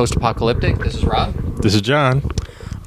[0.00, 0.78] Post Apocalyptic.
[0.78, 1.34] This is Rob.
[1.60, 2.22] This is John.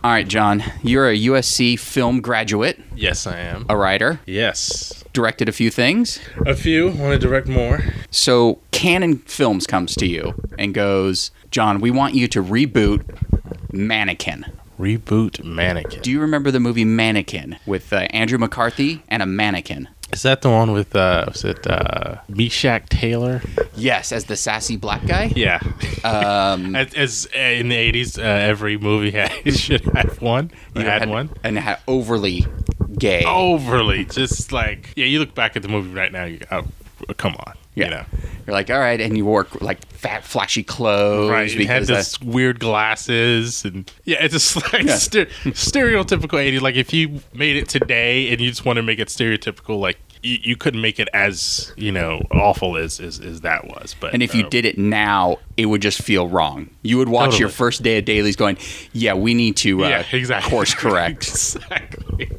[0.04, 0.64] All right, John.
[0.82, 3.68] You're a USC film graduate, Yes, I am.
[3.70, 5.04] a writer, Yes.
[5.14, 6.20] directed a few things.
[6.48, 6.88] A few.
[6.88, 7.84] Want to direct more?
[8.10, 13.04] So Cannon Films comes to you and goes, John, we want you to reboot
[13.72, 14.46] Mannequin.
[14.80, 16.02] Reboot Mannequin.
[16.02, 19.88] Do you remember the movie Mannequin with uh, Andrew McCarthy and a mannequin?
[20.14, 23.42] Is that the one with, uh, was it, uh, Meshach Taylor?
[23.76, 25.32] Yes, as the sassy black guy.
[25.36, 25.60] Yeah.
[26.04, 30.52] Um, as, as uh, in the 80s, uh, every movie had, should have one.
[30.76, 31.30] You you know, had, one.
[31.44, 32.46] and had overly
[32.98, 33.24] gay.
[33.26, 34.06] Overly.
[34.06, 36.64] Just like, yeah, you look back at the movie right now, you go,
[37.10, 37.54] oh, come on.
[37.74, 37.86] yeah.
[37.86, 38.06] You know.
[38.46, 41.88] You're like, all right, and you wore like fat, flashy clothes Right, it had because
[41.88, 44.96] this weird glasses and yeah, it's just like Yeah.
[44.96, 46.60] stere- stereotypical 80s.
[46.60, 49.98] Like if you made it today and you just want to make it stereotypical, like
[50.24, 53.96] you, you couldn't make it as you know awful as as, as that was.
[54.00, 56.70] But And if you um, did it now, it would just feel wrong.
[56.82, 58.58] You would watch your first day of dailies going,
[58.94, 61.22] yeah, we need to uh, yeah, exactly course correct.
[61.28, 62.32] exactly.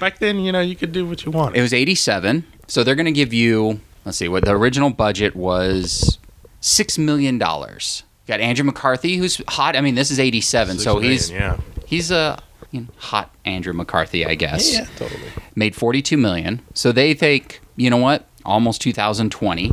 [0.00, 1.58] Back then, you know, you could do what you wanted.
[1.58, 2.44] it was 87.
[2.66, 6.18] So they're going to give you, let's see, what the original budget was
[6.62, 7.38] $6 million.
[7.38, 9.76] Got Andrew McCarthy, who's hot.
[9.76, 11.58] I mean, this is 87, so Six he's yeah.
[11.86, 12.42] he's a
[12.74, 14.72] you know, hot Andrew McCarthy, I guess.
[14.72, 15.20] yeah, yeah, totally.
[15.54, 16.60] Made 42 million.
[16.74, 18.26] So they think, you know what?
[18.44, 19.72] Almost 2020.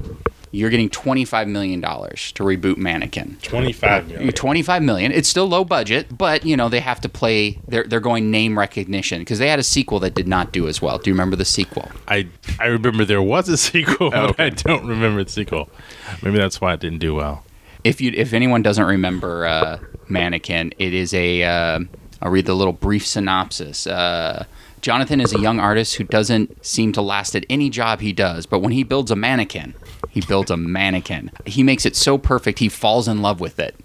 [0.53, 3.37] You're getting 25 million dollars to reboot Mannequin.
[3.41, 4.33] Twenty-five million.
[4.33, 5.13] 25 million.
[5.13, 7.57] It's still low budget, but you know they have to play.
[7.69, 10.81] They're they're going name recognition because they had a sequel that did not do as
[10.81, 10.97] well.
[10.97, 11.89] Do you remember the sequel?
[12.09, 12.27] I
[12.59, 14.47] I remember there was a sequel, but Oh, okay.
[14.47, 15.69] I don't remember the sequel.
[16.21, 17.45] Maybe that's why it didn't do well.
[17.85, 21.43] If you if anyone doesn't remember uh, Mannequin, it is a.
[21.43, 21.79] Uh,
[22.21, 23.87] I'll read the little brief synopsis.
[23.87, 24.45] Uh,
[24.81, 28.45] Jonathan is a young artist who doesn't seem to last at any job he does,
[28.45, 29.75] but when he builds a mannequin,
[30.09, 31.31] he builds a mannequin.
[31.45, 33.75] He makes it so perfect he falls in love with it.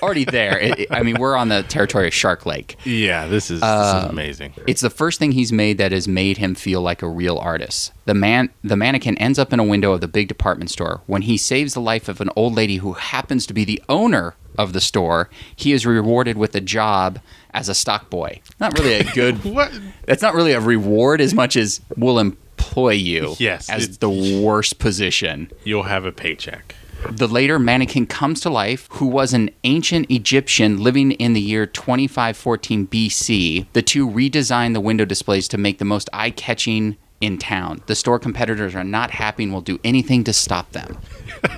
[0.00, 0.56] Already there.
[0.60, 2.76] It- it- I mean, we're on the territory of Shark Lake.
[2.84, 4.52] Yeah, this is, Um, this is amazing.
[4.68, 7.90] It's the first thing he's made that has made him feel like a real artist.
[8.04, 11.00] The man, the mannequin ends up in a window of the big department store.
[11.06, 14.36] When he saves the life of an old lady who happens to be the owner
[14.56, 17.18] of the store, he is rewarded with a job
[17.56, 18.40] as a stock boy.
[18.60, 19.42] Not really a good.
[19.56, 19.72] What?
[20.04, 23.34] that's not really a reward as much as we'll employ you.
[23.38, 24.10] Yes, as it- the
[24.44, 25.50] worst position.
[25.64, 26.74] You'll have a paycheck.
[27.10, 31.66] The later mannequin comes to life, who was an ancient Egyptian living in the year
[31.66, 33.66] 2514 BC.
[33.74, 37.82] The two redesign the window displays to make the most eye catching in town.
[37.86, 40.98] The store competitors are not happy and will do anything to stop them.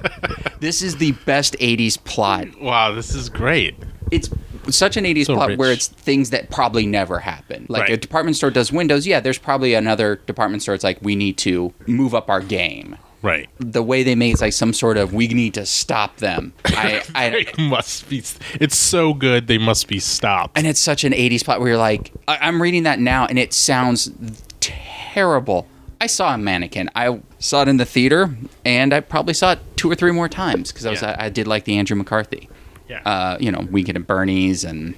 [0.61, 2.61] this is the best 80s plot.
[2.61, 3.75] Wow, this is great.
[4.11, 4.29] It's
[4.71, 5.59] such an 80s So plot rich.
[5.59, 7.67] where it's things that probably never happen.
[7.69, 11.17] Like a department store does windows, yeah, there's probably another department store it's like we
[11.17, 13.49] need to move up our game Right.
[13.59, 16.53] the way they made it's like some sort of we need to stop them.
[16.67, 18.23] I, I It must be.
[18.61, 19.49] It's so good.
[19.49, 20.57] They must be stopped.
[20.57, 23.37] and it's such an '80s plot where you're like, I, I'm reading that now and
[23.39, 24.13] it sounds
[24.61, 25.67] terrible.
[26.01, 26.91] I saw a mannequin.
[26.95, 30.29] I saw it in the theater, and I probably saw it two or three more
[30.29, 31.17] times because I was Yeah.
[31.19, 32.49] I, I did like the Andrew McCarthy.
[32.89, 33.03] Yeah.
[33.05, 34.95] Uh, you know, Weekend at Bernie's and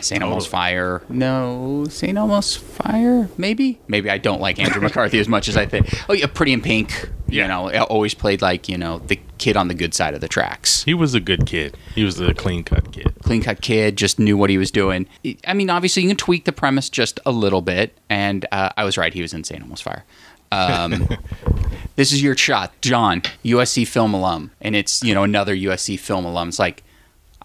[0.00, 0.22] St.
[0.22, 0.50] Elmo's Totally.
[0.50, 1.02] Fire.
[1.08, 2.16] No, St.
[2.16, 3.28] Elmo's Fire.
[3.38, 3.78] Maybe.
[3.88, 5.88] Maybe I don't like Andrew McCarthy as much as I think.
[6.08, 7.10] Oh yeah, Pretty in Pink.
[7.28, 10.20] You know, I always played like you know the kid on the good side of
[10.20, 10.84] the tracks.
[10.84, 11.76] he was a good kid.
[11.94, 13.12] He was a clean cut kid.
[13.22, 15.08] clean cut kid, just knew what he was doing.
[15.46, 18.84] I mean, obviously, you can tweak the premise just a little bit, and uh, I
[18.84, 19.12] was right.
[19.12, 19.60] He was in St.
[19.60, 20.04] Elmo's Fire.
[20.52, 21.08] Um,
[21.96, 26.24] this is your shot, John, USC film alum, and it's you know another USC film
[26.26, 26.48] alum.
[26.48, 26.84] It's like,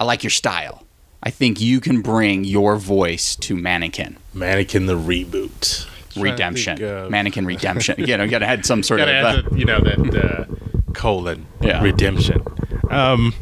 [0.02, 0.84] I like your style.
[1.22, 5.88] I think you can bring your voice to Mannequin Mannequin the reboot.
[6.20, 7.96] Redemption, think of- Mannequin Redemption.
[8.04, 9.08] you know, you gotta add some sort of.
[9.08, 10.16] Uh, the, you know that
[10.50, 11.84] uh, colon Yeah.
[11.84, 12.42] redemption.
[12.90, 13.36] Um,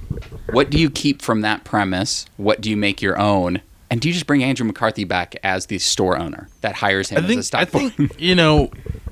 [0.52, 2.26] what do you keep from that premise?
[2.36, 3.62] What do you make your own?
[3.90, 7.20] And do you just bring Andrew McCarthy back as the store owner that hires him
[7.20, 7.90] I as a think I stock boy?
[7.90, 8.70] think you know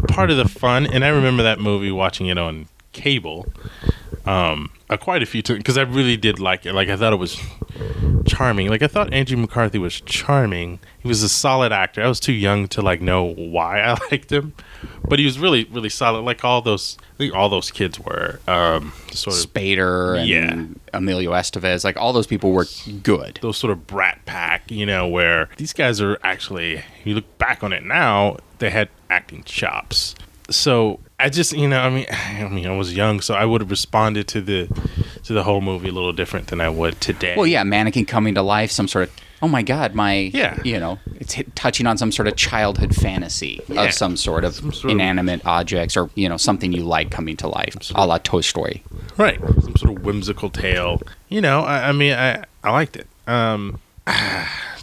[0.10, 2.68] part of the fun, and I remember that movie watching it on
[2.98, 3.46] cable,
[4.26, 6.74] um, uh, quite a few times because I really did like it.
[6.74, 7.40] Like I thought it was
[8.26, 8.70] charming.
[8.70, 10.80] Like I thought Andrew McCarthy was charming.
[11.00, 12.02] He was a solid actor.
[12.04, 14.54] I was too young to like know why I liked him,
[15.08, 16.22] but he was really really solid.
[16.22, 20.66] Like all those, I think all those kids were um, sort of Spader and Yeah.
[20.94, 22.66] Emilio Estevez, like all those people were
[23.04, 23.40] good.
[23.42, 27.64] those sort of brat pack, you know, where these guys are actually, you look back
[27.64, 30.16] on it now, they had acting chops.
[30.50, 33.62] So I just, you know, I mean, I mean, I was young, so I would
[33.62, 34.68] have responded to the
[35.24, 37.34] to the whole movie a little different than I would today.
[37.36, 40.60] Well, yeah, mannequin coming to life, some sort of oh my god, my Yeah.
[40.64, 43.84] you know, it's hit, touching on some sort of childhood fantasy Yeah.
[43.84, 47.12] of some sort of Some sort of- inanimate objects or you know something you like
[47.12, 48.84] coming to life, a la Toy Story.
[49.18, 51.02] right, some sort of whimsical tale.
[51.30, 53.08] You know, I, I mean, I I liked it.
[53.28, 53.80] Um,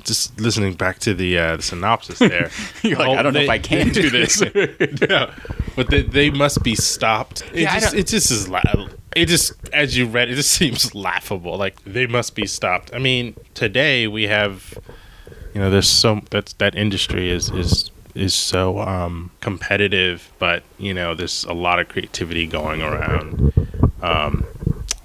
[0.04, 2.50] just listening back to the, uh, the synopsis there.
[2.82, 4.40] You're like, Oh, I don't know if I can do this.
[5.08, 5.30] no,
[5.76, 7.42] but they, they must be stopped.
[7.52, 8.62] It Yeah, just it just is la-
[9.16, 11.56] it just as you read it just seems laughable.
[11.56, 12.94] Like they must be stopped.
[12.94, 14.76] I mean, today we have
[15.54, 20.94] you know there's so that's that industry is is is so um competitive, but you
[20.94, 23.52] know there's a lot of creativity going around.
[24.02, 24.44] Um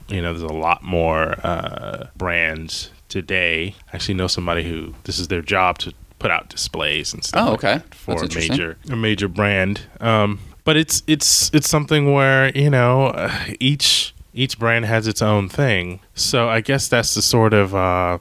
[0.10, 3.76] you know, there's a lot more uh, brands today.
[3.92, 7.50] I actually know somebody who this is their job to put out displays and stuff.
[7.50, 7.82] Oh, okay.
[7.92, 9.82] For a major a major brand.
[10.00, 15.22] Um, but it's it's it's something where you know uh, each each brand has its
[15.22, 16.00] own thing.
[16.14, 18.20] So I guess that's the sort of uh,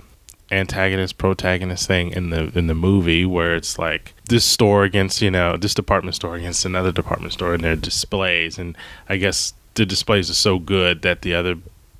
[0.50, 5.30] antagonist protagonist thing in the in the movie where it's like this store against you
[5.30, 8.76] know this department store against another department store and their displays and
[9.08, 11.56] I guess the displays are so good that the other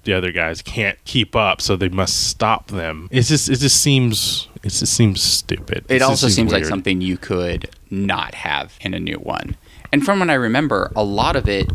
[0.08, 3.08] the other guys can't keep up so they must stop them.
[3.10, 5.84] It's just it just seems it just seems stupid.
[5.90, 9.56] It just also seems like something you could not have in a new one.
[9.92, 11.70] And from what I remember, a lot of it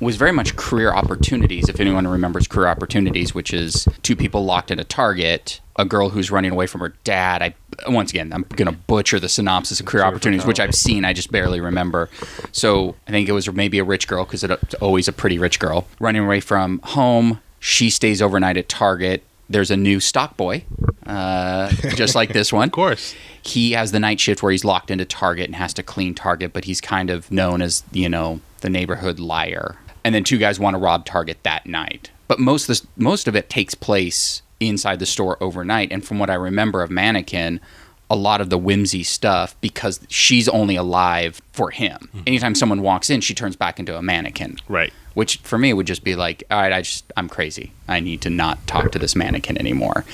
[0.00, 1.68] was very much career opportunities.
[1.68, 6.08] If anyone remembers career opportunities, which is two people locked in a target, a girl
[6.08, 7.42] who's running away from her dad.
[7.42, 7.54] I
[7.86, 10.58] once again, I'm going to butcher the synopsis of career opportunities, which.
[10.58, 11.04] I've seen.
[11.04, 12.08] I just barely remember.
[12.52, 15.58] So I think it was maybe a rich girl because it's always a pretty rich
[15.58, 17.40] girl running away from home.
[17.66, 19.22] She stays overnight at Target.
[19.48, 20.64] There's a new stock boy,
[21.06, 23.14] uh, just like this one Of course.
[23.40, 26.52] he has the night shift where he's locked into Target and has to clean Target,
[26.52, 29.76] but he's kind of known as, you know, the neighborhood liar.
[30.04, 32.10] And then two guys want to rob Target that night.
[32.28, 35.90] But most of this, most of it takes place inside the store overnight.
[35.90, 37.60] And from what I remember of Mannequin,
[38.10, 41.98] a lot of the whimsy stuff because she's only alive for him.
[42.00, 42.22] Mm-hmm.
[42.26, 44.58] Anytime someone walks in, she turns back into a mannequin.
[44.68, 44.92] Right.
[45.14, 47.72] Which for me would just be like, all right, I just I'm crazy.
[47.88, 50.04] I need to not talk to this mannequin anymore.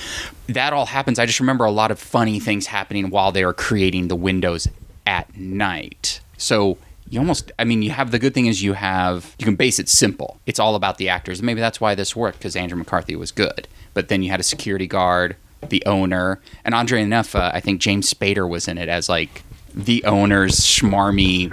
[0.47, 1.19] That all happens.
[1.19, 4.67] I just remember a lot of funny things happening while they were creating the windows
[5.05, 6.21] at night.
[6.37, 6.77] So
[7.09, 9.79] you almost I mean, you have the good thing is you have you can base
[9.79, 10.39] it simple.
[10.45, 11.41] It's all about the actors.
[11.41, 13.67] Maybe that's why this worked because Andrew McCarthy was good.
[13.93, 15.35] But then you had a security guard,
[15.69, 19.43] the owner, and Andre enough, uh, I think James Spader was in it as like
[19.73, 21.51] the owner's schmarmy,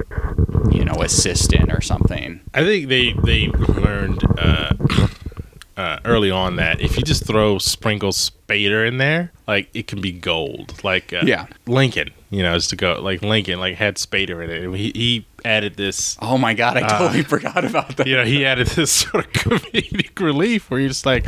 [0.75, 2.41] you know, assistant or something.
[2.55, 4.73] I think they they learned uh,
[5.77, 10.01] uh, early on that if you just throw sprinkle Spader in there, like it can
[10.01, 10.83] be gold.
[10.83, 11.47] Like uh, Yeah.
[11.67, 14.77] Lincoln, you know, is to go like Lincoln, like had Spader in it.
[14.77, 16.17] He, he added this.
[16.21, 18.07] Oh my god, I uh, totally forgot about that.
[18.09, 21.27] You know, he added this sort of comedic relief where you're just like,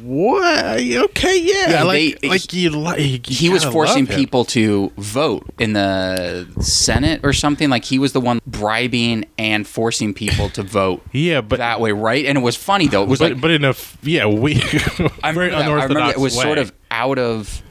[0.00, 0.78] "What?
[0.80, 5.72] Okay, yeah." Yeah, like, they- like you like He was forcing people to vote in
[5.74, 7.68] the Senate or something.
[7.68, 11.92] Like he was the one bribing and forcing people to vote Yeah, but that way,
[11.92, 12.24] right?
[12.24, 13.02] And it was funny though.
[13.02, 14.54] It was but, like but in a yeah, we
[15.22, 15.54] I very remember, that.
[15.54, 16.42] I unorthodox remember it was way.
[16.42, 17.62] sort of out of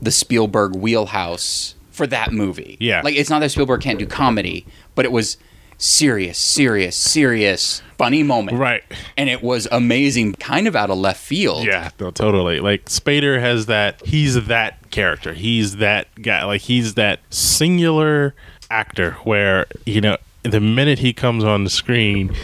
[0.00, 2.76] the Spielberg wheelhouse for that movie.
[2.80, 3.00] Yeah.
[3.02, 5.36] like it's not that Spielberg can't do comedy, but it was
[5.78, 8.82] serious, serious, serious, funny moment, right.
[9.16, 11.64] And it was amazing, kind of out of left field.
[11.66, 12.60] Yeah, no, totally.
[12.60, 14.04] Like Spader has that.
[14.04, 15.34] He's that character.
[15.34, 16.44] He's that guy.
[16.44, 18.34] Like he's that singular
[18.70, 22.34] actor where you know the minute he comes on the screen,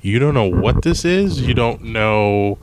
[0.00, 1.40] you don't know what this is.
[1.40, 2.58] You don't know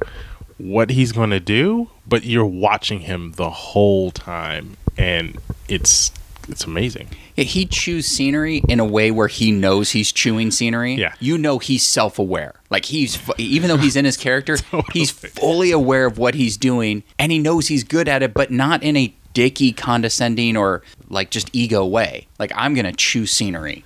[0.58, 6.12] what he's going to do, but you're watching him the whole time, and it's
[6.48, 7.10] it's amazing.
[7.36, 10.94] Yeah, he chews scenery in a way where he knows he's chewing scenery.
[10.94, 11.14] Yeah.
[11.20, 12.54] you know he's self-aware.
[12.70, 14.58] Like he's even though he's in his character,
[14.94, 18.52] he's fully aware of what he's doing, and he knows he's good at it, but
[18.52, 22.28] not in a dicky, condescending, or like just ego way.
[22.40, 23.84] Like I'm gonna chew scenery,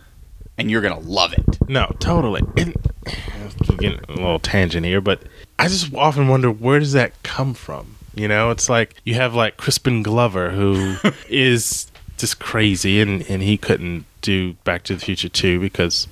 [0.58, 1.46] and you're gonna love it.
[1.70, 2.42] No, totally.
[2.58, 2.76] And
[3.78, 5.24] getting a little tangent here, but
[5.58, 7.96] I just often wonder where does that come from?
[8.16, 10.96] You know, it's like you have like Crispin Glover who
[11.30, 16.08] is just crazy and, and he couldn't do Back to the Future 2 because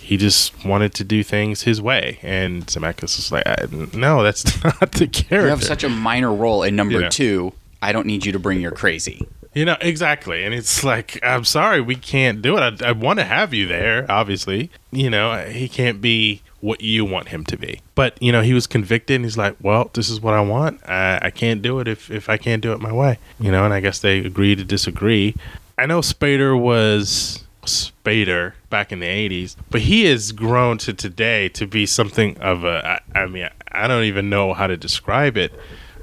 [0.00, 2.18] he just wanted to do things his way.
[2.22, 5.40] And Zemeckis was like, no, that's not the character.
[5.40, 7.08] You have such a minor role in number Yeah.
[7.08, 7.52] two.
[7.82, 9.26] I don't need you to bring your crazy.
[9.54, 10.44] You know, exactly.
[10.44, 12.82] And it's like, I'm sorry, we can't do it.
[12.82, 14.70] I, I want to have you there, obviously.
[14.90, 17.78] You know, he can't be what you want him to be.
[17.94, 20.80] But, you know, he was convicted and he's like, well, this is what I want.
[20.88, 23.18] I, I can't do it if, if I can't do it my way.
[23.38, 25.36] You know, and I guess they agree to disagree.
[25.76, 31.50] I know Spader was Spader back in the 80s, but he has grown to today
[31.50, 35.36] to be something of a, I, I mean, I don't even know how to describe
[35.36, 35.52] it,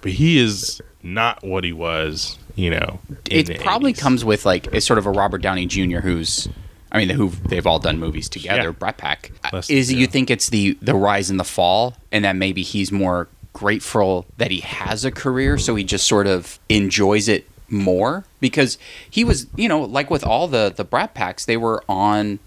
[0.01, 2.99] but he is not what he was, you know.
[3.31, 3.97] it probably 80s.
[3.97, 6.01] comes with like it's sort of a Robert Downey Jr.
[6.01, 6.47] who's
[6.91, 8.63] I mean who they've all done movies together.
[8.63, 8.71] Yeah.
[8.71, 12.25] Brat Pack Less- is it you think it's the the rise and the fall, and
[12.25, 16.59] that maybe he's more grateful that he has a career, so he just sort of
[16.69, 18.77] enjoys it more because
[19.09, 22.39] he was, you know, like with all the the Brat Packs, they were on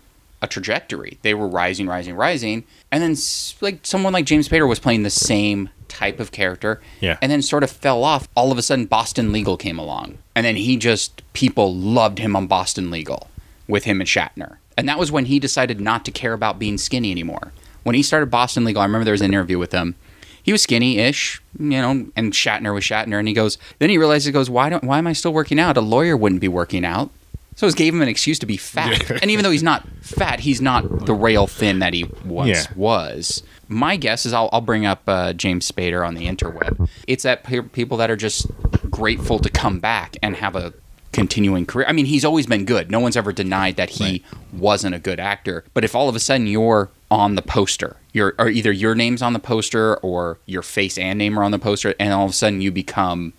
[0.42, 1.18] a trajectory.
[1.22, 3.16] They were rising, rising, rising, and then
[3.62, 7.16] like someone like James Spader was playing the same type of character, Yeah.
[7.22, 8.28] and then sort of fell off.
[8.34, 12.34] All of a sudden, Boston Legal came along, and then he just people loved him
[12.36, 13.28] on Boston Legal
[13.68, 16.78] with him and Shatner, and that was when he decided not to care about being
[16.78, 17.52] skinny anymore.
[17.82, 19.94] When he started Boston Legal, I remember there was an interview with him.
[20.42, 23.56] He was skinny-ish, you know, and Shatner was Shatner, and he goes.
[23.78, 24.84] Then he realized, he goes, "Why don't?
[24.84, 25.76] Why am I still working out?
[25.76, 27.10] A lawyer wouldn't be working out."
[27.56, 29.08] So it gave him an excuse to be fat.
[29.08, 29.18] Yeah.
[29.22, 32.64] and even though he's not fat, he's not the rail thin that he once Yeah.
[32.74, 33.42] was.
[33.68, 36.88] My guess is I'll, I'll bring up uh, James Spader on the interweb.
[37.06, 38.46] It's that pe- people that are just
[38.90, 40.74] grateful to come back and have a
[41.14, 41.86] continuing career.
[41.88, 42.90] I mean, he's always been good.
[42.90, 45.64] No one's ever denied that he wasn't a good actor.
[45.72, 49.22] But if all of a sudden you're on the poster, you're or either your name's
[49.22, 52.32] on the poster or your face and name are on the poster, and all of
[52.32, 53.32] a sudden you become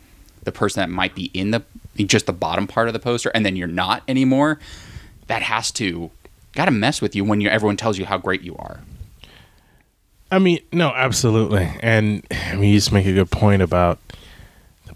[0.46, 1.64] the person that might be in the
[1.98, 4.58] just the bottom part of the poster, and then you're not anymore.
[5.28, 6.12] That has to
[6.54, 8.80] got to mess with you when you everyone tells you how great you are.
[10.32, 11.70] I mean, no, absolutely.
[11.82, 14.00] And I mean, you just make a good point about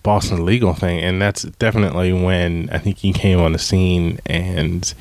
[0.03, 0.99] Boston legal thing.
[0.99, 4.93] And that's definitely when I think he came on the scene and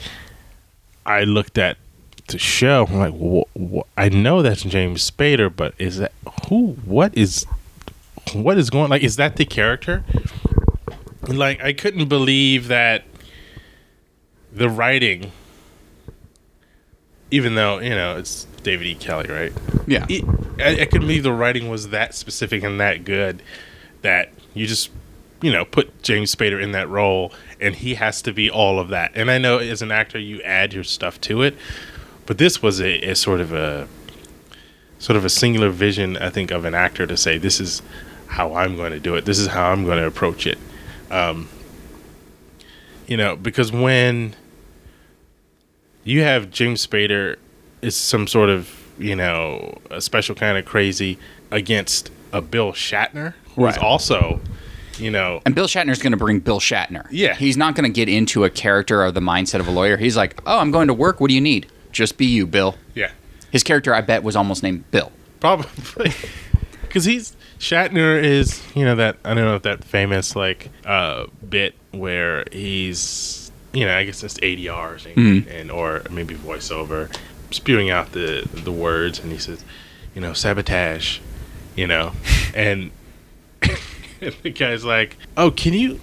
[1.06, 1.76] I looked at
[2.28, 2.86] the show.
[2.88, 6.12] I'm like, wh- wh- I know that's James Spader, but is that
[6.48, 6.72] who?
[6.84, 7.46] What is,
[8.34, 10.04] what is going, like, is that the character?
[11.26, 13.04] Like, I couldn't believe that
[14.52, 15.32] the writing,
[17.30, 18.94] even though, you know, it's David E.
[18.94, 19.52] Kelley, right?
[19.86, 20.24] Yeah, it,
[20.58, 23.42] I, I couldn't believe the writing was that specific and that good
[24.02, 24.90] that you just
[25.40, 28.88] you know put James Spader in that role and he has to be all of
[28.88, 29.12] that.
[29.14, 31.56] And I know as an actor you add your stuff to it,
[32.26, 33.88] but this was a, a sort of a
[34.98, 37.82] sort of a singular vision I think of an actor to say this is
[38.26, 39.24] how I'm going to do it.
[39.24, 40.58] This is how I'm going to approach it.
[41.10, 41.48] Um,
[43.06, 44.34] you know, because when
[46.04, 47.36] you have James Spader
[47.80, 51.18] is some sort of you know a special kind of crazy
[51.50, 53.34] against a Bill Shatner
[53.66, 53.78] who's Right.
[53.78, 54.40] also
[54.98, 57.06] you know and Bill Shatner's going to bring Bill Shatner.
[57.10, 57.34] Yeah.
[57.34, 59.96] he's not going to get into a character or the mindset of a lawyer.
[59.96, 61.20] He's like, oh, I'm going to work.
[61.20, 61.66] What do you need?
[61.92, 62.74] Just be you, Bill.
[62.94, 63.10] yeah
[63.50, 65.12] His character, I bet, was almost named Bill.
[65.40, 65.68] probably
[66.82, 71.26] because he's Shatner is you know that I don't know if that famous like uh
[71.48, 77.14] bit where he's you know I guess it's ADRs and, and or maybe voiceover
[77.50, 79.64] spewing out the the words and he says
[80.14, 81.18] you know sabotage
[81.76, 82.12] you know
[82.54, 82.90] and,
[84.20, 86.00] and the guy's like oh can you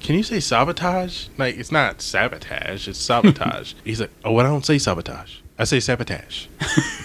[0.00, 4.48] can you say sabotage like it's not sabotage it's sabotage he's like oh well I
[4.48, 6.46] don't say sabotage I say sabotage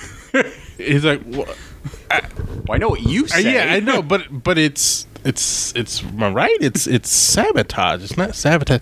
[0.78, 1.56] he's like what
[2.10, 3.54] Well, I know what you uh, say.
[3.54, 6.58] yeah, I know, but but it's it's it's I right?
[6.60, 8.04] It's it's sabotage.
[8.04, 8.82] It's not sabotage.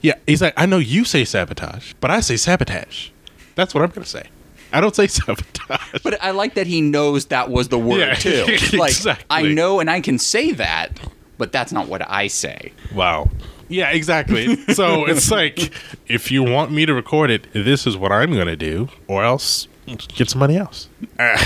[0.00, 3.10] Yeah, he's like, I know you say sabotage, but I say sabotage.
[3.54, 4.24] That's what I'm gonna say.
[4.72, 6.02] I don't say sabotage.
[6.02, 8.44] But I like that he knows that was the word Yeah, too.
[8.76, 9.26] Like exactly.
[9.30, 10.98] I know and I can say that,
[11.38, 12.72] but that's not what I say.
[12.94, 13.30] wow.
[13.68, 14.54] Yeah, exactly.
[14.74, 15.72] So it's like,
[16.06, 19.66] if you want me to record it, this is what I'm gonna do, or else
[20.14, 20.88] get somebody else.
[21.18, 21.36] Uh,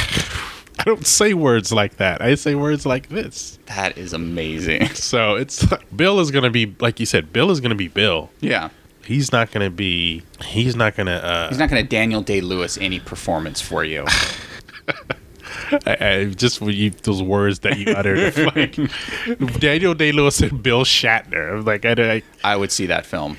[0.79, 2.21] I don't say words like that.
[2.21, 3.59] I say words like this.
[3.67, 4.89] That is amazing.
[4.89, 5.65] So it's
[5.97, 7.33] Bill is gonna be like you said.
[7.33, 8.29] Bill is gonna be Bill.
[8.41, 8.69] Yeah.
[9.05, 12.23] He's not going to be he's not going to uh He's not going to Daniel
[12.23, 14.05] Day Lewis any performance for you.
[15.87, 18.77] I, I, just you those words that you uttered like
[19.61, 23.37] Daniel Day Lewis and Bill Shatner like I, I I would see that film.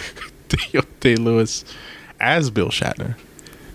[0.48, 1.64] Daniel Day Lewis
[2.20, 3.16] as Bill Shatner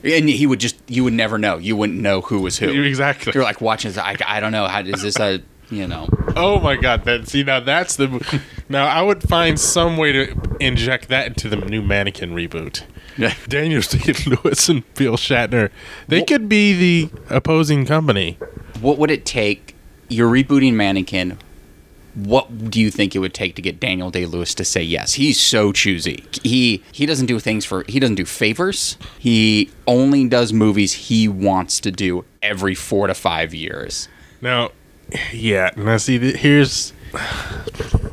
[0.03, 1.57] And he would just, you would never know.
[1.57, 2.69] You wouldn't know who was who.
[2.69, 3.97] exactly You're like watching this.
[3.97, 4.67] I, I don't know.
[4.67, 5.41] How is this a,
[5.71, 9.97] you know, oh my god that see now that's the now I would find some
[9.97, 12.83] way to inject that into the new mannequin reboot
[13.17, 13.33] Yeah.
[13.47, 15.69] Daniel Day Lewis and Bill Shatner
[16.07, 18.37] they could be the opposing company
[18.81, 19.75] what would it take?
[20.07, 21.37] You're rebooting Mannequin.
[22.15, 25.13] What do you think it would take to get Daniel Day Lewis to say yes?
[25.13, 26.23] He's so choosy.
[26.43, 28.97] He he doesn't do things for he doesn't do favors.
[29.19, 34.07] He only does movies he wants to do every four to five years.
[34.41, 34.71] Now,
[35.33, 35.71] yeah.
[35.75, 36.91] Now, see, here's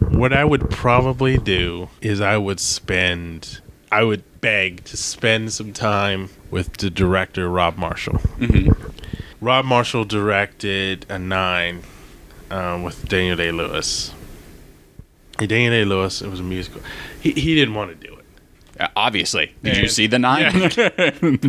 [0.00, 3.61] what I would probably do is I would spend,
[3.93, 8.21] I would beg to spend some time with the director Rob Marshall.
[9.41, 11.83] Rob Marshall directed a nine
[12.50, 14.15] um, with Daniel Day Lewis.
[15.38, 16.81] Daniel Day Lewis, it was a musical.
[17.21, 18.25] He he didn't want to do it.
[18.81, 20.53] Uh, obviously, did you see the nine?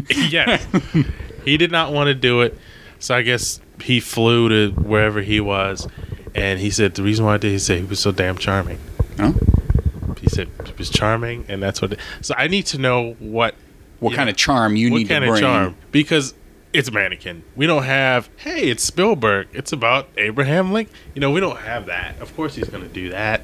[0.09, 0.67] yes.
[1.45, 2.57] he did not want to do it.
[2.99, 5.87] So I guess he flew to wherever he was,
[6.35, 8.79] and he said the reason why I did he said he was so damn charming.
[9.17, 9.33] Huh?
[10.19, 11.97] He said he was charming, and that's what.
[12.21, 13.55] So I need to know what
[13.99, 15.41] What kind of charm you what need kind to of bring?
[15.41, 16.33] charm because
[16.73, 17.43] it's mannequin.
[17.55, 18.29] We don't have.
[18.37, 19.47] Hey, it's Spielberg.
[19.53, 20.93] It's about Abraham Lincoln.
[21.15, 22.19] You know, we don't have that.
[22.19, 23.41] Of course, he's going to do that.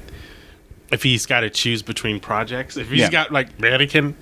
[0.92, 3.10] If he's got to choose between projects, if he's Yeah.
[3.10, 4.14] got like mannequin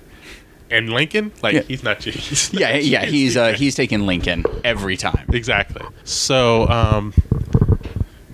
[0.73, 1.61] and Lincoln, like Yeah.
[1.61, 2.03] he's not.
[2.03, 5.25] He's Yeah, yeah, he's uh, he's taking Lincoln every time.
[5.31, 5.85] exactly.
[6.03, 7.13] So, um,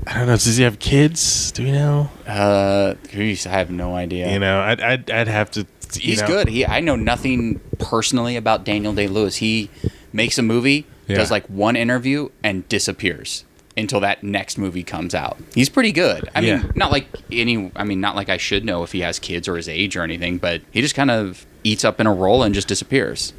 [0.08, 0.34] I don't know.
[0.38, 1.52] Does he have kids?
[1.52, 2.10] Do we know?
[2.26, 4.32] Uh, geez, I have no idea.
[4.32, 5.68] You know, I'd I'd, I'd have to.
[5.94, 6.28] He's know.
[6.28, 6.48] good.
[6.50, 9.38] He I know nothing personally about Daniel Day Lewis.
[9.38, 9.70] He
[10.14, 11.18] makes a movie, Yeah.
[11.18, 13.46] does like one interview, and disappears
[13.78, 15.38] until that next movie comes out.
[15.54, 16.30] He's pretty good.
[16.36, 17.72] I mean, not like any.
[17.76, 20.04] I mean, not like I should know if he has kids or his age or
[20.04, 23.34] anything, but he just kind of eats up in a role and just disappears.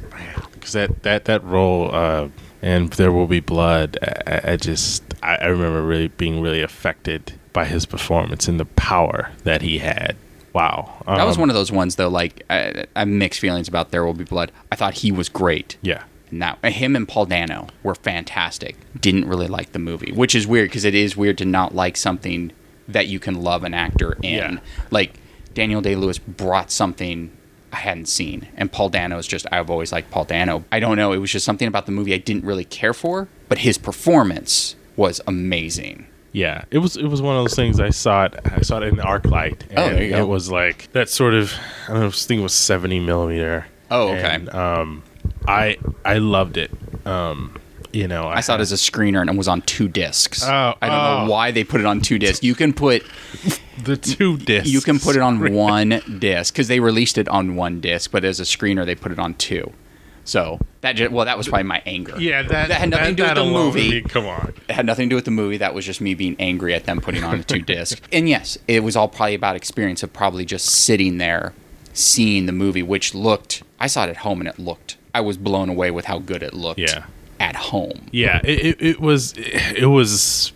[0.53, 2.29] because that that that role uh,
[2.61, 3.97] and there will be blood.
[4.27, 8.65] I, I- just I, I remember really being really affected by his performance and the
[8.65, 10.15] power that he had.
[10.53, 12.09] Wow, That was Um, one of those ones though.
[12.09, 14.51] Like I, I mixed feelings about There Will Be Blood.
[14.71, 15.77] I thought he was great.
[15.81, 18.75] Yeah, And that him and Paul Dano were fantastic.
[18.99, 21.97] Didn't really like the movie, which is weird because it is weird to not like
[21.97, 22.51] something
[22.87, 24.33] that you can love an actor in.
[24.53, 24.59] Yeah.
[24.89, 25.13] Like
[25.53, 27.31] Daniel Day Lewis brought something
[27.73, 30.63] I hadn't seen, and Paul Dano is just I've always liked Paul Dano.
[30.71, 33.27] I don't know, it was just something about the movie I didn't really care for,
[33.47, 36.05] but his performance was amazing.
[36.33, 36.65] yeah.
[36.69, 37.79] It was it was one of those things.
[37.79, 38.35] I saw it.
[38.45, 39.61] I saw it in the ArcLight.
[39.69, 40.17] And Oh, you go.
[40.21, 41.53] It was like that sort of.
[41.87, 42.07] I don't know.
[42.07, 43.67] I think it was seventy millimeter.
[43.89, 44.35] Oh, okay.
[44.35, 45.03] And, um,
[45.47, 46.71] I I loved it.
[47.05, 47.57] Um,
[47.93, 50.43] you know, I saw it as a screener and it was on two discs.
[50.43, 51.25] Oh, I don't oh.
[51.25, 52.43] know why they put it on two discs.
[52.43, 53.03] You can put
[53.83, 54.69] the two discs.
[54.69, 58.23] you can put it on one disc because they released it on one disc, but
[58.23, 59.71] as a screener they put it on two.
[60.23, 62.19] So that just, well, that was probably my anger.
[62.19, 63.87] Yeah, that, that had nothing to do with the movie.
[63.87, 64.53] I mean, come on.
[64.69, 65.57] It had nothing to do with the movie.
[65.57, 68.01] That was just me being angry at them putting on a two disc.
[68.13, 71.53] and yes, it was all probably about experience of probably just sitting there,
[71.93, 73.63] seeing the movie, which looked.
[73.79, 74.97] I saw it at home and it looked.
[75.13, 76.79] I was blown away with how good it looked.
[76.79, 77.05] Yeah.
[77.39, 78.07] At home.
[78.11, 80.53] Yeah, it, it, it was it was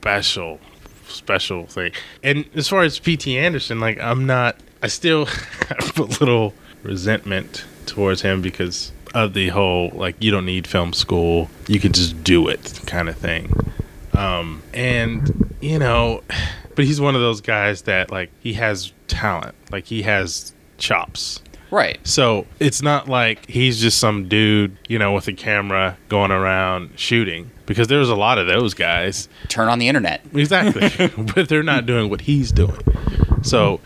[0.00, 0.58] special
[1.08, 1.92] special thing.
[2.22, 3.38] And as far as P.T.
[3.38, 5.26] Anderson, like I'm not I still
[5.68, 10.92] have a little resentment towards him because of the whole like you don't need film
[10.92, 13.52] school, you can just do it kind of thing.
[14.12, 16.22] Um and you know,
[16.74, 21.40] but he's one of those guys that like he has talent, like he has chops.
[21.74, 21.98] Right.
[22.06, 26.90] So it's not like he's just some dude, you know, with a camera going around
[26.96, 27.50] shooting.
[27.66, 29.28] Because there's a lot of those guys.
[29.48, 30.20] Turn on the internet.
[30.34, 31.08] Exactly.
[31.34, 32.78] but they're not doing what he's doing.
[33.42, 33.80] So,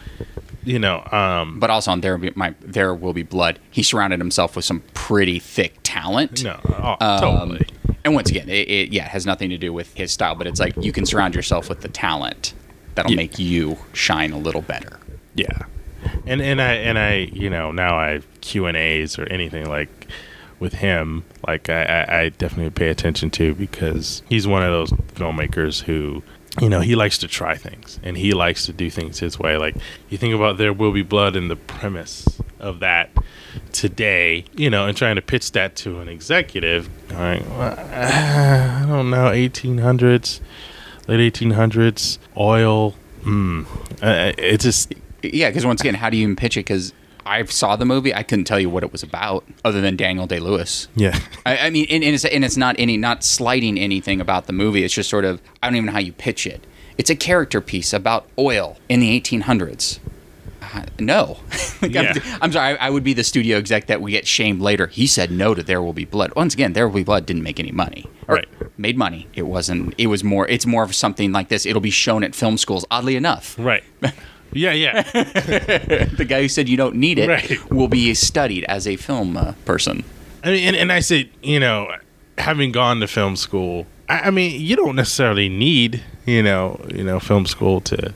[0.65, 3.59] you know, um But also on there, Will Be- my there will be blood.
[3.71, 6.45] He surrounded himself with some pretty thick talent.
[6.45, 7.67] no, oh, Um, totally.
[8.05, 10.47] And once again, it, it yeah it has nothing to do with his style, but
[10.47, 12.53] it's like you can surround yourself with the talent
[12.97, 13.17] that'll Yeah.
[13.17, 14.99] make you shine a little better.
[15.35, 15.63] Yeah.
[16.27, 20.09] And and I and I, you know, now I Q and A's or anything like
[20.61, 25.83] with him, like I, I, definitely pay attention to because he's one of those filmmakers
[25.83, 26.23] who,
[26.61, 29.57] you know, he likes to try things and he likes to do things his way.
[29.57, 29.77] Like
[30.09, 33.11] you think about There Will Be Blood and the premise of that
[33.73, 39.11] today, you know, and trying to pitch that to an executive, going, well, I don't
[39.11, 40.41] know, eighteen hundreds,
[41.07, 42.95] late eighteen hundreds, oil.
[43.23, 43.67] Mm,
[44.03, 46.61] it just Yeah, because once again, how do you even pitch it?
[46.61, 46.93] Because
[47.27, 50.27] I saw the movie, I couldn't tell you what it was about, other than Daniel
[50.27, 50.89] Day Lewis.
[50.95, 51.19] yeah.
[51.45, 54.53] I, I mean, and, and, it's, and it's not any not slighting anything about the
[54.53, 54.85] movie.
[54.85, 56.65] It's just sort of I don't even know how you pitch it.
[56.97, 59.99] It's a character piece about oil in the 1800s.
[60.75, 61.39] Uh, no,
[61.83, 62.77] Like, I'm- I'm, sorry.
[62.79, 64.87] I, I would be the studio exec that we get shamed later.
[64.89, 66.35] He said no to There Will Be Blood.
[66.37, 68.05] Once again, There Will Be Blood didn't make any money.
[68.27, 68.47] Right.
[68.77, 69.29] Made money.
[69.35, 69.95] It wasn't.
[69.97, 70.47] It was more.
[70.49, 71.65] It's more of something like this.
[71.65, 72.85] It'll be shown at film schools.
[72.91, 73.83] Oddly enough, Right.
[74.53, 75.03] Yeah, yeah.
[75.13, 77.71] the guy who said you don't need it Right.
[77.71, 80.05] will be studied as a film uh, person.
[80.45, 81.91] I mean, and, and I said, you know,
[82.39, 87.05] having gone to film school, I, I mean, you don't necessarily need, you know, you
[87.05, 88.15] know, film school to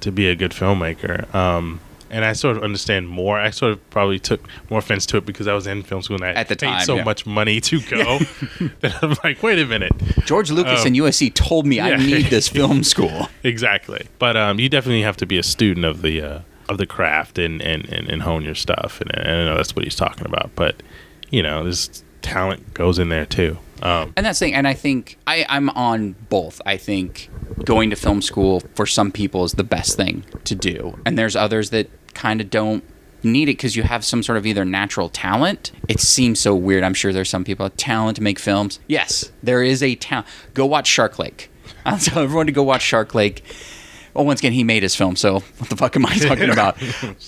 [0.00, 1.32] to be a good filmmaker.
[1.34, 3.38] Um, and I sort of understand more.
[3.38, 6.16] I sort of probably took more offense to it because I was in film school
[6.16, 7.04] and I At the paid time, so yeah.
[7.04, 8.18] much money to go
[8.80, 9.92] that I'm like, wait a minute.
[10.24, 11.96] George Lucas Um, and USC told me I yeah.
[11.96, 13.28] need this film school.
[13.42, 14.06] Exactly.
[14.18, 17.38] But um, you definitely have to be a student of the uh, of the craft
[17.38, 19.00] and, and, and, and hone your stuff.
[19.00, 20.50] And, and I know that's what he's talking about.
[20.54, 20.82] But
[21.30, 23.58] you know, this talent goes in there too.
[23.82, 24.54] Um, And that's the thing.
[24.54, 26.60] And I think I, I'm on both.
[26.66, 27.30] I think
[27.64, 30.98] going to film school for some people is the best thing to do.
[31.06, 31.88] And there's others that
[32.20, 32.84] kind of don't
[33.22, 35.72] need it because you have some sort of either natural talent.
[35.88, 36.84] It seems so weird.
[36.84, 38.78] I'm sure there's some people talent to make films.
[38.86, 40.26] Yes, there is a talent.
[40.52, 41.50] Go watch Shark Lake.
[41.86, 43.42] I'll tell everyone to go watch Shark Lake.
[44.12, 46.76] Well, once again, he made his film, so what the fuck am I talking about?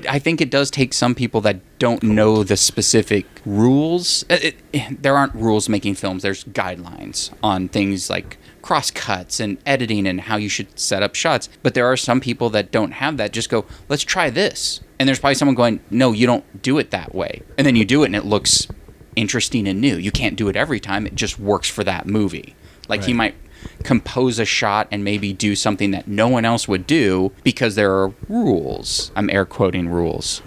[0.09, 4.27] I think it does take some people that don't know the specific rules.
[4.29, 6.23] It, it, there aren't rules making films.
[6.23, 11.15] There's guidelines on things like cross cuts and editing and how you should set up
[11.15, 11.49] shots.
[11.63, 13.33] But there are some people that don't have that.
[13.33, 14.81] Just go, let's try this.
[14.99, 17.43] And there's probably someone going, no, you don't do it that way.
[17.59, 18.69] And then you do it and it looks
[19.17, 19.97] interesting and new.
[19.97, 21.07] You can't do it every time.
[21.07, 22.55] It just works for that movie.
[22.89, 23.35] Like he might
[23.85, 27.93] compose a shot and maybe do something that no one else would do because there
[27.93, 29.11] are rules.
[29.17, 30.43] I'm air quoting rules.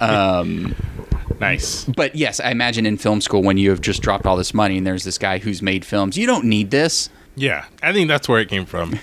[0.00, 0.74] Um,
[1.40, 1.84] nice.
[1.84, 4.78] But yes, I imagine in film school when you have just dropped all this money
[4.78, 7.08] and there's this guy who's made films, you don't need this.
[7.36, 8.98] Yeah, I think that's where it came from.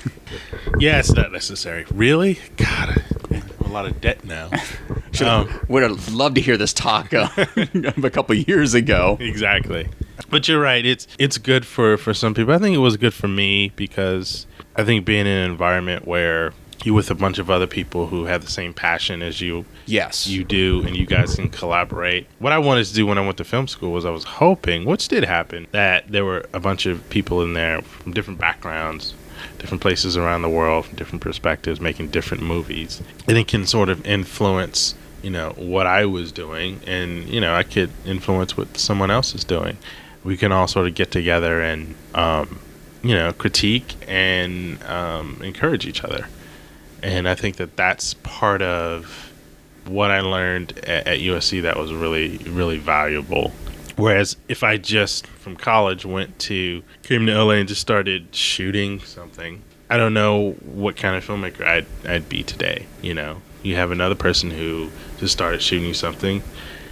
[0.79, 1.85] yeah, it's not necessary.
[1.93, 2.39] Really?
[2.57, 4.49] God, I have a lot of debt now.
[5.21, 7.27] Um, Would have loved to hear this talk uh,
[8.01, 9.17] a couple years ago.
[9.19, 9.87] exactly.
[10.31, 10.83] But you're right.
[10.83, 12.53] It's it's good for for some people.
[12.53, 16.53] I think it was good for me because I think being in an environment where
[16.85, 20.27] you with a bunch of other people who have the same passion as you Yes.
[20.27, 22.27] you do and you guys can collaborate.
[22.39, 24.85] What I wanted to do when I went to film school was I was hoping,
[24.85, 29.13] which did happen, that there were a bunch of people in there from different backgrounds,
[29.59, 33.01] different places around the world, from different perspectives, making different movies.
[33.27, 37.53] And it can sort of influence, you know, what I was doing and, you know,
[37.53, 39.77] I could influence what someone else is doing.
[40.23, 42.59] We can all sort of get together and um,
[43.03, 46.27] you know, critique and um, encourage each other
[47.03, 49.31] and I think that that's part of
[49.85, 53.51] what I learned at, at USC that was really really valuable.
[53.97, 58.99] Whereas if I just from college went to came to LA and just started shooting
[58.99, 62.85] something, I don't know what kind of filmmaker I'd I'd be today.
[63.01, 66.41] You know, you have another person who just started shooting you something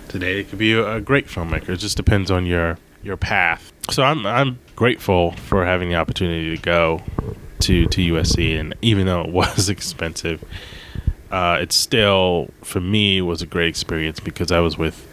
[0.07, 0.41] today.
[0.41, 1.69] It could be a, great filmmaker.
[1.69, 3.71] It just depends on your your path.
[3.89, 7.01] So I'm I'm grateful for having the opportunity to go
[7.59, 10.43] to to USC, and even though it was expensive,
[11.31, 15.07] uh, it still for me was a great experience because I was with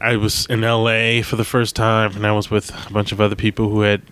[0.00, 3.20] I was in LA for the first time, and I was with a bunch of
[3.20, 4.02] other people who had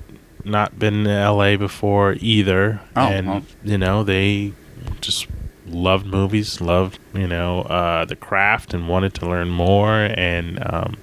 [0.44, 3.42] not been in LA before either, Oh, and well.
[3.62, 4.53] you know they
[5.00, 5.26] just
[5.66, 10.96] loved movies, loved you know uh, the craft, and wanted to learn more, and um,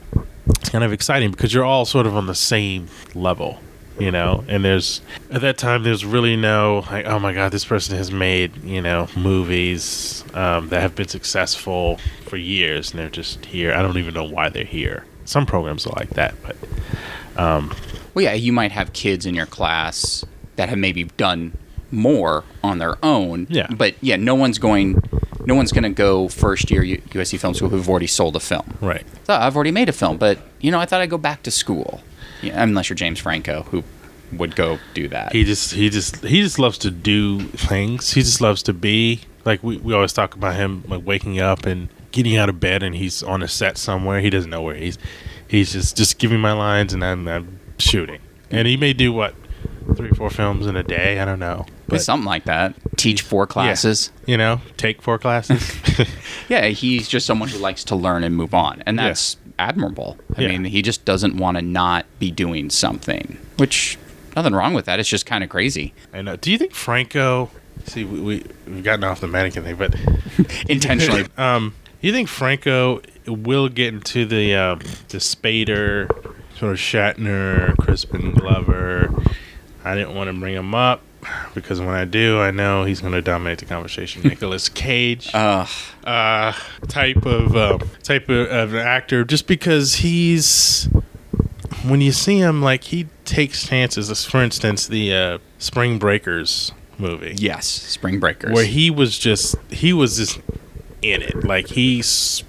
[0.50, 3.60] it's kind of exciting because you're all sort of on the same level
[4.00, 7.66] you know and there's at that time there's really no like oh my god this
[7.66, 13.10] person has made you know movies um, that have been successful for years and they're
[13.10, 16.56] just here i don't even know why they're here some programs are like that but
[18.14, 21.56] Well, yeah, you might have kids in your class that have maybe done
[21.92, 23.46] more on their own.
[23.50, 23.68] Yeah.
[23.70, 25.00] But yeah, no one's going.
[25.46, 28.40] No one's going to go first year U- USC Film School who've already sold a
[28.40, 28.76] film.
[28.82, 31.44] right So I've already made a film, but you know, I thought I'd go back
[31.44, 32.02] to school.
[32.42, 33.84] Yeah, unless you're James Franco, who
[34.34, 35.32] would go do that.
[35.32, 39.22] he just he just he just loves to do things he just loves to be
[39.46, 42.84] like we, we always talk about him like waking up and getting out of bed
[42.84, 44.98] and he's on a set somewhere he doesn't know where he's
[45.48, 48.20] he's just just giving my lines and i'm, I'm shooting
[48.52, 49.34] and he may do what
[49.96, 52.76] three or four films in a day i don't know but something like that.
[52.98, 54.12] Teach four classes.
[54.26, 55.74] you know take four classes
[56.50, 56.66] Yeah.
[56.68, 59.06] he's just someone who likes to learn and move on, and Yeah.
[59.08, 60.18] that's admirable.
[60.38, 60.48] I Yeah.
[60.50, 63.98] mean, he just doesn't want to not be doing something, which
[64.36, 65.00] nothing wrong with that.
[65.00, 65.94] It's just kind of crazy.
[66.14, 67.50] i know do you think franco
[67.86, 69.96] see we, we we've gotten off the mannequin thing but
[70.70, 71.26] Intentionally.
[71.38, 76.08] um you think franco will get into the um the spader
[76.58, 79.12] sort of shatner crispin glover
[79.84, 81.02] i didn't want to bring him up
[81.54, 85.68] because when i do i know he's going to dominate the conversation Nicolas cage Ugh.
[86.04, 86.54] uh,
[86.88, 90.90] type of uh, type of, of actor just because he's
[91.86, 97.36] when you see him like he takes chances for instance the uh, spring breakers movie
[97.38, 97.68] yes.
[97.68, 98.52] Spring Breakers.
[98.52, 100.40] where he was just he was just
[101.02, 102.44] in it like he's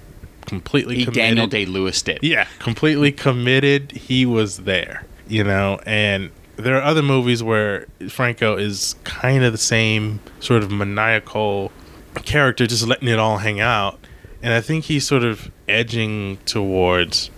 [0.47, 1.21] completely he committed.
[1.21, 2.19] Daniel Day Lewis did.
[2.23, 6.31] yeah completely committed he was there you know and
[6.63, 11.71] there are other movies where franco is kind of the same sort of maniacal
[12.25, 13.99] character just letting it all hang out.
[14.41, 17.29] And i think he's sort of edging towards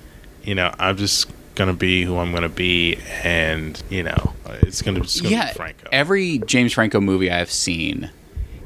[0.44, 5.02] you know i'm just gonna be who i'm gonna be and you know it's gonna,
[5.02, 5.90] it's gonna yeah, be franco.
[5.92, 8.10] every James Franco movie I've seen,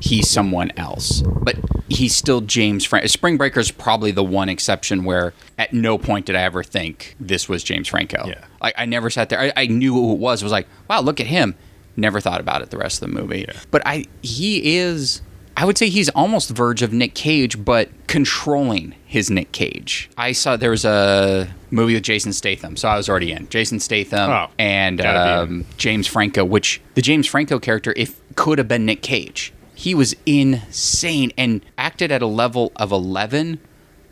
[0.05, 1.55] he's someone else, but
[1.89, 3.07] he's still James Franco.
[3.07, 7.15] Spring Breaker is probably the one exception where at no point did I ever think
[7.19, 8.25] this was James Franco.
[8.27, 8.45] Yeah.
[8.61, 9.39] Like I never sat there.
[9.39, 10.43] I, I knew who it was.
[10.43, 11.55] Was like, wow, look at him.
[11.97, 13.45] Never thought about it the rest of the movie.
[13.47, 13.59] Yeah.
[13.71, 15.21] But I, he is
[15.57, 20.09] I would say he's almost verge of Nick Cage, but controlling his Nick Cage.
[20.17, 23.47] I saw there was a movie with Jason Statham, so I was already in.
[23.47, 28.67] Jason Statham Oh, and um, James Franco, which the James Franco character, if could have
[28.67, 33.59] been Nick Cage, he was insane and acted at a level of eleven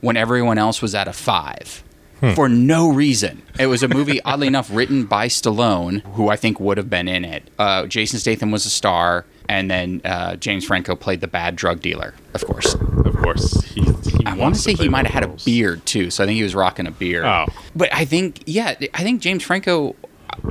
[0.02, 1.84] when everyone else was at a five.
[2.36, 3.42] For no reason.
[3.60, 7.10] It was a movie, oddly enough, written by Stallone, who I think would have been
[7.10, 7.50] in it.
[7.60, 11.82] Uh, Jason Statham was a star, and then uh, James Franco played the bad drug
[11.82, 12.76] dealer, of course.
[12.76, 13.82] Of course, he.
[13.82, 16.38] he I want to say he might have had a beard too, so I think
[16.38, 17.26] he was rocking a beard.
[17.26, 17.48] Oh.
[17.76, 19.98] But I think, yeah, I think James Franco,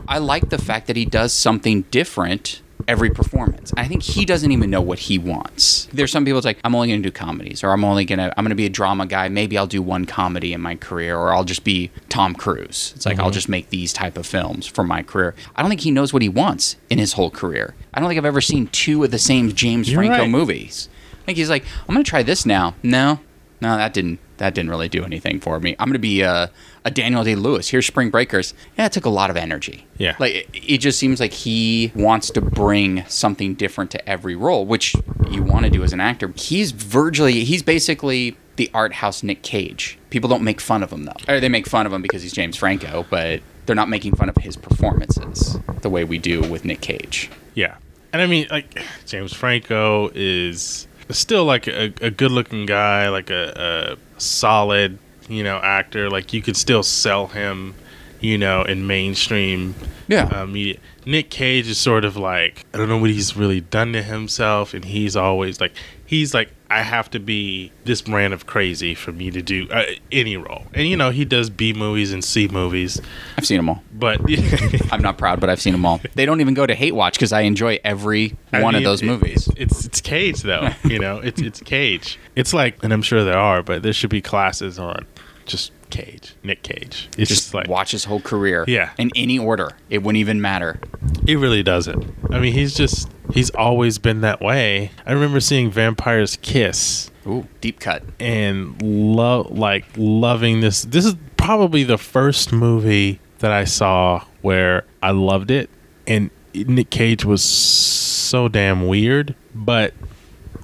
[0.06, 3.72] I like the fact that he does something different every performance.
[3.76, 5.88] I think he doesn't even know what he wants.
[5.92, 8.18] There's some people it's like, I'm only going to do comedies, or I'm only going
[8.18, 9.28] to, I'm going to be a drama guy.
[9.28, 12.92] Maybe I'll do one comedy in my career, or I'll just be Tom Cruise.
[12.96, 13.34] It's like, I'll mm-hmm.
[13.34, 15.34] just make these type of films for my career.
[15.56, 17.74] I don't think he knows what he wants in his whole career.
[17.94, 20.30] I don't think I've ever seen two of the same James You're Franco right.
[20.30, 20.88] movies.
[21.22, 22.74] I think he's like, I'm going to try this now.
[22.82, 23.20] No,
[23.60, 25.76] no, that didn't that didn't really do anything for me.
[25.78, 26.48] I'm going to be uh,
[26.84, 27.68] a Daniel Day Lewis.
[27.68, 28.54] Here's Spring Breakers.
[28.76, 29.86] Yeah, it took a lot of energy.
[29.98, 30.16] Yeah.
[30.18, 34.66] like it, it just seems like he wants to bring something different to every role,
[34.66, 34.96] which
[35.30, 36.32] you want to do as an actor.
[36.34, 39.96] He's virtually he's basically the art house Nick Cage.
[40.10, 42.32] People don't make fun of him though, or they make fun of him because he's
[42.32, 46.64] James Franco, but they're not making fun of his performances the way we do with
[46.64, 47.30] Nick Cage.
[47.54, 47.76] Yeah,
[48.12, 48.76] and I mean, like
[49.06, 54.98] James Franco is still like a, a good-looking guy, like a, a solid,
[55.28, 56.10] you know, actor.
[56.10, 57.74] Like you could still sell him,
[58.20, 59.74] you know, in mainstream
[60.08, 60.24] Yeah.
[60.32, 60.78] uh, media.
[61.04, 64.72] Nick Cage is sort of like I don't know what he's really done to himself,
[64.74, 65.72] and he's always like
[66.06, 69.84] he's like I have to be this brand of crazy for me to do uh,
[70.10, 70.62] any role.
[70.74, 73.00] And you know, he does B movies and C movies,
[73.36, 73.82] I've seen them all.
[73.92, 74.20] but
[74.92, 76.00] I'm not proud, but I've seen them all.
[76.14, 79.02] They don't even go to hate watch because I enjoy every I one of those
[79.02, 79.48] it- movies.
[79.56, 81.18] It's it's Cage though, you know.
[81.18, 82.18] It's it's Cage.
[82.36, 85.04] It's like, and I'm sure there are, but there should be classes on
[85.44, 87.08] just Cage, Nick Cage.
[87.16, 88.64] It's just just like watch his whole career.
[88.66, 88.90] Yeah.
[88.98, 89.70] In any order.
[89.90, 90.80] It wouldn't even matter.
[91.26, 92.04] he really doesn't.
[92.30, 94.90] I mean, he's just he's always been that way.
[95.06, 98.02] I remember seeing Vampire's Kiss Ooh, deep cut.
[98.18, 100.82] and love like loving this.
[100.82, 105.68] This is probably the first movie that I saw where I loved it,
[106.06, 109.94] and Nick Cage was so damn weird, but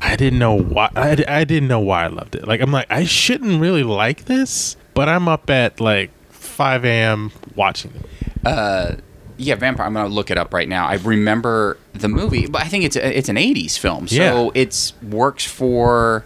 [0.00, 0.90] I didn't know why.
[0.96, 2.46] I, I didn't know why I loved it.
[2.46, 7.30] Like I'm like I shouldn't really like this, but I'm up at like 5 a.m.
[7.54, 8.04] watching it.
[8.44, 8.96] Uh,
[9.36, 9.86] yeah, Vampire.
[9.86, 10.88] I'm gonna look it up right now.
[10.88, 14.50] I remember the movie, but I think it's a, it's an '80s film, so Yeah.
[14.54, 16.24] it's works for.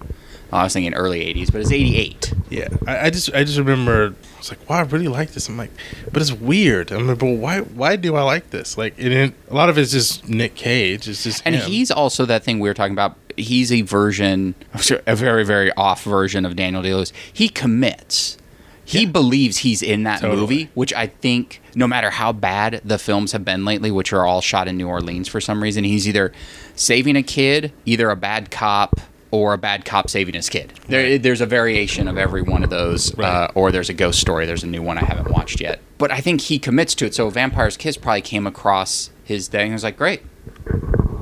[0.53, 2.33] oh, I was thinking early '80s, but it's '88.
[2.49, 5.49] Yeah, I, I just I just remember I was like, wow, I really like this.
[5.51, 5.71] I'm like,
[6.11, 6.91] but it's weird.
[6.91, 8.79] I'm like, but why why do I like this?
[8.79, 11.07] Like, it, it, a lot of it's just Nick Cage.
[11.07, 11.63] It's just And him.
[11.71, 13.17] he's also that thing we were talking about.
[13.37, 14.55] He's a version,
[15.07, 17.13] a very, very off version of Daniel Day Lewis.
[17.33, 18.39] He commits.
[18.85, 19.11] He Yeah.
[19.11, 20.40] believes he's in that Totally.
[20.40, 24.27] movie, which I think, no matter how bad the films have been lately, which are
[24.27, 26.33] all shot in New Orleans for some reason, he's either
[26.75, 30.75] saving a kid, either a bad cop, or a bad cop saving his kid.
[30.88, 34.45] There, there's a variation of every one of those, uh, or there's a ghost story.
[34.45, 35.81] There's a new one I haven't watched yet.
[35.97, 37.14] But I think he commits to it.
[37.14, 39.61] So Vampire's Kiss probably came across his thing.
[39.62, 40.21] and he was like, great,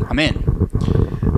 [0.09, 0.42] I'm in.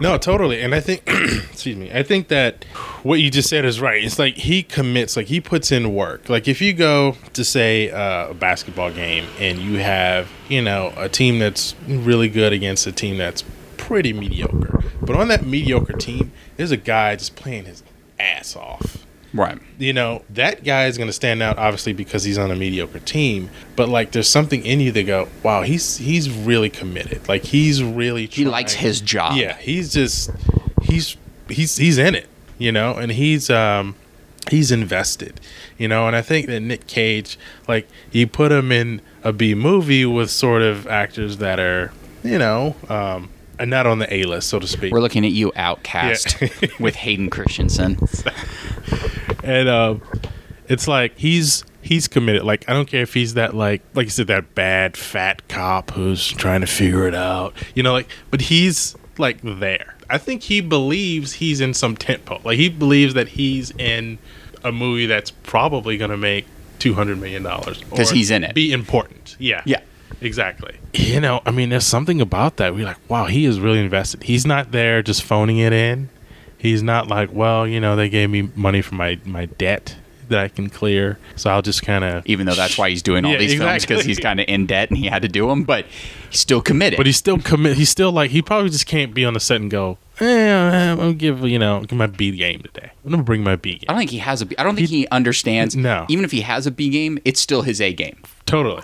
[0.03, 0.61] No, totally.
[0.61, 2.65] And I think, excuse me, I think that
[3.05, 4.03] what you just said is right.
[4.03, 6.29] It's like he commits, like he puts in work.
[6.29, 10.93] Like if you go to say uh, a basketball game and you have, you know,
[10.97, 13.45] a team that's really good against a team that's
[13.77, 17.85] pretty mediocre, but on that mediocre team, there's a guy just playing his
[18.19, 19.02] ass off.
[19.35, 19.59] Right.
[19.79, 22.99] you know, that guy is going to stand out obviously because he's on a mediocre
[23.01, 27.29] team, but like there's something in you that go, wow, he's he's really committed.
[27.29, 29.37] Like he's really He likes his job.
[29.37, 30.31] Yeah, he's just
[30.83, 31.17] he's
[31.49, 33.95] he's he's in it, you know, and he's um
[34.51, 35.41] he's invested,
[35.79, 39.55] you know, and I think that Nick Cage like you put him in a B
[39.55, 41.91] movie with sort of actors that are,
[42.23, 44.93] you know, um and not on the A list, so to speak.
[44.93, 46.49] We're looking at you, Outcast, Yeah.
[46.81, 47.97] with Hayden Christensen.
[49.43, 50.03] And um,
[50.69, 52.45] it's like he's he's committed.
[52.45, 55.91] Like I don't care if he's that like like you said that bad fat cop
[55.93, 59.95] who's trying to figure it out, you know, like but he's like there.
[60.09, 62.41] I think he believes he's in some tent pole.
[62.45, 64.19] Like he believes that he's in
[64.65, 66.47] a movie that's probably going to make
[66.79, 68.55] two hundred million dollars because he's in it.
[68.55, 69.37] Be important.
[69.39, 69.63] Yeah.
[69.65, 69.81] Yeah.
[70.21, 70.77] Exactly.
[70.95, 72.75] You know, I mean, there's something about that.
[72.75, 74.23] We're like, wow, he is really invested.
[74.23, 76.11] He's not there just phoning it in.
[76.63, 79.97] He's not like, well, you know, they gave me money for my my debt
[80.29, 82.25] that I can clear, so I'll just kind of.
[82.25, 84.67] Even though that's why he's doing all Yeah, these films because he's kind of in
[84.67, 85.87] debt and he had to do them, but
[86.31, 86.99] he's still committed.
[86.99, 87.77] But he's still commit.
[87.77, 90.99] He's still like he probably just can't be on the set and go, eh, I'm
[90.99, 92.93] gonna give you know give my B game today.
[93.05, 93.87] I'm gonna bring my B game.
[93.89, 94.55] I don't think he has a B.
[94.57, 95.75] I don't think he, understands.
[95.75, 96.07] No.
[96.09, 98.23] Even if he has a B game, it's still his A game.
[98.47, 98.83] Totally.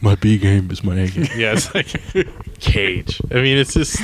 [0.00, 1.26] My B game is my A game.
[1.36, 1.86] yeah, it's like
[2.60, 3.20] Cage.
[3.30, 4.00] I mean, it's just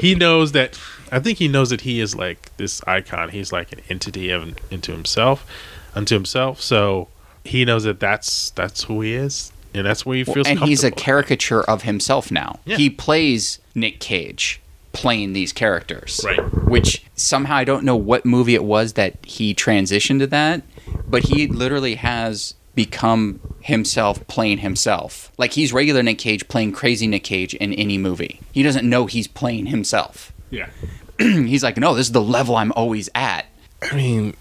[0.00, 0.78] he knows that.
[1.12, 3.28] I think he knows that he is like this icon.
[3.28, 5.46] He's like an entity of into himself,
[5.94, 6.60] unto himself.
[6.60, 7.08] So
[7.44, 10.46] he knows that that's that's who he is, and that's where he feels.
[10.48, 12.60] and he's a caricature of himself now.
[12.64, 12.78] Yeah.
[12.78, 14.60] He plays Nick Cage
[14.92, 16.20] playing these characters.
[16.24, 16.38] Right.
[16.64, 20.62] Which somehow I don't know what movie it was that he transitioned to that,
[21.06, 25.30] but he literally has become himself playing himself.
[25.36, 28.40] Like he's regular Nick Cage playing crazy Nick Cage in any movie.
[28.52, 30.32] He doesn't know he's playing himself.
[30.50, 30.68] Yeah.
[31.18, 33.46] he's like, "No, this is the level I'm always at."
[33.82, 34.34] I mean,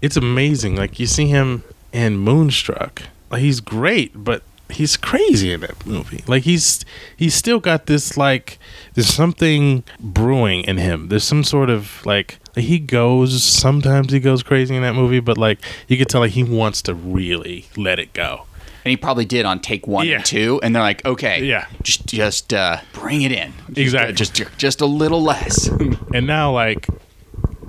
[0.00, 0.76] it's amazing.
[0.76, 3.02] Like you see him in Moonstruck.
[3.30, 6.24] Like he's great, but he's crazy in that movie.
[6.26, 6.84] Like he's
[7.16, 8.58] he's still got this like
[8.94, 11.08] there's something brewing in him.
[11.08, 15.38] There's some sort of like he goes sometimes he goes crazy in that movie, but
[15.38, 18.46] like you could tell like he wants to really let it go.
[18.84, 20.16] And he probably did on take one Yeah.
[20.16, 21.66] and two, and they're like, "Okay, Yeah.
[21.82, 24.14] just just uh, bring it in, Just, uh, Exactly.
[24.14, 25.68] just just a little less."
[26.14, 26.86] And now like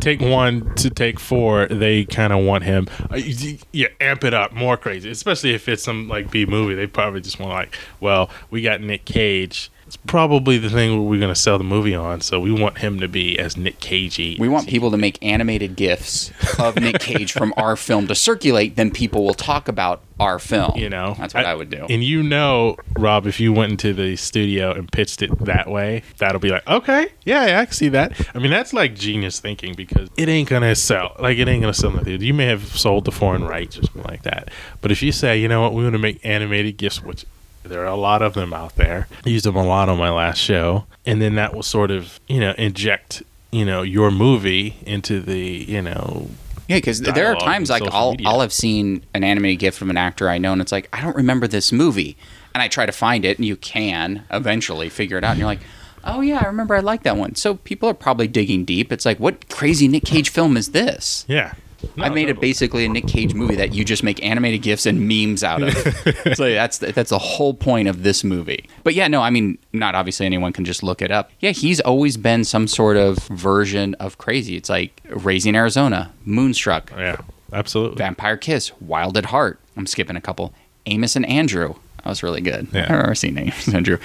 [0.01, 2.87] take one to take four, they kind of want him.
[3.11, 5.09] Uh, you- yeah, amp it up more crazy.
[5.09, 8.81] Especially if it's some like B movie, they probably just want like, well, we got
[8.81, 9.69] Nick Cage.
[9.93, 13.07] It's probably the thing we're gonna sell the movie on, so we want him to
[13.07, 14.37] be as Nick Cagey.
[14.39, 18.75] We want people to make animated gifs of Nick Cage from our film to circulate.
[18.75, 20.71] Then people will talk about our film.
[20.75, 21.85] you know, that's what I, would do.
[21.91, 26.01] And you know, Rob, if you went into the studio and pitched it that way,
[26.17, 28.19] that'll be like, okay, yeah, yeah, I can see that.
[28.33, 31.15] I mean, that's like genius thinking because it ain't gonna sell.
[31.19, 32.25] Like, it ain't gonna sell theater.
[32.25, 34.49] You may have sold the foreign rights or something like that,
[34.81, 37.27] but if you say, you know what, we want to make animated gifts, which
[37.63, 39.07] there are a lot of them out there.
[39.25, 42.19] I used them a lot on my last show, and then that will sort of,
[42.27, 43.23] you know, inject.
[43.51, 46.27] You know your movie into the you know
[46.67, 48.27] yeah, because there are times like I'll media.
[48.27, 51.01] I'll have seen an animated gift from an actor I know, and it's like I
[51.01, 52.17] don't remember this movie,
[52.55, 55.47] and I try to find it, and you can eventually figure it out, and you're
[55.47, 55.61] like.
[56.05, 57.35] Oh yeah, I remember I like that one.
[57.35, 58.91] So people are probably digging deep.
[58.91, 61.23] It's like, what crazy Nick Cage film is this?
[61.29, 61.53] yeah.
[61.97, 65.07] I made it basically a Nick Cage movie that you just make animated gifs and
[65.07, 65.73] memes out of.
[66.35, 68.67] so that's that's the whole point of this movie.
[68.83, 71.31] But yeah, no, I mean, not obviously anyone can just look it up.
[71.39, 74.55] Yeah, he's always been some sort of version of crazy.
[74.55, 77.17] It's like Raising Arizona, Moonstruck, Yeah,
[77.51, 77.97] absolutely.
[77.97, 79.59] Vampire Kiss, Wild at Heart.
[79.77, 80.53] I'm skipping a couple.
[80.85, 81.75] Amos and Andrew.
[82.03, 82.67] That was really good.
[82.73, 82.83] Yeah.
[82.83, 83.97] I've never seen Amos and Andrew.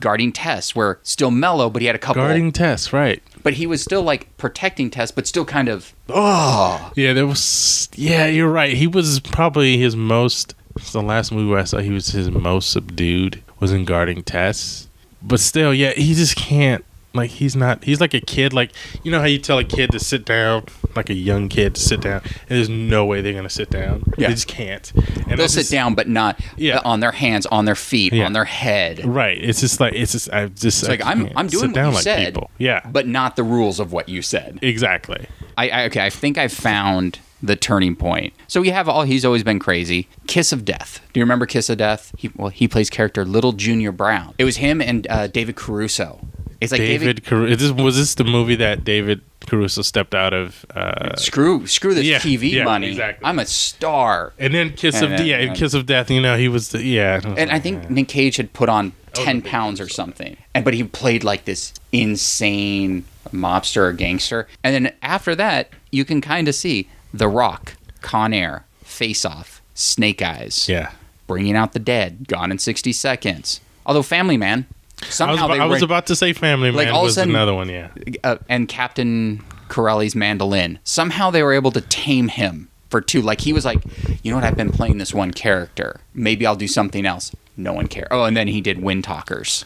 [0.00, 2.22] Guarding Tess, where still mellow, but he had a couple.
[2.22, 3.22] Guarding Tess, right?
[3.42, 5.94] but he was still like protecting Tess, but still kind of.
[6.08, 7.88] Oh, Yeah, there was.
[7.94, 8.74] Yeah, you're right.
[8.76, 10.54] He was probably his most.
[10.76, 14.88] it's The last movie I saw, he was his most subdued was in Guarding Tess.
[15.22, 16.84] But still, yeah, he just can't.
[17.14, 17.84] Like he's not.
[17.84, 18.52] He's like a kid.
[18.52, 18.72] Like
[19.02, 20.64] you know how you tell a kid to sit down,
[20.96, 24.02] like a young kid to sit down, and there's no way they're gonna sit down.
[24.16, 24.28] Yeah.
[24.28, 24.90] They just can't.
[24.94, 26.80] And they'll I sit just- down, but not Yeah.
[26.84, 28.24] on their hands, on their feet, Yeah.
[28.26, 29.04] on their head.
[29.04, 29.38] Right.
[29.42, 30.32] It's just like it's just.
[30.32, 30.82] I just.
[30.82, 32.80] It's like I'm I'm doing what you said, Yeah.
[32.90, 34.58] but not the rules of what you said.
[34.62, 35.26] exactly.
[35.58, 38.32] I, I okay, I think I found the turning point.
[38.46, 40.08] So we have all he's always been crazy.
[40.28, 41.00] Kiss of Death.
[41.12, 42.12] Do you remember Kiss of Death?
[42.16, 44.32] He well he plays character Little Junior Brown.
[44.38, 46.20] It was him and uh, David Caruso.
[46.62, 50.14] It's like David, David, Caru- is this, was this the movie that David Caruso stepped
[50.14, 50.64] out of?
[50.74, 52.88] Uh, screw screw this Yeah, TV yeah, money.
[52.90, 53.24] exactly.
[53.26, 54.32] I'm a star.
[54.38, 56.10] and then Kiss of And then- yeah, and Kiss of Death.
[56.10, 57.20] You know, he was the yeah.
[57.36, 60.74] And I think Nick Cage had put on was ten pounds or something, and but
[60.74, 64.46] he played like this insane mobster or gangster.
[64.64, 69.60] And then after that, you can kind of see The Rock, Con Air, Face Off,
[69.74, 70.92] Snake Eyes, yeah.
[71.26, 73.60] Bringing Out the Dead, Gone in sixty seconds.
[73.86, 74.66] Although Family Man,
[75.20, 77.34] I was, I was about to say Family Like, Man all of a was sudden-
[77.34, 77.68] another one.
[77.68, 77.88] Yeah.
[78.24, 80.78] uh, and Captain Corelli's mandolin.
[80.84, 83.22] Somehow they were able to tame him for two.
[83.22, 83.82] Like he was like,
[84.22, 84.44] you know what?
[84.44, 86.00] I've been playing this one character.
[86.14, 87.34] Maybe I'll do something else.
[87.56, 88.08] No one cared.
[88.10, 89.64] Oh, and then he did Wind Talkers.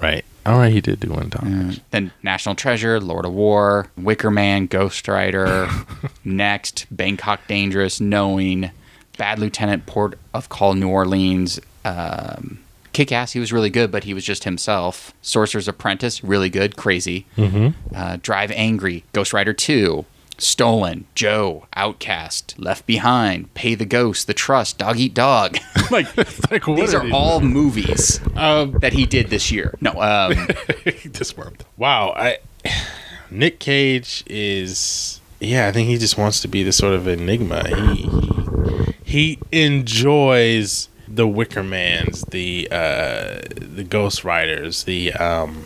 [0.00, 0.24] Right.
[0.44, 0.72] All right.
[0.72, 1.70] He did do one time.
[1.72, 1.80] Mm.
[1.90, 5.68] Then National Treasure, Lord of War, Wicker Man, Ghost Rider,
[6.24, 8.70] Next, Bangkok Dangerous, Knowing,
[9.16, 12.58] Bad Lieutenant, Port of Call, New Orleans, um,
[12.94, 13.32] Kick Ass.
[13.32, 15.12] He was really good, but he was just himself.
[15.20, 17.26] Sorcerer's Apprentice, really good, crazy.
[17.36, 17.94] Mm-hmm.
[17.94, 20.06] Uh, Drive Angry, Ghost Rider 2,
[20.38, 25.58] Stolen, Joe, Outcast, Left Behind, Pay the Ghost, The Trust, Dog Eat Dog.
[25.90, 26.16] like,
[26.50, 29.76] Like what these are all movies Um, that he did this year.
[29.80, 30.34] No, um,
[31.04, 31.64] this month.
[31.76, 32.14] Wow.
[32.16, 32.38] I
[33.30, 35.66] Nick Cage is yeah.
[35.66, 37.68] I think he just wants to be this sort of enigma.
[37.68, 45.64] He he, he enjoys the Wicker Man's, the uh, the Ghost Riders, the um,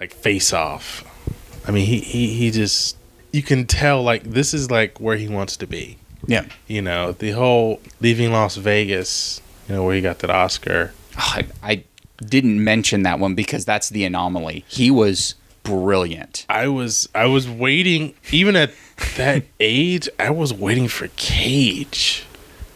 [0.00, 1.04] like Face Off.
[1.66, 2.96] I mean, he, he he just
[3.32, 5.98] you can tell like this is like where he wants to be.
[6.26, 6.46] Yeah.
[6.66, 10.92] You know, the whole leaving Las Vegas, you know, where he got that Oscar.
[11.18, 11.84] Oh, I, I
[12.18, 14.64] didn't mention that one because that's the anomaly.
[14.68, 16.46] He was brilliant.
[16.48, 18.72] I was I was waiting even at
[19.16, 22.24] that age, I was waiting for Cage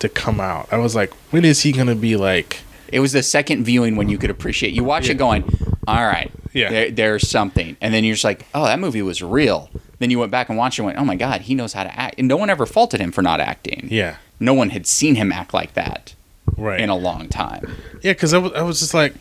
[0.00, 0.68] to come out.
[0.72, 2.60] I was like, when is he gonna be like
[2.92, 4.72] It was the second viewing when you could appreciate.
[4.74, 5.44] You watch it going,
[5.86, 6.70] all right, Yeah.
[6.70, 9.70] there, there's something, and then you're just like, oh, that movie was real.
[10.00, 11.84] Then you went back and watched it and went, oh my god, he knows how
[11.84, 12.16] to act.
[12.18, 13.86] And no one ever faulted him for not acting.
[13.90, 14.16] Yeah.
[14.40, 16.14] No one had seen him act like that
[16.56, 16.80] Right.
[16.80, 17.70] in a long time.
[18.02, 19.14] Yeah, because I was, I was just like,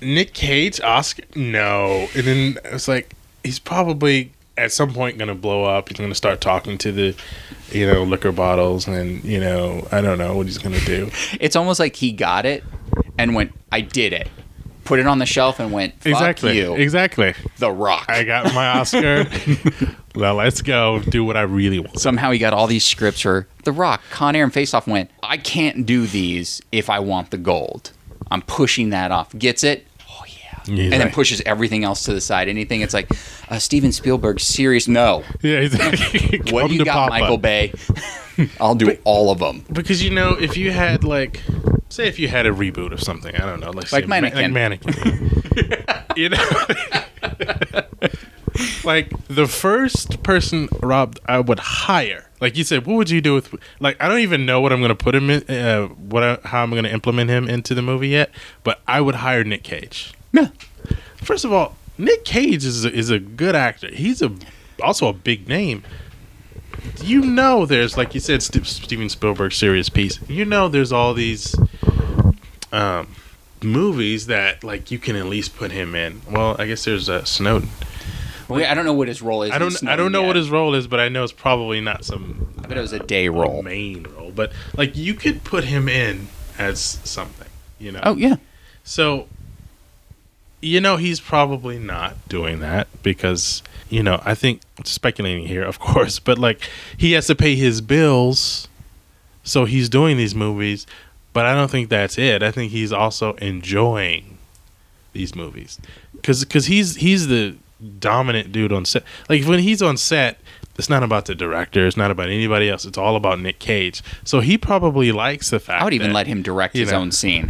[0.00, 2.06] Nick Cage, Oscar, no.
[2.14, 5.88] And then I was like, he's probably at some point going to blow up.
[5.88, 7.16] He's going to start talking to the,
[7.70, 11.10] you know, liquor bottles, and you know, I don't know what he's going to do.
[11.40, 12.64] It's almost like he got it
[13.18, 14.28] and went, I did it.
[14.84, 16.56] Put it on the shelf and went, fuck exactly.
[16.56, 17.34] you, Exactly.
[17.58, 18.06] The Rock.
[18.08, 19.26] I got my Oscar.
[20.14, 21.98] well, let's go do what I really want.
[21.98, 24.86] Somehow he got all these scripts for The Rock, Con Air, and Face Off.
[24.86, 27.90] Went, I can't do these if I want the gold.
[28.30, 29.36] I'm pushing that off.
[29.36, 29.86] Gets it?
[30.66, 32.48] He's and then like- pushes everything else to the side.
[32.48, 33.10] Anything it's like
[33.48, 34.88] uh, Steven Spielberg, serious?
[34.88, 35.22] No.
[35.42, 36.40] Yeah, exactly.
[36.52, 37.10] What Come you got, Papa.
[37.10, 37.72] Michael Bay?
[38.60, 39.64] I'll do all of them.
[39.72, 41.42] Because you know, if you had like,
[41.88, 44.28] say, if you had a reboot of something, I don't know, like Like say, Ma-
[44.28, 44.94] like mannequin,
[46.16, 46.44] you know,
[48.84, 53.34] like the first person Rob I would hire, like you said, what would you do
[53.34, 53.54] with?
[53.80, 56.38] Like, I don't even know what I'm going to put him in, uh, what I,
[56.44, 58.30] how I'm going to implement him into the movie yet,
[58.64, 60.12] but I would hire Nick Cage.
[60.32, 60.48] Yeah.
[61.16, 63.88] First of all, Nick Cage is a, is a good actor.
[63.88, 64.32] He's a
[64.82, 65.82] also a big name.
[67.02, 70.20] You know, there's like you said, St- Steven Spielberg serious piece.
[70.28, 71.54] You know, there's all these
[72.72, 73.08] um,
[73.62, 76.22] movies that like you can at least put him in.
[76.30, 77.68] Well, I guess there's uh, Snowden.
[78.48, 79.50] I don't know what his role is.
[79.50, 80.26] I don't I don't know yet.
[80.28, 82.92] what his role is, but I know it's probably not some I bet it was
[82.92, 83.62] a day role.
[83.62, 84.30] main role.
[84.30, 87.48] But like you could put him in as something.
[87.78, 88.00] You know.
[88.04, 88.36] Oh yeah.
[88.84, 89.26] So,
[90.66, 95.78] you know, he's probably not doing that because, you know, I think speculating here, of
[95.78, 96.60] course, but like
[96.96, 98.68] he has to pay his bills.
[99.42, 100.88] So he's doing these movies,
[101.32, 102.42] but I don't think that's it.
[102.42, 104.38] I think he's also enjoying
[105.12, 105.78] these movies
[106.12, 107.56] because cause he's he's the
[108.00, 109.04] dominant dude on set.
[109.28, 110.40] Like when he's on set,
[110.78, 111.86] it's not about the director.
[111.86, 112.84] It's not about anybody else.
[112.84, 114.02] It's all about Nick Cage.
[114.24, 115.80] So he probably likes the fact.
[115.80, 116.98] I would even that- let him direct his know.
[116.98, 117.48] own scene.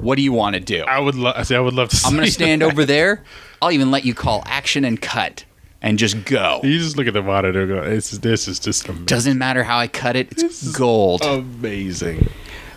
[0.00, 0.82] What do you want to do?
[0.84, 1.34] I would love.
[1.36, 2.00] I say I would love to.
[2.06, 2.66] I'm going to stand that.
[2.72, 3.22] over there.
[3.62, 5.44] I'll even let you call action and cut
[5.80, 6.60] and just go.
[6.62, 7.62] You just look at the monitor.
[7.62, 9.06] and Go, this is this is just amazing.
[9.06, 11.22] Doesn't matter how I cut it, it's is- gold.
[11.22, 12.28] amazing.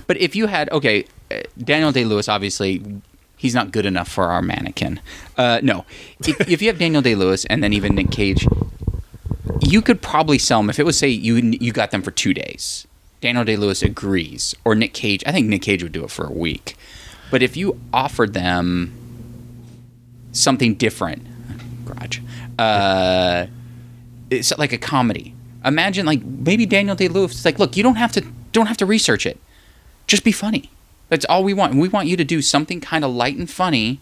[0.08, 2.82] But if you had, okay, uh, Daniel Day Lewis, obviously,
[3.36, 5.02] he's not good enough for our mannequin.
[5.38, 5.84] Uh, no.
[6.26, 8.48] if, if you have Daniel Day Lewis and then even Nick Cage,
[9.62, 12.34] you could probably sell them if it was, say, you, you got them for two
[12.34, 12.88] days.
[13.22, 14.56] Daniel Day Lewis agrees.
[14.64, 15.24] Or Nick Cage.
[15.26, 16.76] I think Nick Cage would do it for a week.
[17.30, 18.94] But if you offered them
[20.32, 21.26] something different,
[21.86, 22.20] garage,
[22.58, 23.48] uh,
[24.30, 25.34] it's like a comedy.
[25.66, 28.22] Imagine like maybe Daniel Day Lewis is like, look, you don't have to
[28.52, 29.40] don't have to research it.
[30.06, 30.70] Just be funny.
[31.10, 31.76] That's all we want.
[31.76, 34.00] We want you to do something kind of light and funny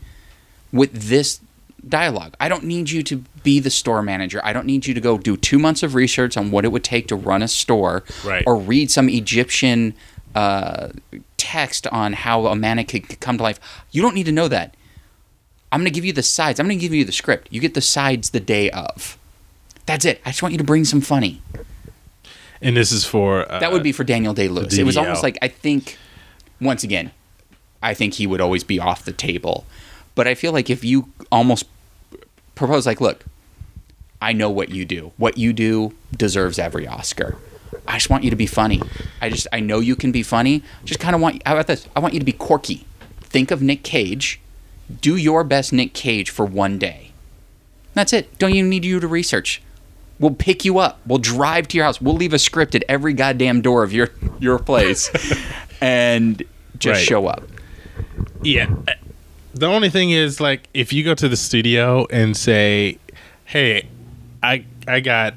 [0.72, 1.40] with this
[1.88, 2.36] dialogue.
[2.40, 4.42] I don't need you to be the store manager.
[4.44, 6.84] I don't need you to go do two months of research on what it would
[6.84, 8.44] take to run a store Right.
[8.48, 9.94] or read some Egyptian
[10.34, 10.90] uh,
[11.38, 13.60] text on how a mannequin could come to life.
[13.92, 14.76] You don't need to know that.
[15.72, 16.60] I'm going to give you the sides.
[16.60, 17.48] I'm going to give you the script.
[17.52, 19.18] You get the sides the day of.
[19.86, 20.22] That's it.
[20.26, 21.42] I just want you to bring some funny.
[22.62, 24.78] And this is for uh, That would be for Daniel Day Lewis.
[24.78, 25.98] It was almost like I think
[26.60, 27.12] once again,
[27.84, 29.66] I think he would always be off the table.
[30.16, 31.66] But I feel like if you almost
[32.56, 33.24] propose like, look,
[34.22, 35.12] I know what you do.
[35.18, 37.36] What you do deserves every Oscar.
[37.88, 38.82] I just want you to be funny.
[39.22, 40.64] I just I know you can be funny.
[40.86, 41.88] Just kind of want how about this?
[41.96, 42.86] I want you to be quirky.
[43.22, 44.40] Think of Nick Cage.
[45.02, 47.12] Do your best Nick Cage for one day.
[47.94, 48.38] That's it.
[48.40, 49.62] Don't even need you to research.
[50.20, 51.00] We'll pick you up.
[51.06, 52.00] We'll drive to your house.
[52.00, 55.10] We'll leave a script at every goddamn door of your your place,
[55.82, 56.42] and
[56.80, 57.06] just Right.
[57.08, 57.44] show up.
[58.42, 58.68] yeah.
[59.56, 62.98] The only thing is, like, if you go to the studio and say,
[63.46, 63.88] "Hey,
[64.44, 65.34] I I got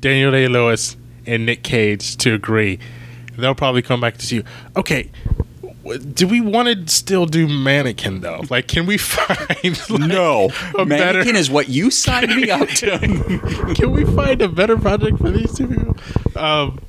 [0.00, 2.78] Daniel Day Lewis and Nick Cage to agree,"
[3.38, 4.44] they'll probably come back to see you.
[4.76, 5.10] Okay.
[6.14, 8.42] Do we want to still do mannequin though?
[8.50, 9.38] Like, can we find
[9.88, 10.84] like, No, a better?
[10.84, 12.98] mannequin is what you signed me up to.
[13.76, 15.96] can we find a better project for these two people?
[16.34, 16.80] Um,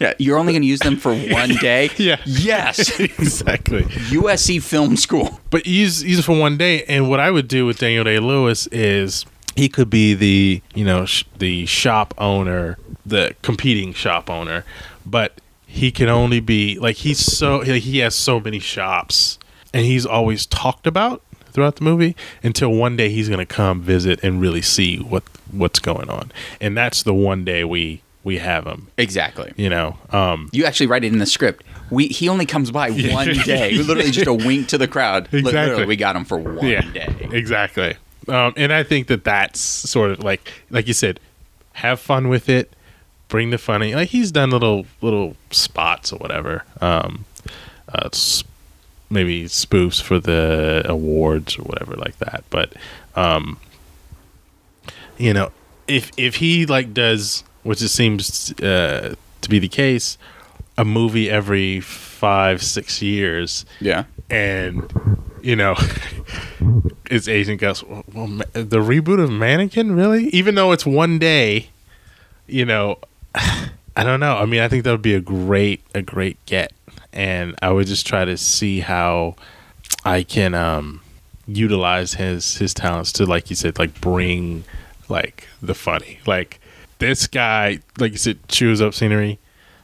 [0.00, 1.90] Yeah, you're only going to use them for one day.
[1.96, 2.20] Yeah.
[2.24, 2.98] Yes.
[3.00, 3.82] exactly.
[3.82, 5.40] USC Film School.
[5.50, 6.84] But use use it for one day.
[6.84, 9.24] And what I would do with Daniel Day Lewis is
[9.56, 14.64] he could be the you know sh- the shop owner, the competing shop owner,
[15.04, 19.38] but he can only be like he's so he he has so many shops,
[19.74, 23.80] and he's always talked about throughout the movie until one day he's going to come
[23.80, 26.30] visit and really see what what's going on,
[26.60, 28.88] and that's the one day we we have him.
[28.98, 29.52] Exactly.
[29.56, 31.62] You know, um, You actually write it in the script.
[31.90, 33.78] We he only comes by one day.
[33.78, 35.26] Literally just a wink to the crowd.
[35.32, 35.52] Exactly.
[35.52, 37.28] Literally, we got him for one day.
[37.30, 37.96] Exactly.
[38.26, 41.20] Um, and I think that that's sort of like, like you said,
[41.74, 42.72] have fun with it.
[43.28, 43.94] Bring the funny.
[43.94, 46.64] Like he's done little little spots or whatever.
[46.80, 47.26] Um,
[47.88, 48.08] uh,
[49.08, 52.42] maybe spoofs for the awards or whatever like that.
[52.50, 52.72] But
[53.14, 53.60] um,
[55.16, 55.52] you know,
[55.86, 60.16] if if he like does, which it seems uh, to be the case,
[60.78, 64.04] a movie every five six years Yeah.
[64.30, 64.90] and
[65.42, 65.74] you know
[67.10, 67.82] it's agent Gus.
[67.84, 71.68] well the reboot of mannequin really even though it's one day
[72.46, 72.98] you know
[73.34, 76.72] i don't know i mean i think that would be a great a great get
[77.12, 79.34] and i would just try to see how
[80.04, 81.00] i can um
[81.46, 84.64] utilize his his talents to like you said like bring
[85.08, 86.60] like the funny like
[86.98, 89.38] this guy like you said chews up scenery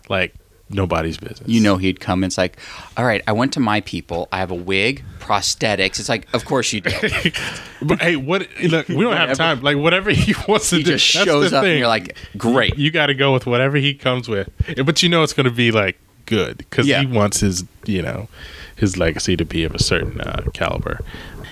[0.09, 0.35] like
[0.71, 2.23] nobody's business You know he'd come.
[2.25, 2.59] and It's like,
[2.97, 4.27] all right, I went to my people.
[4.33, 6.01] I have a wig, prosthetics.
[6.01, 6.91] It's like, of course you do.
[7.83, 8.49] But hey, what?
[8.63, 9.61] Look, we don't have time.
[9.61, 11.79] Like whatever he wants to He do, just shows up, and thing.
[11.81, 12.79] you're like, great.
[12.79, 14.49] you got to go with whatever he comes with.
[14.85, 17.01] But you know it's going to be like good because Yeah.
[17.01, 18.29] he wants his, you know,
[18.77, 21.01] his legacy to be of a certain uh, caliber.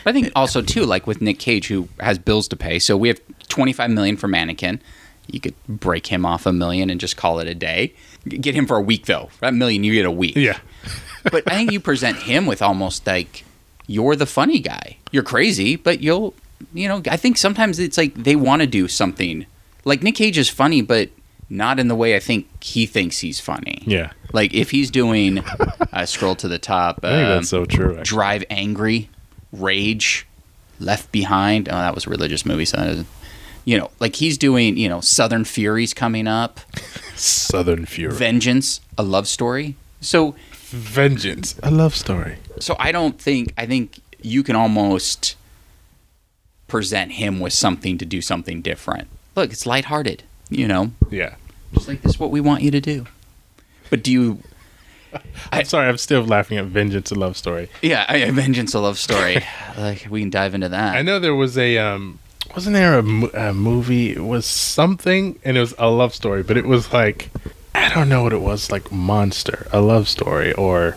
[0.07, 2.79] I think also too, like with Nick Cage, who has bills to pay.
[2.79, 4.81] So we have 25 million for Mannequin.
[5.33, 7.93] You could break him off a million and just call it a day.
[8.29, 9.31] Get him for a week though.
[9.41, 10.37] That million you get a week.
[10.37, 10.59] Yeah,
[11.31, 13.45] but I think you present him with almost like
[13.87, 14.99] you're the funny guy.
[15.11, 16.35] You're crazy, but you'll,
[16.73, 19.47] you know, I think sometimes it's like they want to do something.
[19.85, 21.09] Like Nick Cage is funny, but
[21.49, 23.83] not in the way I think he thinks he's funny.
[23.87, 24.13] yeah.
[24.33, 25.39] Like if he's doing,
[25.93, 27.91] uh, scroll to the top, I think um, that's so true.
[27.99, 28.05] actually.
[28.05, 29.09] Drive Angry,
[29.51, 30.25] Rage,
[30.79, 31.69] Left Behind.
[31.69, 33.05] Oh, that was a religious movie, so
[33.65, 36.61] you know, like he's doing, you know, Southern Furies coming up,
[37.15, 39.77] Southern Fury, Vengeance, a love story.
[40.01, 40.35] So
[40.69, 42.37] Vengeance, a love story.
[42.59, 45.37] So I don't think I think you can almost
[46.69, 49.09] present him with something to do something different.
[49.35, 50.93] Look, it's lighthearted, you know.
[51.11, 51.35] Yeah.
[51.75, 53.07] Just like this is what we want you to do.
[53.91, 54.43] But do you
[55.53, 57.69] I'm sorry, I'm still laughing at Vengeance, a love story.
[57.83, 59.45] yeah, I, Vengeance a love story.
[59.77, 60.97] like we can dive into that.
[60.97, 62.19] I know there was a um
[62.55, 66.57] wasn't there a, a movie it was something and it was a love story but
[66.57, 67.31] it was like
[67.75, 70.97] I don't know what it was like monster a love story or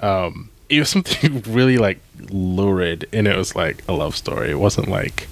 [0.00, 2.00] um it was something really like
[2.30, 5.28] lurid and it was like a love story it wasn't like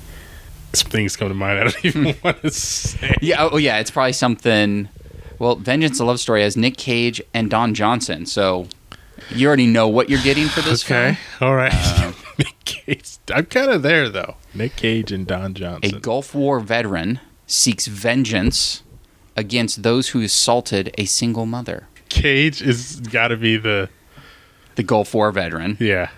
[0.73, 3.91] some things come to mind I don't even want to say Yeah, oh yeah, it's
[3.91, 4.89] probably something
[5.39, 8.27] well, Vengeance a love story has Nick Cage and Don Johnson.
[8.27, 8.67] So
[9.31, 11.49] you already know what you're getting for this okay film.
[11.51, 15.97] all right Uh, Nick Cage I'm kind of there though Nick Cage and Don Johnson.
[15.97, 18.83] A Gulf War veteran seeks vengeance
[19.37, 21.89] against those who assaulted a single mother.
[22.09, 23.89] Cage is got to be the
[24.77, 25.77] The Gulf War veteran.
[25.81, 26.11] yeah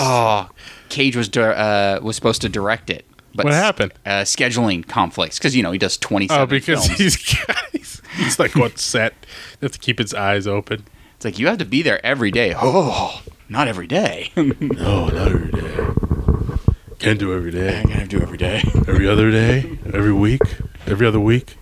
[0.00, 0.48] Oh,
[0.88, 3.92] Cage was uh, was supposed to direct it, but What happened?
[4.04, 6.26] Uh, scheduling conflicts because you know he does twenty.
[6.30, 6.98] Oh, because films.
[7.00, 7.14] he's,
[7.72, 9.14] he's he's like on set.
[9.60, 10.84] They have to keep his eyes open.
[11.22, 12.52] It's like you have to be there every day.
[12.60, 14.32] Oh, not every day.
[14.36, 16.56] No, not every day.
[16.98, 17.80] Can't do every day.
[17.86, 18.60] gotta do every day.
[18.88, 19.78] Every other day.
[19.94, 20.40] Every week.
[20.84, 21.54] Every other week.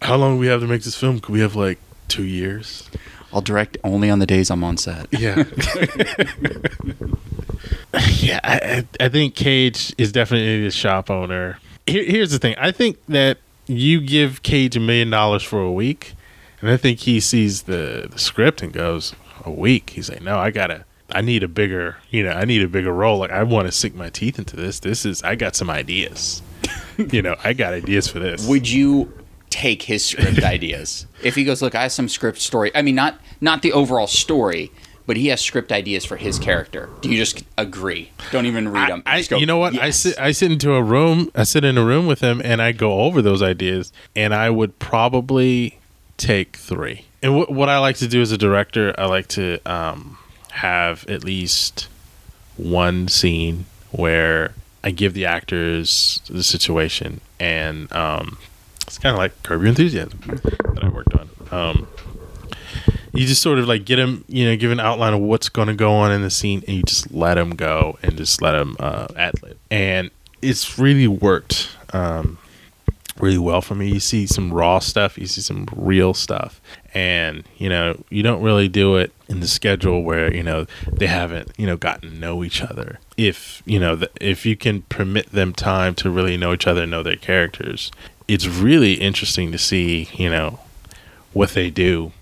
[0.00, 1.20] How long do we have to make this film?
[1.20, 1.78] Could we have like
[2.08, 2.88] two years?
[3.30, 5.06] I'll direct only on the days I'm on set.
[5.12, 5.44] Yeah.
[8.20, 11.58] yeah, I, I I think Cage is definitely the shop owner.
[11.86, 12.54] Here, here's the thing.
[12.56, 13.36] I think that
[13.66, 16.14] you give Cage a million dollars for a week,
[16.60, 19.90] and I think he sees the, the script and goes, a week.
[19.90, 22.92] He's like, no, I gotta, I need a bigger, you know, I need a bigger
[22.92, 23.18] role.
[23.18, 24.80] Like, I want to sink my teeth into this.
[24.80, 26.42] This is, I got some ideas.
[26.96, 28.46] you know, I got ideas for this.
[28.46, 29.12] Would you
[29.50, 32.70] take his script ideas if he goes, look, I have some script story.
[32.74, 34.72] I mean, not not the overall story,
[35.06, 36.88] but he has script ideas for his character.
[37.00, 38.10] Do you just agree?
[38.30, 39.02] Don't even read them.
[39.06, 39.78] I, you know what?
[39.78, 41.30] I sit I sit into a room.
[41.34, 43.92] I sit in a room with him, and I go over those ideas.
[44.14, 45.77] And I would probably
[46.18, 47.06] take three.
[47.22, 50.18] And what what I like to do as a director, I like to um,
[50.50, 51.88] have at least
[52.56, 54.52] one scene where
[54.84, 58.38] I give the actors the situation, and um,
[58.86, 61.30] it's kind of like Curb Your Enthusiasm that I worked on.
[61.50, 61.88] Um,
[63.12, 65.68] you just sort of like get them, you know, give an outline of what's going
[65.68, 68.52] to go on in the scene, and you just let them go and just let
[68.52, 69.58] them uh, ad lib.
[69.70, 70.10] And
[70.42, 72.38] it's really worked um,
[73.20, 73.88] really well for me.
[73.88, 76.60] You see some raw stuff, you see some real stuff,
[76.94, 81.06] and you know, you don't really do it in the schedule where you know they
[81.06, 82.98] haven't you know gotten to know each other.
[83.16, 86.82] If you know, the, if you can permit them time to really know each other,
[86.82, 87.90] and know their characters,
[88.26, 90.60] it's really interesting to see you know
[91.32, 92.12] what they do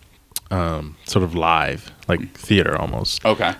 [0.50, 3.24] um, sort of live, like theater almost.
[3.24, 3.54] Okay.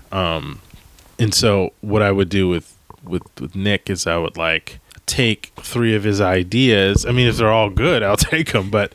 [1.19, 5.53] And so what I would do with with with Nick is I would like take
[5.57, 7.07] three of his ideas.
[7.07, 8.71] I mean, if they're all good, I'll take them.
[8.71, 8.93] But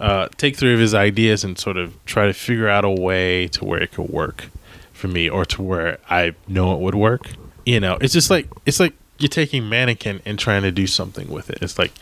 [0.00, 3.48] uh, take three of his ideas and sort of try to figure out a way
[3.48, 4.50] to where it could work
[4.92, 7.30] for me, or to where I know it would work.
[7.64, 11.28] You know, it's just like it's like you're taking mannequin and trying to do something
[11.28, 11.58] with it.
[11.62, 11.92] It's like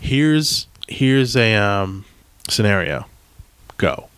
[0.00, 2.04] here's here's a um,
[2.48, 3.06] scenario,
[3.76, 4.08] go.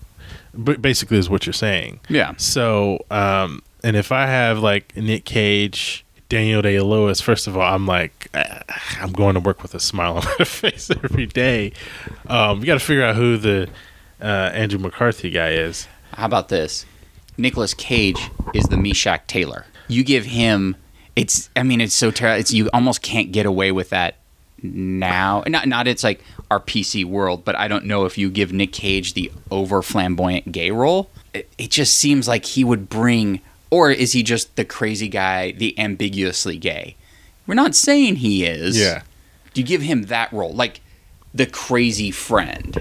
[0.54, 2.00] But basically, is what you're saying.
[2.08, 2.34] Yeah.
[2.38, 7.74] So, um, and if I have like Nick Cage, Daniel Day Lewis, first of all,
[7.74, 8.62] I'm like, ah,
[9.00, 11.72] I'm going to work with a smile on my face every day.
[12.26, 13.68] Um, we got to figure out who the
[14.20, 15.86] uh, Andrew McCarthy guy is.
[16.12, 16.84] How about this?
[17.38, 19.66] Nicholas Cage is the Meshach Taylor.
[19.88, 20.76] You give him
[21.16, 22.40] it's I mean it's so terrible.
[22.40, 24.16] It's you almost can't get away with that
[24.62, 25.42] now.
[25.46, 28.72] Not not it's like our PC world, but I don't know if you give Nick
[28.72, 33.40] Cage the over flamboyant gay role, it, it just seems like he would bring
[33.70, 36.96] or is he just the crazy guy, the ambiguously gay?
[37.46, 38.78] We're not saying he is.
[38.78, 39.02] Yeah.
[39.54, 40.80] Do you give him that role like
[41.34, 42.80] the crazy friend?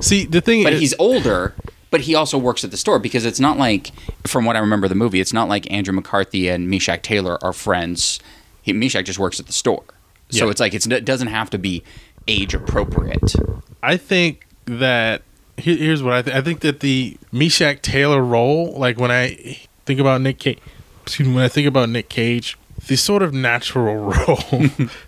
[0.00, 1.54] See, the thing is but is, he's older
[1.90, 3.90] but he also works at the store because it's not like
[4.26, 7.52] from what i remember the movie it's not like andrew mccarthy and meshach taylor are
[7.52, 8.20] friends
[8.62, 9.82] he, meshach just works at the store
[10.30, 10.50] so Yeah.
[10.52, 11.82] it's like it's, it doesn't have to be
[12.28, 13.34] age appropriate
[13.82, 15.22] I think that
[15.56, 16.36] here's what I think.
[16.36, 19.60] I think that the Meshach Taylor role, like when I
[19.90, 20.58] think about Nick Cage,
[21.02, 24.38] excuse me, when I think about Nick Cage, the sort of natural role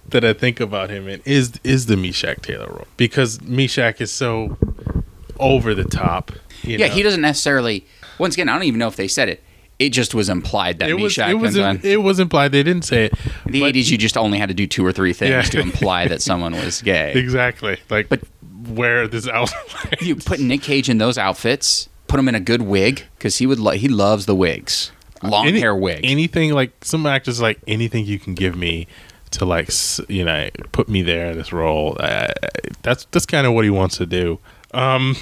[0.08, 4.10] that I think about him in is is the Meshach Taylor role because Meshach is
[4.10, 4.56] so
[5.38, 6.32] over the top.
[6.64, 6.92] yeah know?
[6.92, 7.84] he doesn't necessarily
[8.18, 9.42] once again i don't even know if they said it
[9.80, 12.84] it just was implied that It was, meshach it was it was implied they didn't
[12.84, 13.14] say it.
[13.46, 15.42] in the but- 80s you just only had to do two or three things Yeah.
[15.42, 17.78] to imply that someone was gay Exactly.
[17.90, 18.20] Like, But-
[18.68, 20.00] wear this outfit.
[20.02, 23.46] you put nick cage in those outfits put him in a good wig because he
[23.46, 24.92] would lo- he loves the wigs
[25.22, 28.86] long Any- hair wig Anything like some actors like anything you can give me
[29.30, 29.70] to like
[30.08, 31.96] you know put me there in this role.
[31.98, 32.28] Uh,
[32.82, 34.38] that's that's kind of what he wants to do.
[34.74, 35.16] Um,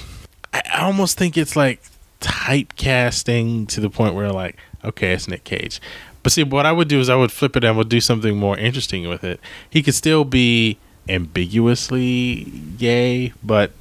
[0.53, 1.81] I, I almost think it's like
[2.19, 5.79] typecasting to the point where like okay, it's Nick Cage.
[6.23, 8.37] But see, what I would do is I would flip it and would do something
[8.37, 9.39] more interesting with it.
[9.69, 10.77] He could still be
[11.07, 13.71] ambiguously gay, but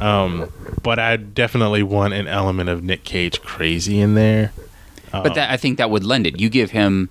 [0.00, 4.52] um, but I definitely want an element of Nick Cage crazy in there.
[5.12, 6.38] But that I think that would lend it.
[6.38, 7.08] You give him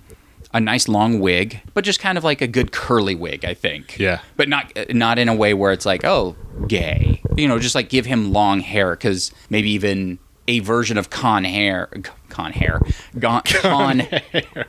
[0.52, 3.98] a nice long wig, but just kind of like a good curly wig, I think.
[3.98, 4.20] Yeah.
[4.36, 7.20] But not not in a way where it's like, oh, gay.
[7.36, 10.18] You know, just like give him long hair because maybe even
[10.48, 11.90] a version of Con Hair,
[12.28, 12.80] Con Hair,
[13.20, 14.02] Con, con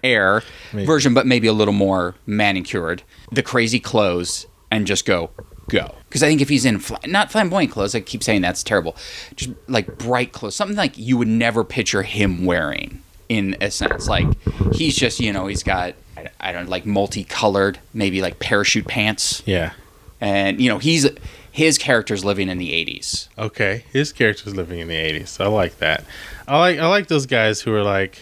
[0.03, 0.43] Air
[0.73, 3.03] version, but maybe a little more manicured.
[3.31, 5.29] The crazy clothes and just go
[5.69, 5.95] go.
[6.09, 8.95] Because I think if he's in fl- not flamboyant clothes, I keep saying that's terrible.
[9.35, 13.01] Just like bright clothes, something like you would never picture him wearing.
[13.29, 14.25] In a sense, like
[14.73, 19.43] he's just you know he's got I- I don't like multicolored, maybe like parachute pants,
[19.45, 19.73] Yeah.
[20.21, 21.07] and you know he's
[21.51, 23.27] his character's living in the 80s.
[23.37, 25.41] Okay, his character's living in the '80s.
[25.41, 26.05] I like that.
[26.47, 28.21] I like I like those guys who are like,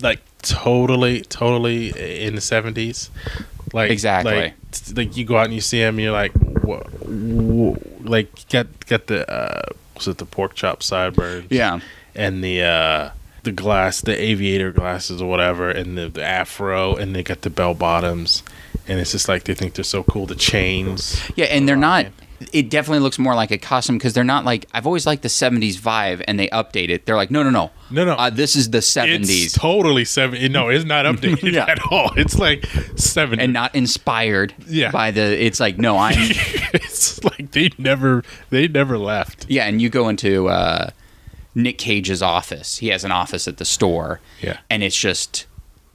[0.00, 3.08] like totally, totally uh, in the '70s.
[3.74, 4.32] Like Exactly.
[4.32, 4.54] Like,
[4.96, 9.08] like you go out and you see him, you're like, wha- wha- like get get
[9.08, 9.62] the uh,
[9.96, 11.50] was it the pork chop sideburns?
[11.50, 11.80] Yeah.
[12.14, 13.10] and the uh,
[13.42, 17.50] the glass, the aviator glasses or whatever, and the, the afro, and they got the
[17.50, 18.42] bell bottoms,
[18.88, 20.24] and it's just like they think they're so cool.
[20.26, 21.20] The chains.
[21.36, 22.06] Yeah, and they're not.
[22.52, 24.66] It definitely looks more like a costume because they're not like.
[24.72, 27.06] I've always liked the '70s vibe, and they update it.
[27.06, 28.12] They're like, no, no, no, No, no.
[28.14, 30.50] Uh, this is the It's '70s, totally '70s.
[30.50, 31.66] No, it's not updated Yeah.
[31.68, 32.10] at all.
[32.16, 34.90] It's like '70s and not inspired Yeah.
[34.90, 35.22] by the.
[35.44, 36.14] It's like no, I'm.
[36.18, 39.46] it's like they never they never left.
[39.48, 40.90] yeah, and you go into uh,
[41.54, 42.78] Nick Cage's office.
[42.78, 44.20] He has an office at the store.
[44.40, 44.58] Yeah.
[44.68, 45.46] and it's just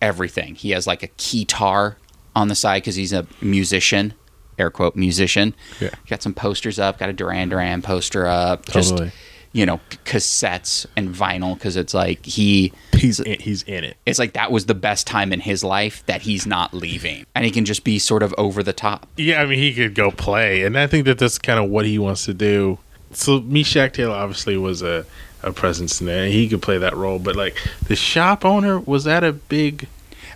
[0.02, 0.56] everything.
[0.56, 1.96] He has like a keytar
[2.36, 4.14] on the side because he's a musician,
[4.60, 5.56] air quote musician.
[5.80, 5.90] Yeah.
[6.08, 7.00] got some posters up.
[7.00, 8.66] Got a Duran Duran poster up.
[8.66, 9.06] Totally.
[9.06, 9.18] Just
[9.52, 12.72] you know cassettes and vinyl because it's like he.
[12.94, 13.98] He's in, he's in it.
[14.06, 17.46] It's like that was the best time in his life that he's not leaving, and
[17.46, 19.08] he can just be sort of over the top.
[19.16, 21.86] Yeah, I mean he could go play, and I think that that's kind of what
[21.86, 22.78] he wants to do
[23.12, 25.06] so Meshach Taylor obviously was a
[25.42, 26.28] a presence in there.
[26.28, 27.56] He could play that role, but like
[27.88, 29.88] the shop owner was that a big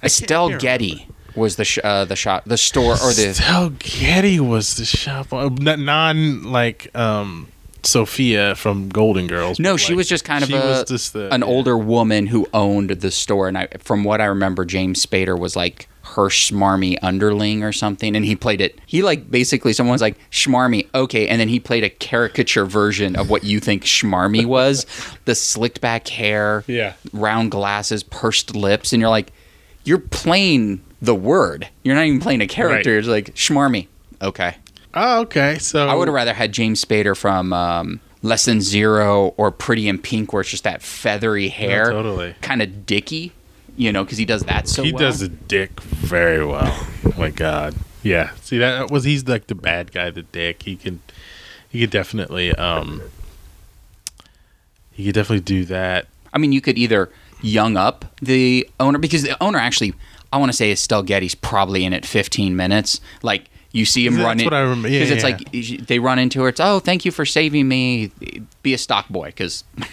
[0.01, 4.76] Estelle can't Getty was the sh- uh, the shop the store or the Getty was
[4.76, 7.48] the shop non like um
[7.86, 9.60] Sophia from Golden Girls.
[9.60, 11.48] no she like, was just kind of a, the- an yeah.
[11.48, 15.56] older woman who owned the store and I, from what I remember James Spader was
[15.58, 20.18] like her schmarmy underling or something and he played it he like basically someone's like
[20.32, 24.86] schmarmy okay and then he played a caricature version of what you think schmarmy was
[25.26, 26.94] the slicked back hair Yeah.
[27.14, 29.32] round glasses pursed lips and you're like
[29.86, 32.99] you're playing the word you're not even playing a character Right.
[32.99, 33.88] it's like schmarmy
[34.22, 34.56] okay
[34.95, 35.58] Oh, okay.
[35.58, 39.88] So I would have rather had James Spader from um, Less Than Zero or Pretty
[39.89, 42.36] in Pink, where it's just that feathery hair, totally.
[42.43, 43.32] kind of dicky,
[43.76, 44.99] you know, because he does that so he well.
[44.99, 46.70] does the dick very well.
[47.06, 47.74] oh my god.
[48.04, 48.36] Yeah.
[48.41, 50.62] See that was he's like the bad guy, the dick.
[50.62, 51.01] He can
[51.68, 53.01] he could definitely um
[54.91, 56.06] he could definitely do that.
[56.32, 57.10] I mean, you could either
[57.41, 59.95] young up the owner because the owner actually,
[60.34, 63.00] I want to say Estelle Getty's probably in it 15 minutes.
[63.22, 64.88] Like you see him That's run in what I remember.
[64.90, 65.76] Yeah, because it's yeah.
[65.78, 66.50] like they run into her.
[66.50, 68.12] It's oh, thank you for saving me.
[68.64, 69.64] Be a stock boy because.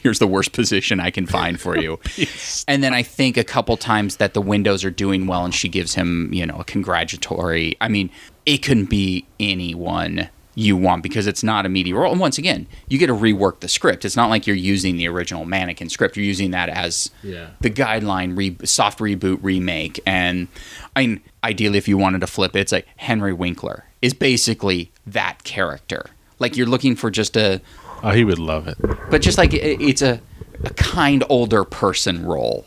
[0.00, 1.98] Here's the worst position I can find for you.
[2.68, 5.68] and then I think a couple times that the windows are doing well and she
[5.68, 7.76] gives him, you know, a congratulatory.
[7.80, 8.08] I mean,
[8.46, 11.68] it couldn't be anyone you want because it's not a.
[11.68, 14.04] And once again, you get to rework the script.
[14.04, 16.16] It's not like you're using the original mannequin script.
[16.16, 17.48] You're using that as Yeah.
[17.60, 19.98] the guideline re- soft reboot remake.
[20.06, 20.48] And
[20.94, 24.90] I mean, ideally, if you wanted to flip it, it's like Henry Winkler is basically
[25.06, 26.06] that character.
[26.38, 27.60] Like you're looking for just a,
[28.02, 28.76] Oh, he would love it.
[29.10, 30.20] but just like it- it's a,
[30.64, 32.66] a kind older person role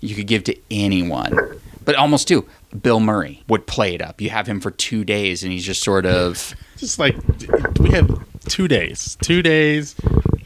[0.00, 1.38] you could give to anyone.
[1.84, 2.46] But almost too,
[2.80, 4.20] Bill Murray would play it up.
[4.20, 7.16] You have him for two days, and he's just sort of Just like
[7.78, 8.10] we have
[8.48, 9.16] two days.
[9.22, 9.94] Two days,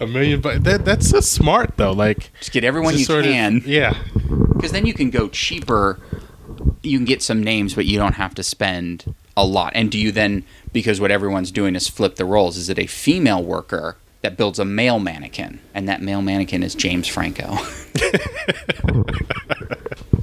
[0.00, 1.92] a million but that that's so smart though.
[1.92, 3.62] Like just get everyone you just of- can.
[3.64, 3.96] yeah.
[4.54, 5.98] because then you can go cheaper.
[6.82, 9.72] You can get some names, but you don't have to spend a lot.
[9.74, 12.56] And do you then, because what everyone's doing is flip the roles?
[12.56, 16.74] Is it a female worker that builds a male mannequin, and that male mannequin is
[16.74, 17.56] James Franco?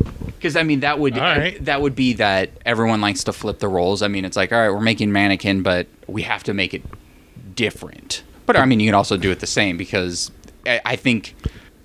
[0.44, 1.64] Because I mean, that would right.
[1.64, 4.02] that would be that everyone likes to flip the roles.
[4.02, 6.84] I mean, it's like, all right, we're making mannequin, but we have to make it
[7.56, 8.24] different.
[8.46, 10.32] But I mean, you can also do it the same because
[10.68, 11.34] I, I think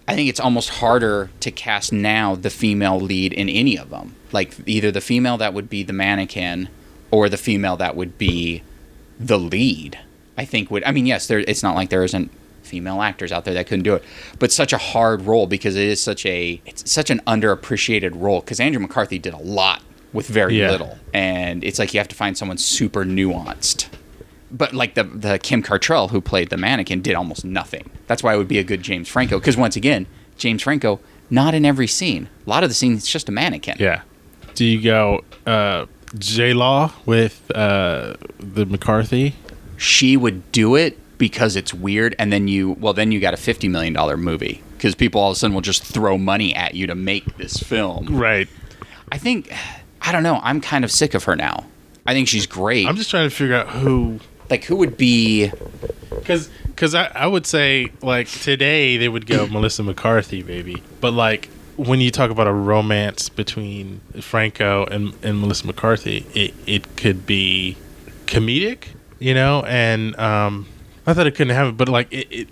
[0.09, 4.17] I think it's almost harder to cast now the female lead in any of them.
[4.33, 6.69] Like either the female that would be the mannequin
[7.13, 8.65] or the female that would be
[9.21, 10.01] the lead.
[10.37, 12.33] I think would I mean yes, there it's not like there isn't
[12.69, 14.05] female actors out there that couldn't do it,
[14.39, 18.41] but such a hard role because it is such a it's such an underappreciated role
[18.41, 20.71] because Andrew McCarthy did a lot with very Yeah.
[20.71, 23.89] little, and it's like you have to find someone super nuanced.
[24.51, 27.91] But like the the Kim Cattrall who played the mannequin did almost nothing.
[28.07, 30.07] That's why it would be a good James Franco because once again,
[30.39, 31.01] James Franco
[31.31, 32.29] not in every scene.
[32.47, 33.77] A lot of the scenes it's just a mannequin.
[33.79, 34.01] Yeah.
[34.55, 35.85] Do you go uh
[36.17, 39.35] J Law with uh the McCarthy?
[39.77, 43.37] She would do it because it's weird, and then you well then you got a
[43.37, 46.75] fifty million dollar movie because people all of a sudden will just throw money at
[46.75, 48.17] you to make this film.
[48.17, 48.49] Right.
[49.13, 49.53] I think
[50.01, 50.41] I don't know.
[50.43, 51.67] I'm kind of sick of her now.
[52.07, 52.87] I think she's great.
[52.87, 55.51] I'm just trying to figure out who like who would be
[56.11, 60.83] Because cause I, I would say, like, today they would go Melissa McCarthy, baby.
[61.01, 66.55] But, like, when you talk about a romance between Franco and, and Melissa McCarthy, it,
[66.67, 67.77] it could be
[68.27, 68.89] comedic,
[69.19, 69.63] you know?
[69.63, 70.67] And um,
[71.09, 72.49] I thought it couldn't happen, but, like, it, it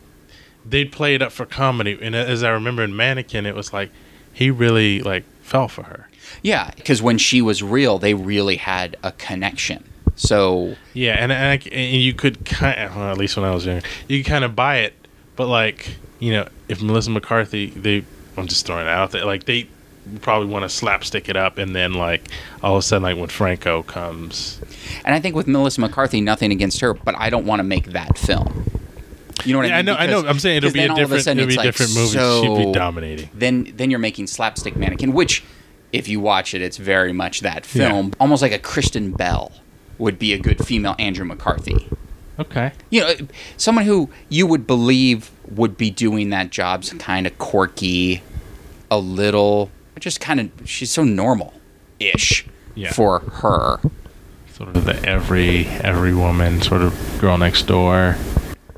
[0.65, 1.99] they'd play it up for comedy.
[2.01, 3.91] And as I remember in Mannequin, it was like
[4.33, 6.09] he really, like, fell for her.
[6.43, 9.85] yeah because when she was real, they really had a connection.
[10.17, 13.55] So Yeah, and and, I, and you could kind of, well, at least when I
[13.55, 14.95] was younger, you could kind of buy it.
[15.37, 18.05] But like, you know, if Melissa McCarthy, they,
[18.37, 19.69] I'm just throwing it out there, like they
[20.21, 22.29] probably want to slapstick it up, and then like
[22.63, 24.61] all of a sudden, like when Franco comes,
[25.05, 27.87] And I think with Melissa McCarthy, nothing against her, but I don't want to make
[27.93, 28.65] that film.
[29.45, 29.87] You know what yeah, I I mean?
[29.87, 31.49] know, I know, Because- I'm saying it'll be a then all of different, sudden it'll
[31.49, 32.19] be a like different movie.
[32.63, 33.29] She'd be dominating.
[33.35, 35.45] Then, then you're making slapstick mannequin, which,
[35.93, 38.13] if you watch it, it's very much that film.
[38.19, 39.53] Almost like a Kristen Bell
[39.99, 41.89] would be a good female Andrew McCarthy.
[42.39, 42.73] Okay.
[42.91, 43.15] You know,
[43.57, 48.23] someone who you would believe would be doing that job's kind of quirky,
[48.91, 49.71] a little,
[50.01, 50.51] just kind of.
[50.69, 51.55] She's so normal,
[52.01, 52.93] ish, Yeah.
[52.93, 53.81] for her.
[54.53, 58.17] Sort of the every every woman sort of girl next door.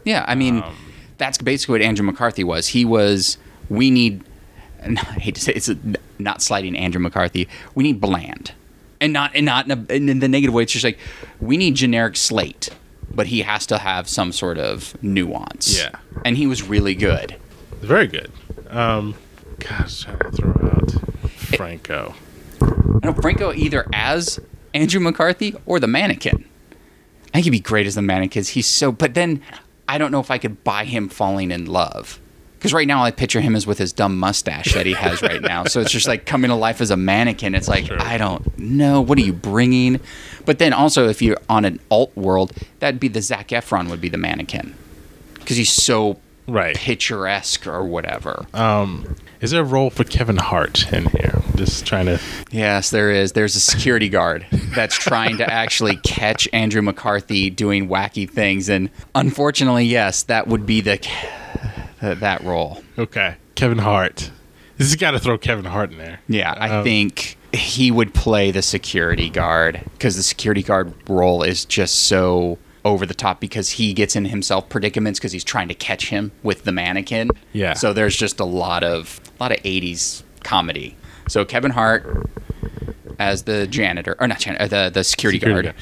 [0.05, 0.75] Yeah, I mean, Um,
[1.19, 2.69] that's basically what Andrew McCarthy was.
[2.69, 3.39] He was,
[3.69, 4.23] we need,
[4.81, 5.71] and I hate to say it's
[6.19, 8.53] not slighting Andrew McCarthy, we need bland.
[9.01, 10.65] And not, and not in, a, in the negative way.
[10.65, 10.99] It's just like,
[11.41, 12.71] we need generic slate.
[13.11, 15.79] but he has to have some sort of nuance.
[15.79, 15.91] Yeah.
[16.25, 17.37] and he was really good.
[17.81, 18.31] Very good.
[18.71, 19.15] Um,
[19.59, 20.93] gosh, trying to throw out
[21.31, 22.15] Franco.
[22.61, 24.41] I know Franco either as
[24.75, 26.45] Andrew McCarthy or the mannequin.
[27.29, 28.45] I think he'd be great as the mannequin.
[28.45, 29.43] He's so, but then
[29.89, 32.21] I don't know if I could buy him falling in love.
[32.59, 35.41] Because right now I picture him as with his dumb mustache that he has right
[35.41, 35.63] now.
[35.65, 37.55] So it's just like coming to life as a mannequin.
[37.55, 38.03] It's like, Sure.
[38.03, 39.01] I don't know.
[39.01, 40.01] What are you bringing?
[40.45, 44.01] But then also, if you're on an alt world, that'd be the Zac Efron would
[44.01, 44.75] be the mannequin.
[45.35, 46.19] Because he's so
[46.49, 46.75] Right.
[46.75, 48.47] picturesque or whatever.
[48.55, 51.41] Um, is there a role for Kevin Hart in here?
[51.55, 52.21] Just trying to.
[52.51, 53.33] Yes, there is.
[53.33, 58.91] There's a security guard that's trying to actually catch Andrew McCarthy doing wacky things, and
[59.15, 60.99] unfortunately, yes, that would be the
[62.01, 62.83] that role.
[62.99, 63.37] Okay.
[63.55, 64.31] Kevin Hart.
[64.77, 66.21] This has got to throw Kevin Hart in there.
[66.29, 71.43] Yeah, I Um, think he would play the security guard because the security guard role
[71.43, 75.69] is just so over the top because he gets in himself predicaments because he's trying
[75.69, 77.31] to catch him with the mannequin.
[77.53, 77.75] Yeah.
[77.75, 80.97] So there's just a lot of a lot of 80s comedy.
[81.29, 82.29] So Kevin Hart
[83.19, 85.75] as the janitor or not janitor, the the security, guard.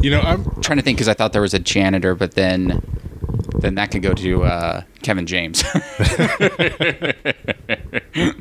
[0.00, 2.82] You know, I'm trying to think because I thought there was a janitor, but then
[3.58, 5.64] then that could go to uh, Kevin James.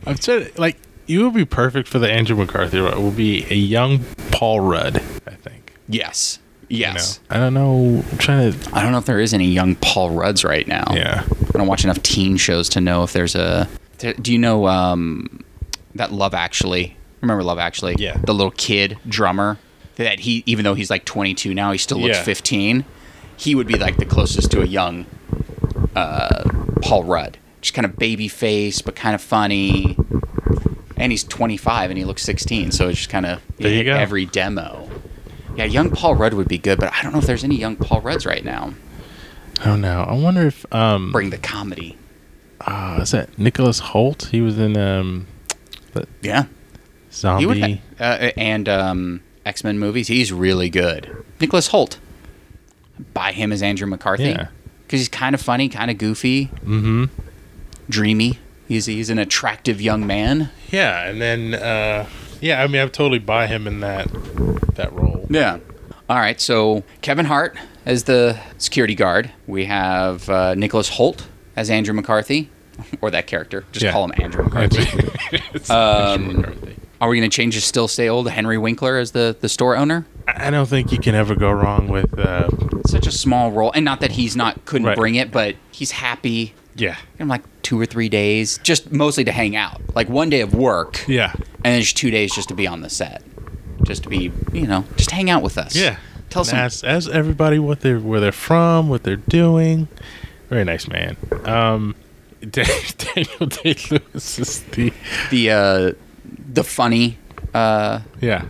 [0.06, 2.94] I'm trying to, like you would be perfect for the Andrew McCarthy role.
[2.94, 4.00] It would be a young
[4.32, 4.98] Paul Rudd,
[5.28, 5.74] I think.
[5.88, 6.40] yes,
[6.74, 7.20] You yes.
[7.30, 7.36] know?
[7.36, 8.04] I don't know.
[8.12, 8.76] I'm trying to.
[8.76, 10.86] I don't know if there is any young Paul Rudds right now.
[10.92, 11.24] Yeah.
[11.54, 13.70] I don't watch enough teen shows to know if there's a.
[14.00, 15.44] Do you know um,
[15.96, 16.98] that Love Actually?
[17.22, 17.96] Remember Love Actually?
[18.00, 18.18] Yeah.
[18.18, 19.60] The little kid drummer
[19.96, 22.24] that he, even though he's like 22 now, he still looks Yeah.
[22.24, 22.86] 15.
[23.38, 25.06] He would be like the closest to a young
[25.96, 26.44] uh,
[26.82, 27.38] Paul Rudd.
[27.62, 29.96] Just kind of baby face, but kind of funny.
[30.98, 33.94] And he's 25 and he looks 16, so it's just kind of There you go.
[33.96, 34.90] every demo.
[35.56, 37.76] Yeah, young Paul Rudd would be good, but I don't know if there's any young
[37.76, 38.74] Paul Rudds right now.
[39.62, 40.02] I don't know.
[40.04, 41.98] I wonder if um, Bring the comedy.
[42.62, 44.28] uh, is that Nicholas Hoult?
[44.30, 45.28] He was in um,
[46.22, 46.46] Yeah.
[47.12, 47.82] Zombie.
[48.00, 50.08] Ha- uh, and um, X Men movies.
[50.08, 51.24] He's really good.
[51.40, 51.98] Nicholas Hoult.
[53.14, 54.48] Buy him as Andrew McCarthy Yeah.
[54.86, 57.06] because he's kind of funny, kind of goofy, mm-hmm.
[57.90, 58.40] dreamy.
[58.68, 60.50] He's he's an attractive young man.
[60.72, 62.08] Yeah, and then uh,
[62.42, 64.08] yeah, I mean, I would totally buy him in that
[64.76, 65.13] that role.
[65.30, 65.60] Yeah.
[66.10, 66.40] All right.
[66.40, 69.32] So Kevin Hart as the security guard.
[69.48, 72.50] We have uh, Nicholas Hoult as Andrew McCarthy,
[73.02, 73.66] or that character.
[73.72, 73.92] Just Yeah.
[73.92, 74.86] call him Andrew McCarthy.
[75.54, 75.76] It's Um,
[76.22, 76.76] Andrew McCarthy.
[77.02, 77.62] Are we going to change it?
[77.62, 78.30] Still stay old?
[78.30, 80.06] Henry Winkler as the the store owner.
[80.28, 82.18] I don't think you can ever go wrong with.
[82.18, 82.48] Uh,
[82.88, 84.96] Such a small role, and not that he's not couldn't Right.
[84.98, 86.54] bring it, but he's happy.
[86.76, 89.82] yeah, in like two or three days, just mostly to hang out.
[89.96, 92.80] Like one day of work, yeah, and then just two days just to be on
[92.82, 93.22] the set,
[93.84, 95.76] just to be, you know, just hang out with us.
[95.76, 95.98] yeah.
[96.30, 96.58] Tell some.
[96.58, 99.88] ask, ask everybody what they're where they're from, what they're doing.
[100.50, 101.16] Very nice man.
[101.46, 101.96] Um,
[102.50, 104.92] Daniel Day Lewis is the
[105.30, 105.92] the uh,
[106.52, 107.18] the funny
[107.54, 108.46] uh, yeah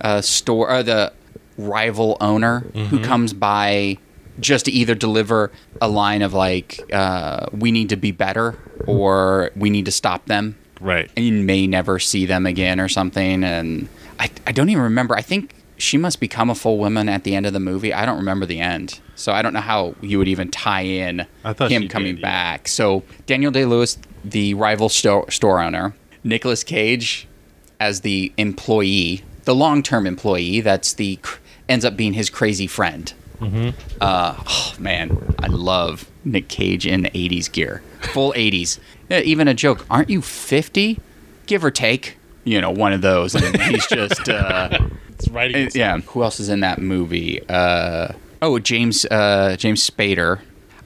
[0.00, 1.12] uh, store or the
[1.58, 3.02] rival owner who Mm-hmm.
[3.04, 3.98] comes by
[4.40, 5.50] just to either deliver
[5.80, 10.24] a line of like uh, we need to be better or we need to stop
[10.26, 11.10] them right.
[11.16, 13.44] and you may never see them again or something.
[13.44, 13.88] And
[14.22, 15.16] I, I don't even remember.
[15.16, 17.92] I think she must become a full woman at the end of the movie.
[17.92, 19.00] I don't remember the end.
[19.16, 21.26] So I don't know how you would even tie in
[21.58, 22.28] him coming did, yeah.
[22.28, 22.68] back.
[22.68, 27.26] So Daniel Day Lewis, the rival sto- store owner, Nicolas Cage
[27.80, 32.68] as the employee, the long term employee that's the cr- ends up being his crazy
[32.68, 33.12] friend.
[33.40, 33.70] Mm-hmm.
[34.00, 38.78] Uh, oh man, I love Nick Cage in 80s gear, full 80s.
[39.10, 39.84] Even a joke.
[39.90, 41.00] Aren't you 50,
[41.46, 42.18] give or take?
[42.44, 44.78] You know, one of those, and he's just uh,
[45.10, 45.68] It's writing.
[45.74, 45.98] yeah.
[45.98, 47.40] Who else is in that movie?
[47.48, 48.08] Uh,
[48.40, 50.40] oh, James uh, James Spader.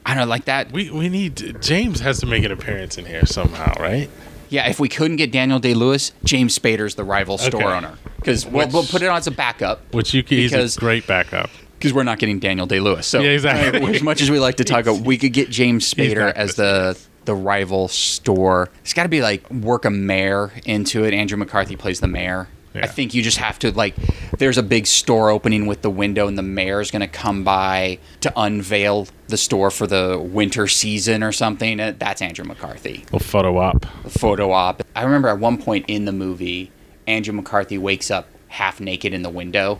[0.05, 0.71] I don't know, like that.
[0.71, 4.09] We we need James has to make an appearance in here somehow, right?
[4.49, 7.73] Yeah, if we couldn't get Daniel Day Lewis, James Spader's the rival store Okay.
[7.73, 10.77] owner because we'll, we'll put it on as a backup Which you can, he's Because-
[10.77, 11.49] a great backup.
[11.77, 13.05] because we're not getting Daniel Day Lewis.
[13.07, 13.83] So Yeah, exactly.
[13.95, 16.97] as much as we like to talk about, we could get James Spader as the
[17.27, 18.69] the rival store.
[18.81, 21.13] It's got to be like work a mayor into it.
[21.13, 22.47] Andrew McCarthy plays the mayor.
[22.73, 22.83] Yeah.
[22.83, 23.95] I think you just have to like.
[24.37, 27.99] There's a big store opening with the window, and the mayor's going to come by
[28.21, 31.79] to unveil the store for the winter season or something.
[31.79, 33.05] Uh, That's Andrew McCarthy.
[33.13, 33.85] A photo op.
[34.05, 34.83] A photo op.
[34.95, 36.71] I remember at one point in the movie,
[37.07, 39.79] Andrew McCarthy wakes up half naked in the window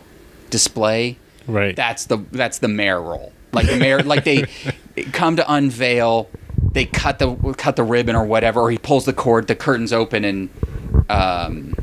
[0.50, 1.18] display.
[1.46, 1.74] Right.
[1.74, 3.32] That's the that's the mayor role.
[3.52, 4.42] Like the mayor, like they
[5.12, 6.28] come to unveil,
[6.78, 9.92] they cut the cut the ribbon or whatever, or he pulls the cord, the curtains
[9.92, 10.48] open, and
[11.10, 11.74] um,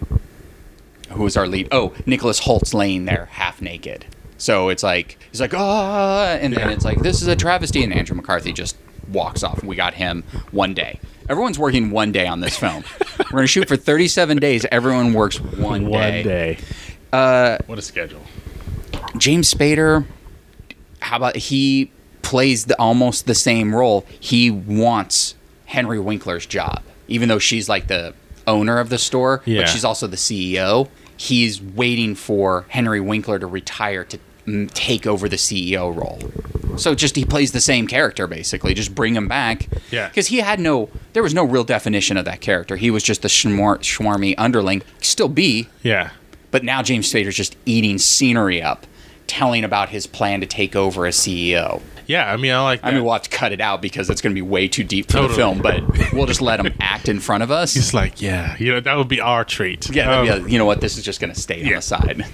[1.09, 1.67] who was our lead?
[1.71, 4.05] Oh, Nicholas Hoult's laying there half naked.
[4.37, 6.73] So it's like he's like, ah, and then Yeah.
[6.73, 8.77] it's like this is a travesty, and Andrew McCarthy just
[9.11, 9.61] walks off.
[9.63, 10.99] We got him one day.
[11.27, 12.85] Everyone's working one day on this film.
[13.19, 14.65] We're gonna shoot for 37 days.
[14.71, 16.23] Everyone works one, One day.
[16.23, 16.57] day.
[17.11, 18.21] Uh, What a schedule.
[19.17, 20.05] James Spader,
[21.01, 21.91] how about he
[22.25, 24.05] plays the, almost the same role?
[24.19, 28.13] He wants Henry Winkler's job, even though she's like the
[28.47, 29.61] owner of the store, Yeah.
[29.61, 30.89] but she's also the CEO.
[31.17, 36.19] He's waiting for Henry Winkler to retire to mm, take over the CEO role.
[36.77, 38.73] So just he plays the same character basically.
[38.73, 39.67] Just bring him back.
[39.91, 40.09] Yeah.
[40.09, 42.75] Because he had no, there was no real definition of that character.
[42.75, 44.81] He was just the schmar- schwarmy underling.
[45.01, 46.09] Still be, Yeah.
[46.51, 48.85] but now James Spader's just eating scenery up,
[49.27, 51.81] telling about his plan to take over as CEO.
[52.07, 52.89] Yeah, I mean, I like that.
[52.89, 54.83] I mean, we'll have to cut it out because it's going to be way too
[54.83, 55.81] deep for the film, but
[56.13, 57.75] we'll just let him act in front of us.
[57.75, 59.89] It's like, yeah, you know, that would be our treat.
[59.89, 60.81] Yeah, Um, a- you know what?
[60.81, 62.25] This is just going to stay on the side.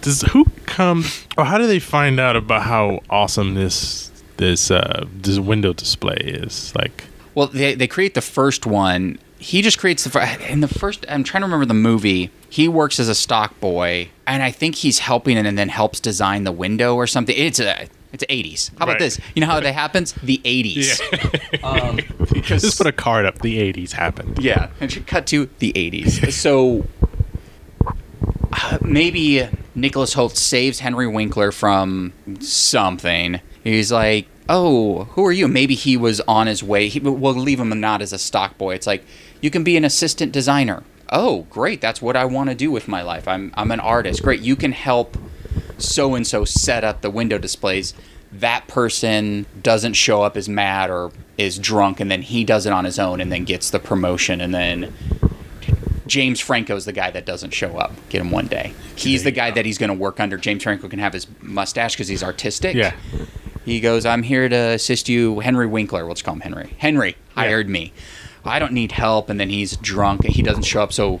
[0.00, 5.04] does who comes or how do they find out about how awesome this this uh
[5.12, 6.74] this window display is?
[6.74, 7.04] Like,
[7.34, 9.18] Well, they, they create the first one.
[9.38, 11.04] He just creates the in the first.
[11.08, 12.30] I'm trying to remember the movie.
[12.48, 16.44] He works as a stock boy, and I think he's helping and then helps design
[16.44, 17.36] the window or something.
[17.36, 18.70] It's a it's 80s.
[18.70, 18.98] How about Right.
[19.00, 19.20] this?
[19.34, 20.12] You know how that happens?
[20.22, 21.00] The 80s.
[21.62, 21.96] Um,
[22.32, 23.40] because just put a card up.
[23.40, 24.38] The '80s happened.
[24.38, 26.32] Yeah, and should cut to the 80s.
[26.32, 26.86] so
[28.52, 33.40] uh, maybe Nicholas Hoult saves Henry Winkler from something.
[33.64, 36.88] He's like, "Oh, who are you?" Maybe he was on his way.
[36.88, 38.74] He, we'll leave him not as a stock boy.
[38.74, 39.04] It's like
[39.46, 40.82] you can be an assistant designer.
[41.08, 41.80] Oh, great!
[41.80, 43.28] That's what I want to do with my life.
[43.28, 44.24] I'm I'm an artist.
[44.24, 45.16] Great, you can help
[45.78, 47.94] so and so set up the window displays.
[48.32, 52.72] That person doesn't show up as mad or is drunk, and then he does it
[52.72, 54.92] on his own, and then gets the promotion, and then
[56.08, 57.92] James Franco's the guy that doesn't show up.
[58.08, 58.74] Get him one day.
[58.96, 60.36] He's the guy that he's going to work under.
[60.36, 62.74] James Franco can have his mustache because he's artistic.
[62.74, 62.96] Yeah.
[63.64, 65.38] He goes, I'm here to assist you.
[65.38, 66.74] Henry Winkler, let's call him Henry.
[66.78, 67.92] Henry hired me.
[68.46, 69.28] I don't need help.
[69.30, 70.92] And then he's drunk and he doesn't show up.
[70.92, 71.20] So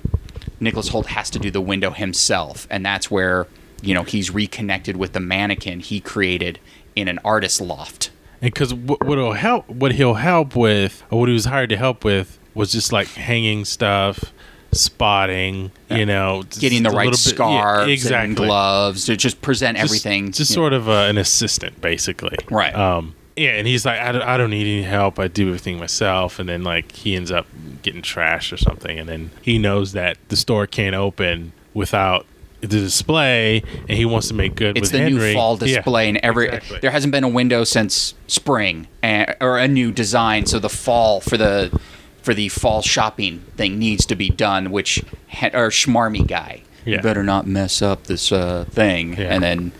[0.60, 2.66] Nicholas Hoult has to do the window himself.
[2.70, 3.46] And that's where,
[3.82, 6.58] you know, he's reconnected with the mannequin he created
[6.94, 8.10] in an artist loft.
[8.40, 11.76] And because what what'll help, what he'll help with, or what he was hired to
[11.76, 14.32] help with, was just like hanging stuff,
[14.72, 18.26] spotting, you know, Getting the right scarves yeah, exactly.
[18.28, 20.32] and gloves to just present Just- everything.
[20.32, 22.36] Just, sort of uh, an assistant, basically.
[22.50, 22.74] Right.
[22.74, 23.14] Um.
[23.36, 25.18] Yeah, and he's like, I don't, I don't need any help.
[25.18, 26.38] I do everything myself.
[26.38, 27.46] And then like he ends up
[27.82, 32.24] getting trashed or something, and then he knows that the store can't open without
[32.62, 35.28] the display, and he wants to make good It's with the Henry.
[35.28, 36.78] new fall Yeah, display, and every exactly.
[36.80, 40.46] there hasn't been a window since spring, and, or a new design.
[40.46, 41.78] So the fall for the
[42.22, 44.70] for the fall shopping thing needs to be done.
[44.70, 45.04] Which
[45.52, 49.12] or schmarmy guy, you better not mess up this uh, thing.
[49.12, 49.34] Yeah.
[49.34, 49.72] And then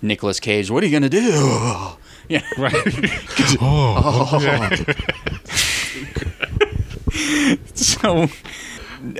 [0.00, 1.96] Nicolas Cage, what are you gonna do?
[2.30, 2.74] Yeah, Right.
[3.60, 4.70] oh.
[7.74, 8.28] so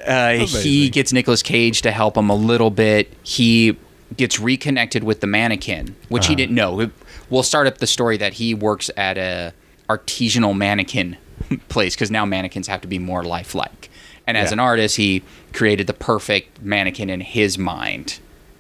[0.06, 3.12] uh, he gets Nicolas Cage to help him a little bit.
[3.22, 3.76] He
[4.16, 6.36] gets reconnected with the mannequin, which he Uh-huh.
[6.38, 6.90] didn't know.
[7.30, 9.52] We'll start up the story that he works at a
[9.88, 11.16] artisanal mannequin
[11.68, 13.88] place because now mannequins have to be more lifelike.
[14.26, 14.54] And as Yeah.
[14.54, 18.18] an artist, he created the perfect mannequin in his mind.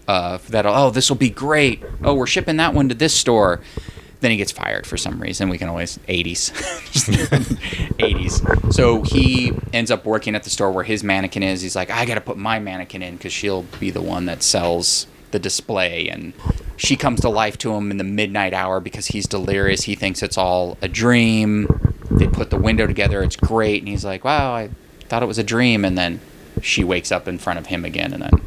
[0.08, 1.80] Uh, that oh, this will be great.
[2.02, 3.60] Oh, we're shipping that one to this store.
[4.20, 5.48] Then he gets fired for some reason.
[5.48, 6.52] We can always 80s.
[7.98, 8.72] 80s.
[8.72, 11.60] So he ends up working at the store where his mannequin is.
[11.60, 14.42] He's like, I got to put my mannequin in because she'll be the one that
[14.42, 16.08] sells the display.
[16.08, 16.32] And
[16.76, 19.82] she comes to life to him in the midnight hour because he's delirious.
[19.82, 21.66] He thinks it's all a dream.
[22.10, 23.22] They put the window together.
[23.22, 23.82] It's great.
[23.82, 24.70] And he's like, wow, I
[25.08, 25.84] thought it was a dream.
[25.84, 26.20] And then
[26.62, 28.12] she wakes up in front of him again.
[28.12, 28.40] And then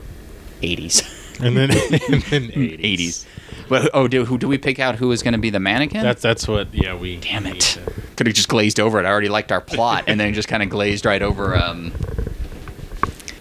[0.62, 1.12] 80s.
[1.42, 2.80] And then and then 80s.
[2.80, 3.26] 80s.
[3.70, 6.04] But oh, do who do we pick out who is going to be the mannequin?
[6.04, 6.74] That's that's what.
[6.74, 7.18] Yeah, we.
[7.18, 7.80] Damn it.
[8.18, 9.06] Could have just glazed over it.
[9.06, 11.56] I already liked our plot, and then just kind of glazed right over.
[11.56, 11.94] Um,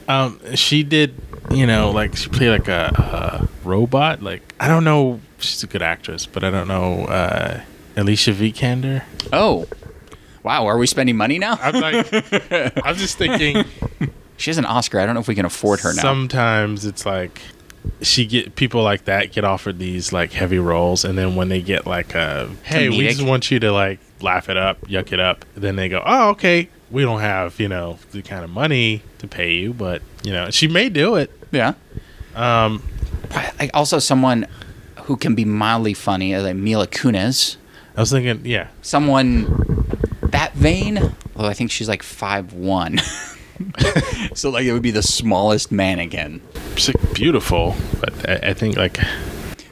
[0.09, 1.15] Um, she did.
[1.51, 4.23] You know, like she played like a, a robot.
[4.23, 5.21] Like I don't know.
[5.39, 7.05] She's a good actress, but I don't know.
[7.07, 7.61] Uh,
[7.97, 9.03] Alicia Vikander.
[9.33, 9.67] oh,
[10.43, 10.67] wow!
[10.67, 11.59] Are we spending money now?
[11.61, 12.07] I'm like,
[12.87, 13.65] I'm just thinking.
[14.39, 14.99] She has an Oscar.
[14.99, 16.03] I don't know if we can afford her now.
[16.03, 17.41] Sometimes it's like
[18.01, 21.61] she get people like that get offered these like heavy roles, and then when they
[21.63, 25.21] get like a hey, we just want you to like laugh it up, yuck it
[25.21, 29.03] up, then they go, oh okay, we don't have you know the kind of money
[29.19, 31.31] to pay you, but you know she may do it.
[31.51, 31.75] yeah.
[32.35, 32.83] Um,
[33.59, 34.47] Like also someone
[35.05, 37.57] who can be mildly funny, uh, like Mila Kunis.
[37.97, 39.45] I was thinking, yeah, Someone
[40.23, 40.99] that vain.
[41.37, 43.01] Although I think she's like five one.
[44.35, 46.41] so like it would be the smallest mannequin.
[46.77, 48.99] she's beautiful, but I, I think like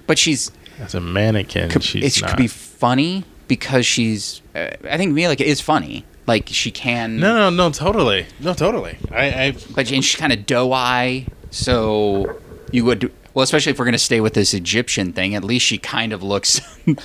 [0.07, 2.31] but she's As a mannequin, could, she's it not.
[2.31, 4.43] could be funny because she's.
[4.55, 6.05] Uh, I think me like is funny.
[6.27, 7.19] Like she can.
[7.19, 8.99] no, no, no, totally, no, totally.
[9.11, 11.27] I, I but and she's kind of doe eye.
[11.51, 12.39] So
[12.73, 15.35] you would well, especially if we're going to stay with this Egyptian thing.
[15.35, 16.61] At least she kind of looks.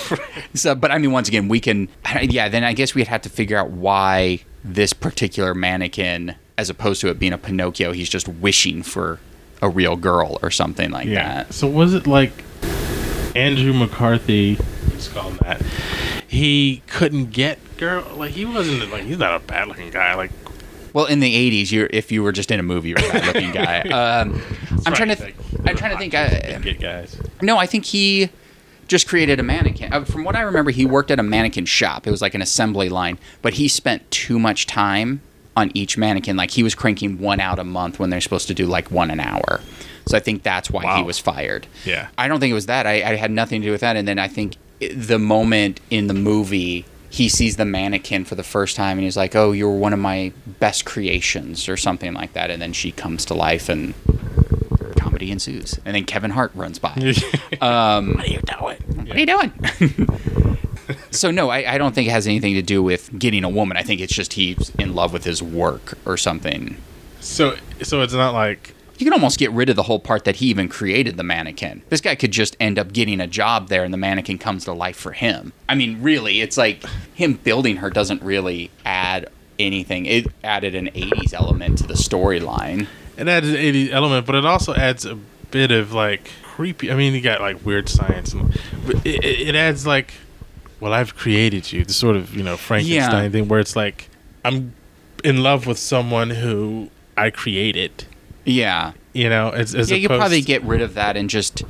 [0.54, 1.88] so, but I mean, once again, we can.
[2.22, 7.00] Yeah, then I guess we'd have to figure out why this particular mannequin, as opposed
[7.02, 9.20] to it being a Pinocchio, he's just wishing for
[9.60, 11.44] a real girl or something like yeah.
[11.44, 11.54] that.
[11.54, 12.32] So was it like
[13.36, 14.56] Andrew McCarthy?
[14.90, 15.62] Let's call him that.
[16.26, 18.04] He couldn't get girl.
[18.16, 20.14] Like he wasn't like he's not a bad looking guy.
[20.14, 20.30] Like
[20.92, 23.52] Well, in the '80s, you're if you were just in a movie, you're a bad-looking
[23.52, 23.82] guy.
[23.92, 24.40] Um,
[24.86, 25.16] I'm trying to.
[25.16, 25.34] Th-
[25.66, 26.14] I'm trying to think.
[26.14, 27.20] I, get guys.
[27.40, 28.28] No, I think he
[28.88, 29.92] just created a mannequin.
[29.92, 32.06] Uh, From what I remember, he worked at a mannequin shop.
[32.06, 35.20] It was like an assembly line, but he spent too much time
[35.56, 36.36] on each mannequin.
[36.36, 39.10] Like he was cranking one out a month when they're supposed to do like one
[39.10, 39.60] an hour.
[40.06, 41.66] So I think that's why he was fired.
[41.84, 42.08] Yeah.
[42.18, 42.86] I don't think it was that.
[42.86, 43.96] I, I had nothing to do with that.
[43.96, 44.56] And then I think
[44.94, 49.16] the moment in the movie he sees the mannequin for the first time and he's
[49.16, 52.50] like, "Oh, you're one of my best creations" or something like that.
[52.50, 53.94] And then she comes to life and
[54.98, 55.78] comedy ensues.
[55.84, 56.92] And then Kevin Hart runs by.
[57.60, 59.06] Um, what are you doing?
[59.06, 60.58] what are you doing?
[61.10, 63.76] so no, I, I don't think it has anything to do with getting a woman.
[63.76, 66.76] I think it's just he's in love with his work or something.
[67.20, 70.36] So so it's not like You can almost get rid of the whole part that
[70.36, 71.82] he even created the mannequin.
[71.88, 74.72] This guy could just end up getting a job there and the mannequin comes to
[74.72, 75.52] life for him.
[75.68, 79.28] I mean, really, it's like him building her doesn't really add
[79.58, 80.04] anything.
[80.06, 82.88] It added an 80s element to the storyline.
[83.16, 85.14] It adds an 80s element, but it also adds a
[85.50, 86.90] bit of like creepy.
[86.90, 88.52] I mean, you got like weird science, and
[88.86, 90.14] but it, it adds like,
[90.80, 91.84] well, I've created you.
[91.84, 93.28] The sort of you know Frankenstein Yeah.
[93.30, 94.08] thing where it's like
[94.44, 94.74] I'm
[95.22, 98.04] in love with someone who I created.
[98.44, 98.92] Yeah.
[99.12, 101.62] You know, as, as yeah, you probably get rid of that and just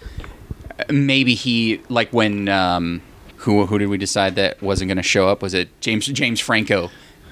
[0.88, 3.02] maybe he like when um,
[3.36, 5.42] who who did we decide that wasn't going to show up?
[5.42, 6.90] Was it James James Franco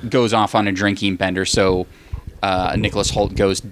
[0.09, 1.45] goes off on a drinking bender?
[1.47, 1.87] So
[2.43, 3.63] uh, Nicholas Hoult goes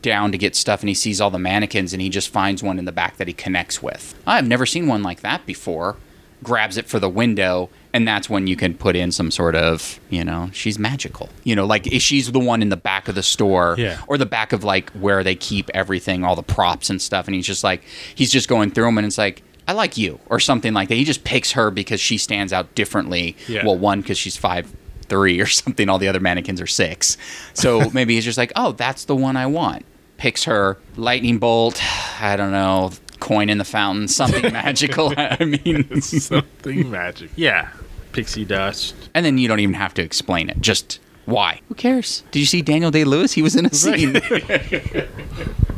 [0.00, 2.78] down to get stuff and he sees all the mannequins and he just finds one
[2.78, 4.14] in the back that he connects with.
[4.26, 5.96] I've never seen one like that before.
[6.42, 9.98] Grabs it for the window and that's when you can put in some sort of
[10.10, 13.22] you know she's magical you know like she's the one in the back of the
[13.22, 14.02] store Yeah.
[14.06, 17.26] or the back of like where they keep everything, all the props and stuff.
[17.26, 17.82] And he's just like,
[18.14, 20.94] he's just going through them and it's like, I like you or something like that.
[20.96, 23.34] He just picks her because she stands out differently.
[23.48, 23.64] Yeah.
[23.64, 24.70] Well, one, because she's five
[25.08, 25.88] three or something.
[25.88, 27.16] All the other mannequins are six.
[27.54, 29.84] So maybe he's just like, oh, that's the one I want.
[30.18, 31.80] Picks her, lightning bolt,
[32.22, 32.90] I don't know,
[33.20, 35.12] coin in the fountain, something magical.
[35.16, 37.30] I mean, something magic.
[37.36, 37.68] Yeah,
[38.12, 38.94] pixie dust.
[39.14, 40.58] and then you don't even have to explain it.
[40.60, 41.60] Just why?
[41.68, 42.22] Who cares?
[42.30, 43.32] Did you see Daniel Day Lewis?
[43.32, 44.18] He was in a scene.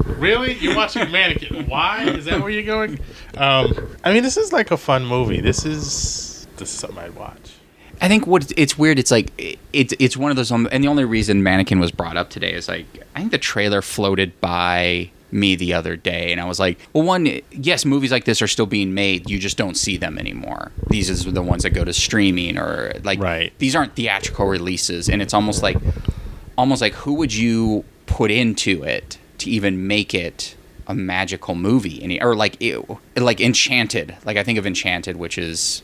[0.07, 0.55] Really?
[0.55, 1.67] You're watching Mannequin.
[1.67, 2.05] Why?
[2.05, 2.99] Is that where you're going?
[3.37, 5.41] Um, I mean, this is like a fun movie.
[5.41, 7.48] This is this is something I'd watch.
[8.01, 8.99] I think what it's weird.
[8.99, 11.91] It's like it- it's it's one of those, um, and the only reason Mannequin was
[11.91, 16.33] brought up today is like I think the trailer floated by me the other day,
[16.33, 19.29] and I was like, well, one, yes, movies like this are still being made.
[19.29, 20.73] You just don't see them anymore.
[20.89, 23.53] These are the ones that go to streaming or like Right.
[23.59, 25.77] these aren't theatrical releases, and it's almost like
[26.57, 30.55] almost like who would you put into it to even make it
[30.87, 35.37] a magical movie Any or like ew, like enchanted like i think of enchanted which
[35.37, 35.83] is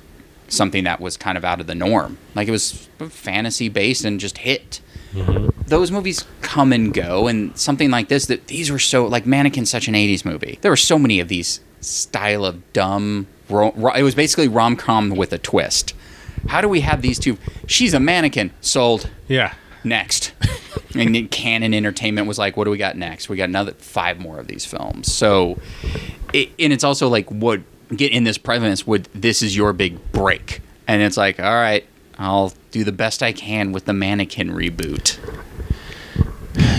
[0.55, 4.21] something that was kind of out of the norm like it was fantasy based and
[4.21, 4.81] just hit
[5.13, 5.49] mm-hmm.
[5.67, 9.67] those movies come and go and something like this that these were so like mannequin
[9.67, 13.93] such an 80s movie there were so many of these style of dumb ro- ro-
[13.93, 15.95] it was basically rom-com with a twist
[16.49, 19.55] how do we have these two she's a mannequin sold Yeah.
[19.83, 20.33] next.
[20.95, 23.29] and then Cannon Entertainment was like, "What do we got next?
[23.29, 25.59] We got another five more of these films." So,
[26.33, 28.87] it, and it's also like, what get in this premise?
[28.87, 30.61] Would this is your big break?
[30.87, 31.87] And it's like, all right,
[32.19, 35.19] I'll do the best I can with the Mannequin reboot.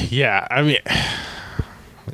[0.09, 0.47] Yeah.
[0.49, 0.77] I mean,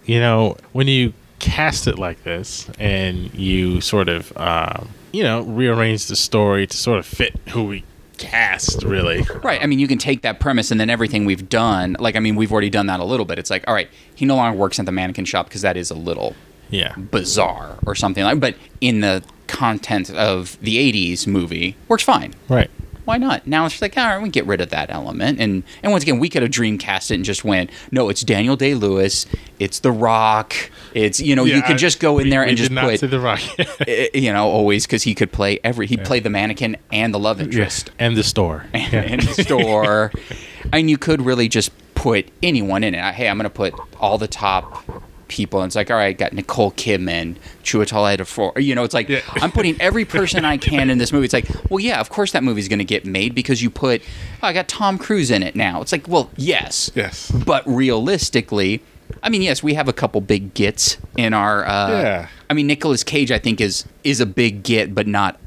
[0.05, 5.41] you know, when you cast it like this and you sort of, um, you know,
[5.41, 7.83] rearrange the story to sort of fit who we
[8.17, 9.23] cast, really.
[9.43, 9.61] Right.
[9.61, 11.97] I mean, you can take that premise and then everything we've done.
[11.99, 13.39] Like, I mean, we've already done that a little bit.
[13.39, 15.91] It's like, all right, he no longer works at the mannequin shop because that is
[15.91, 16.35] a little
[16.71, 16.95] Yeah.
[16.95, 18.39] bizarre or something like.
[18.39, 22.33] But in the content of the '80s movie, works fine.
[22.49, 22.69] Right.
[23.05, 23.45] why not?
[23.47, 25.39] Now it's like, all right, we get rid of that element.
[25.41, 28.55] And and once again, we could have dreamcast it and just went, no, it's Daniel
[28.55, 29.25] Day Lewis,
[29.59, 30.55] it's The Rock,
[30.93, 33.19] it's you know, you Yeah, could just go in we- there and just put, the
[33.19, 33.41] rock.
[33.87, 37.13] eh, you know, always because he could play every, he would played the mannequin and
[37.13, 38.65] the love interest and the store.
[38.73, 40.11] and the store,
[40.71, 43.13] and you could really just put anyone in it.
[43.15, 44.85] Hey, I'm going to put all the top
[45.31, 48.61] people, and it's like, all right, got Nicole Kidman, Chiwetel Ejiofor.
[48.61, 49.21] You know, it's like Yeah.
[49.29, 51.25] I'm putting every person I can in this movie.
[51.25, 54.01] It's like, well, yeah, of course that movie's going to get made because you put,
[54.43, 55.81] oh, I got Tom Cruise in it now.
[55.81, 57.31] It's like, well, yes, Yes.
[57.31, 58.81] but realistically,
[59.23, 61.65] I mean, yes, we have a couple big gets in our.
[61.65, 62.27] Uh, Yeah.
[62.49, 65.39] I mean, Nicolas Cage, I think is is a big get, but not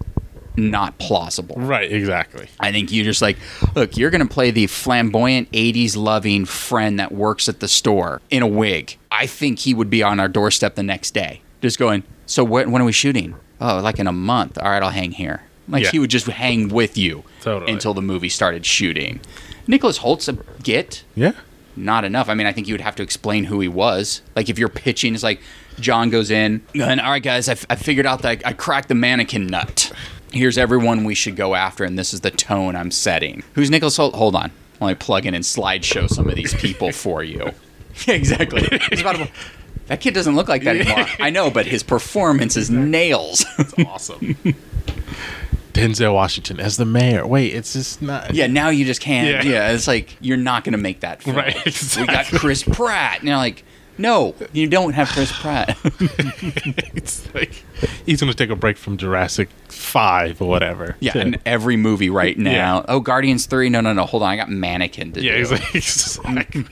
[0.57, 1.57] not plausible.
[1.57, 1.91] Right.
[1.91, 2.49] Exactly.
[2.61, 3.37] I think you just like,
[3.75, 8.21] look, you're going to play the flamboyant 80s loving friend that works at the store
[8.31, 8.97] in a wig.
[9.11, 12.71] I think he would be on our doorstep the next day, just going, so when,
[12.71, 13.35] when are we shooting?
[13.61, 14.59] Oh, like in a month.
[14.59, 15.43] All right, I'll hang here.
[15.69, 15.91] Like Yeah.
[15.91, 17.73] he would just hang with you Totally.
[17.73, 19.21] until the movie started shooting.
[19.67, 21.33] Nicholas Hoult's a get, Yeah.
[21.75, 22.29] not enough.
[22.29, 24.21] I mean, I think you would have to explain who he was.
[24.37, 25.41] Like if you're pitching, it's like
[25.81, 28.89] John goes in and all right, guys, I, f- I figured out that I cracked
[28.89, 29.91] the mannequin nut.
[30.35, 33.43] Here's everyone we should go after, and this is the tone I'm setting.
[33.55, 34.15] Who's Nicholas Hoult?
[34.15, 34.51] Hold on,
[34.81, 37.53] let me plug in and slideshow some of these people for you.
[38.07, 38.63] Yeah, exactly.
[38.91, 39.31] It's about to-
[39.87, 41.07] that kid doesn't look like that anymore.
[41.21, 43.45] I know, but his performance is nails.
[43.59, 44.35] It's awesome.
[45.75, 47.27] Denzel Washington as the mayor.
[47.27, 48.33] Wait, it's just not.
[48.33, 49.29] yeah, now you just can't.
[49.29, 49.43] Yeah.
[49.53, 51.23] Yeah, it's like you're not going to make that.
[51.23, 51.37] Film.
[51.37, 51.55] Right,
[51.97, 52.27] We got.
[52.27, 53.65] Chris Pratt, and you're like,
[53.99, 55.77] no, you don't have Chris Pratt.
[56.95, 57.65] it's like
[58.07, 60.97] he's gonna take a break from Jurassic Five or whatever.
[61.01, 62.79] Yeah, to- and every movie right now.
[62.79, 62.85] Yeah.
[62.89, 63.69] Oh, Guardians three.
[63.69, 64.05] No, no, no.
[64.05, 65.41] Hold on, I got Mannequin to yeah, do.
[65.41, 65.79] exactly.
[65.79, 66.65] exactly.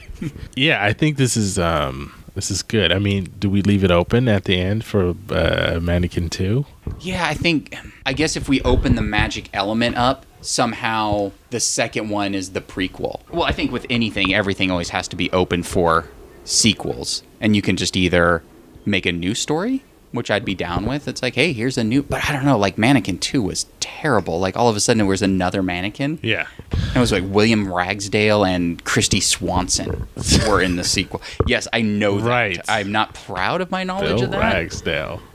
[0.55, 2.91] yeah, I think this is um this is good.
[2.91, 6.65] I mean, do we leave it open at the end for uh, Mannequin Two?
[6.99, 7.77] Yeah, I think.
[8.05, 12.61] I guess if we open the magic element up, somehow the second one is the
[12.61, 13.21] prequel.
[13.29, 16.09] Well, I think with anything, everything always has to be open for
[16.43, 18.43] sequels, and you can just either
[18.85, 21.07] make a new story, which I'd be down with.
[21.07, 22.03] It's like, hey, here's a new.
[22.03, 22.57] But I don't know.
[22.57, 24.39] Like Mannequin two was terrible.
[24.39, 26.19] Like all of a sudden, there was another Mannequin.
[26.21, 26.47] Yeah.
[26.95, 30.07] It was like William Ragsdale and Christy Swanson
[30.47, 31.21] were in the sequel.
[31.47, 32.29] Yes, I know that.
[32.29, 32.59] Right.
[32.67, 34.39] I'm not proud of my knowledge Bill of that.
[34.39, 35.21] Ragsdale.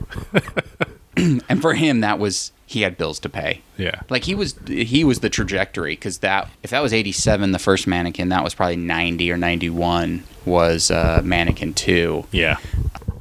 [1.49, 3.63] And for him, that was he had bills to pay.
[3.77, 4.01] Yeah.
[4.11, 7.87] Like he was he was the trajectory because that if that was 87 the first
[7.87, 12.57] mannequin that was probably 90 or 91 was uh, mannequin 2 Yeah.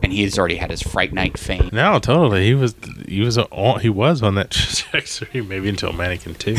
[0.03, 2.45] and he's already had his fright night fame No, totally.
[2.45, 2.75] He was
[3.07, 6.55] he was on he was on that trajectory maybe until Mannequin Two.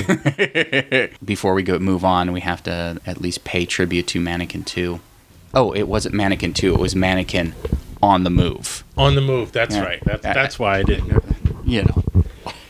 [1.25, 4.99] before we go move on we have to at least pay tribute to mannequin 2
[5.55, 7.55] oh it wasn't mannequin 2 it was mannequin
[8.03, 9.53] on the move on the move.
[9.53, 9.85] That's Yeah.
[9.85, 10.03] right.
[10.05, 11.23] That's that's why I didn't
[11.67, 12.03] you know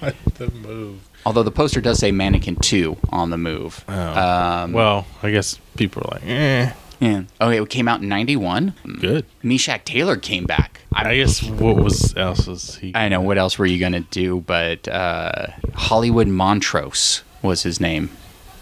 [0.34, 1.00] the move.
[1.26, 3.92] although the poster does say mannequin 2 on the move Oh.
[4.22, 7.22] um, Well, I guess people are like, eh, yeah.
[7.40, 9.24] oh it came out in 91 good.
[9.42, 12.92] Meshach Taylor came back I guess what was else was he?
[12.94, 18.10] I know what else were you gonna do, but uh, Hollywood Montrose was his name.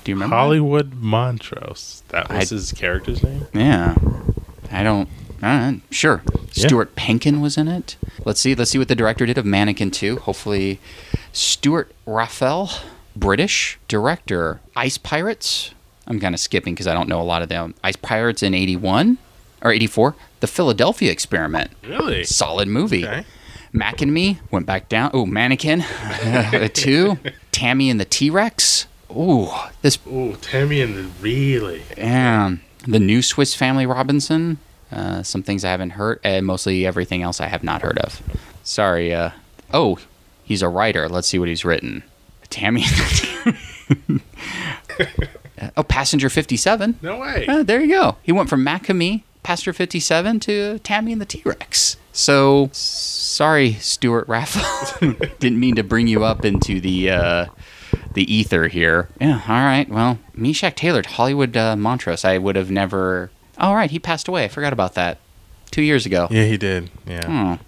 [0.05, 0.37] Do you remember?
[0.37, 0.41] that?
[0.43, 2.03] Hollywood Montrose.
[2.09, 3.47] That was I- his character's name.
[3.55, 3.95] Yeah,
[4.71, 5.09] I don't.
[5.43, 6.23] Uh, sure.
[6.53, 6.67] Yeah.
[6.67, 7.97] Stuart Pankin was in it.
[8.25, 8.55] Let's see.
[8.55, 10.17] Let's see what the director did of Mannequin 2.
[10.21, 10.81] Hopefully,
[11.33, 12.71] Stewart Raffill,
[13.15, 14.61] British director.
[14.75, 15.73] Ice Pirates.
[16.07, 17.75] I'm kind of skipping because I don't know a lot of them.
[17.85, 19.19] Ice Pirates in '81
[19.63, 20.15] or '84.
[20.41, 21.71] The Philadelphia Experiment.
[21.87, 22.25] Really?
[22.25, 23.05] Solid movie.
[23.07, 23.25] Okay.
[23.73, 25.11] Mac and Me went back down.
[25.13, 25.85] Oh, Mannequin
[26.75, 27.19] two.
[27.53, 28.87] Tammy and the T Rex.
[29.11, 29.49] Ooh,
[29.83, 31.83] this Ooh, Tammy and the really.
[32.01, 34.59] um, the new Swiss Family Robinson.
[34.97, 38.23] Uh, some things I haven't heard, and mostly everything else I have not heard of.
[38.64, 39.12] Sorry.
[39.12, 39.31] Uh,
[39.74, 39.98] oh,
[40.43, 41.06] he's a writer.
[41.06, 42.02] Let's see what he's written.
[42.48, 42.85] Tammy.
[45.77, 46.98] oh, Passenger Fifty Seven.
[47.02, 47.47] No way.
[47.47, 48.16] Uh, there you go.
[48.23, 51.97] He went from Mac and Me, Pastor 57 to Tammy and the T Rex.
[52.12, 55.12] So, sorry, Stewart Raffill.
[55.39, 57.47] Didn't mean to bring you up into the uh,
[58.14, 59.09] the ether here.
[59.20, 59.89] Yeah, all right.
[59.89, 62.24] Well, Meshach Taylor, Hollywood uh, Montrose.
[62.24, 63.31] I would have never.
[63.59, 64.45] All right, he passed away.
[64.45, 65.19] I forgot about that.
[65.70, 66.28] Two years ago.
[66.31, 66.91] Yeah, he did.
[67.07, 67.27] Yeah.
[67.59, 67.62] Hmm.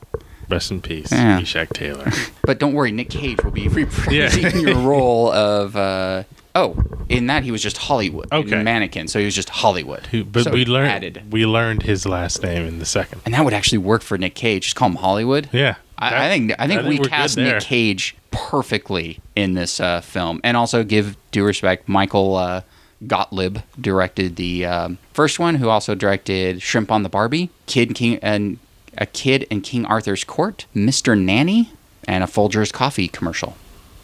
[0.50, 1.38] Rest in peace, Yeah.
[1.38, 2.10] Meshach Taylor.
[2.42, 5.76] But don't worry, Nick Cage will be reprising your role of.
[5.76, 6.22] Uh,
[6.54, 8.32] oh, in that he was just Hollywood.
[8.32, 8.62] Okay.
[8.62, 9.08] Mannequin.
[9.08, 10.06] So he was just Hollywood.
[10.06, 11.30] Who, but So we learned added.
[11.32, 13.20] we learned his last name in the second.
[13.26, 14.64] And that would actually work for Nick Cage.
[14.64, 15.50] Just call him Hollywood.
[15.52, 15.74] Yeah.
[15.98, 17.36] I, That- I think I think we we're cast.
[17.36, 21.88] Nick Cage perfectly in this uh, film, and also give due respect.
[21.88, 22.62] Michael uh,
[23.06, 28.18] Gottlieb directed the um, first one, who also directed Shrimp on the Barbie, Kid King
[28.22, 28.58] and
[28.96, 31.70] a Kid in King Arthur's Court, Mister Nanny,
[32.06, 33.56] and a Folgers coffee commercial.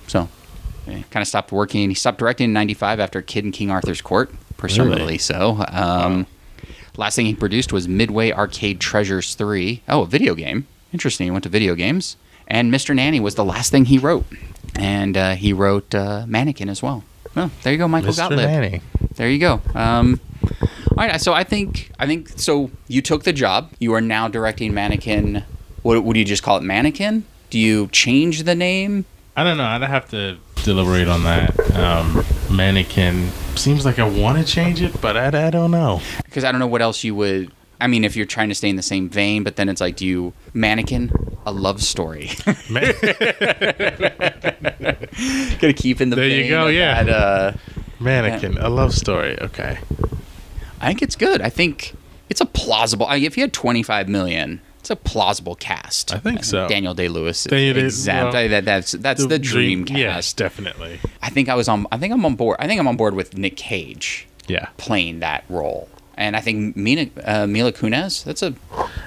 [0.06, 0.28] So,
[0.86, 1.88] kind of stopped working.
[1.88, 5.18] He stopped directing in '95 after Kid in King Arthur's Court, presumably Really?
[5.18, 5.64] so.
[5.68, 6.26] Um,
[6.96, 9.82] Last thing he produced was Midway Arcade Treasures 3.
[9.88, 10.68] Oh, a video game.
[10.92, 11.24] Interesting.
[11.26, 12.16] He went to video games.
[12.46, 12.94] And Mr.
[12.94, 14.24] Nanny was the last thing he wrote.
[14.76, 17.02] And uh, he wrote uh, Mannequin as well.
[17.35, 18.16] Well, there you go, Michael Mr.
[18.16, 18.47] Gottlieb.
[18.48, 18.81] Nanny.
[19.16, 19.61] There you go.
[19.74, 20.20] Um,
[20.97, 22.70] All right, so I think I think so.
[22.89, 23.73] You took the job.
[23.78, 25.43] You are now directing Mannequin.
[25.82, 26.62] What would you just call it?
[26.62, 27.24] Mannequin?
[27.51, 29.05] Do you change the name?
[29.36, 29.65] I don't know.
[29.65, 31.74] I'd have to deliberate on that.
[31.77, 36.01] Um, mannequin seems like I want to change it, but I, I don't know.
[36.24, 37.51] Because I don't know what else you would.
[37.85, 39.97] I mean, if you're trying to stay in the same vein, but then it's like,
[39.97, 41.12] do you mannequin
[41.44, 42.31] a love story?
[42.70, 42.94] Man-
[45.61, 47.02] Gotta keep in the There you go, yeah.
[47.02, 47.52] that, uh,
[48.01, 49.39] mannequin, a love story.
[49.40, 49.78] Okay.
[50.81, 51.40] I think it's good.
[51.40, 51.94] I think
[52.28, 53.06] it's a plausible.
[53.06, 56.15] I, if you had 25 million, it's a plausible cast.
[56.15, 56.69] I think so.
[56.69, 58.35] Daniel Day Lewis Daniel Day- exempt.
[58.35, 59.98] well, that, that's that's the, dream, cast.
[59.98, 61.01] Yes, definitely.
[61.23, 61.86] I think I was on.
[61.93, 62.56] I think I'm on board.
[62.61, 64.69] I think I'm on board with Nick Cage Yeah.
[64.77, 68.24] playing that role, and I think Mina, uh, Mila Kunis.
[68.24, 68.55] That's a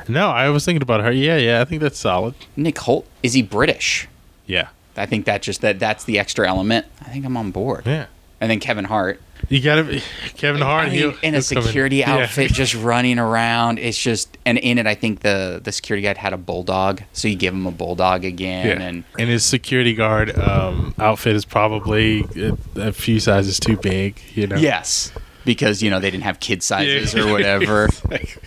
[0.07, 1.11] No, I was thinking about her.
[1.11, 1.61] Yeah, yeah.
[1.61, 2.35] I think that's solid.
[2.55, 3.05] Nick Hoult.
[3.23, 4.07] Is he British?
[4.45, 4.69] Yeah.
[4.95, 6.85] I think that just that that's the extra element.
[7.01, 7.85] I think I'm on board.
[7.85, 8.07] Yeah.
[8.39, 9.21] And then Kevin Hart.
[9.49, 10.01] You gotta
[10.35, 10.87] Kevin Hart.
[10.87, 12.15] I mean, in a security Yeah.
[12.15, 13.77] outfit, just running around.
[13.79, 17.27] It's just, and in it, I think the the security guard had a bulldog, so
[17.27, 18.85] you give him a bulldog again, Yeah.
[18.87, 22.57] and And his security guard um, outfit is probably a,
[22.89, 24.19] a few sizes too big.
[24.33, 24.55] You know.
[24.57, 25.11] yes,
[25.47, 27.23] because you know they didn't have kid sizes Yeah.
[27.23, 28.37] or whatever, Like,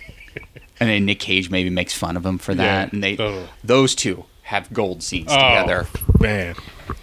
[0.79, 3.47] and then Nick Cage maybe makes fun of him for that, Yeah, and they totally.
[3.63, 5.87] those two have gold scenes oh, together.
[6.19, 6.55] man.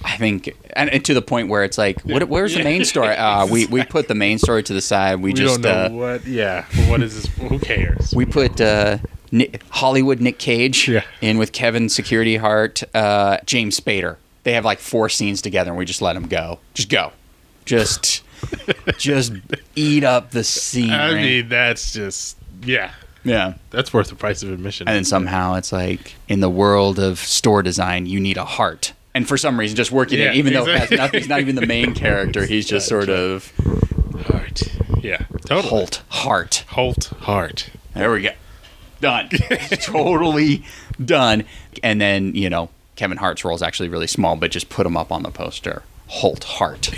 [0.04, 3.16] I think, and, and to the point where it's like, what, where's the main story?
[3.16, 5.16] Uh, we we put the main story to the side.
[5.16, 6.26] We, We just don't know uh, what.
[6.26, 6.66] Yeah.
[6.88, 7.26] What is this?
[7.48, 8.12] Who cares?
[8.14, 8.98] we put uh,
[9.32, 11.04] Nick, Hollywood Nick Cage Yeah.
[11.22, 14.16] in with Kevin Security Hart, uh, James Spader.
[14.44, 16.58] They have like four scenes together, and we just let them go.
[16.74, 17.12] Just go,
[17.64, 18.22] just
[18.98, 19.32] just
[19.74, 20.90] eat up the scene.
[20.90, 21.22] I right?
[21.22, 22.92] mean, that's just yeah.
[23.24, 23.54] yeah.
[23.70, 24.88] That's worth the price of admission.
[24.88, 28.92] And then somehow it's like in the world of store design, you need a heart.
[29.14, 31.56] And for some reason, just working Yeah, it, even though it has he's not even
[31.56, 32.46] the main character.
[32.46, 33.52] He's just sort of
[34.26, 34.62] Heart.
[35.02, 35.18] Yeah.
[35.46, 35.68] Totally.
[35.70, 36.64] Hoult Heart.
[36.68, 37.70] Hoult Hart.
[37.94, 38.30] There we go.
[39.00, 39.28] Done.
[39.80, 40.64] totally
[41.04, 41.44] done.
[41.82, 44.96] And then, you know, Kevin Hart's role is actually really small, but just put him
[44.96, 45.82] up on the poster.
[46.20, 46.90] Hoult Hart.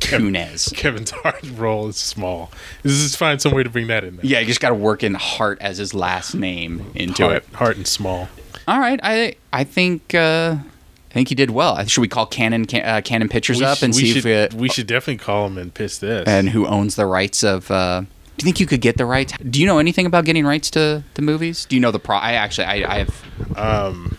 [0.00, 0.74] Kunis.
[0.74, 2.50] Kevin's Hart role is small.
[2.82, 4.26] This is find some way to bring that in there.
[4.26, 7.54] Yeah, you just got to work in Hart as his last name into Hart, it.
[7.54, 8.28] Hart and small.
[8.68, 11.84] All right, I I think uh, I think you did well.
[11.86, 14.54] Should we call Cannon Ca- uh, Cannon Pictures up sh- and see should, if it,
[14.54, 16.26] we should definitely call him and piss this.
[16.26, 17.70] and who owns the rights of?
[17.70, 19.32] Uh, do you think you could get the rights?
[19.38, 21.64] Do you know anything about getting rights to the movies?
[21.64, 22.16] Do you know the pro?
[22.16, 24.18] I actually I, I have um,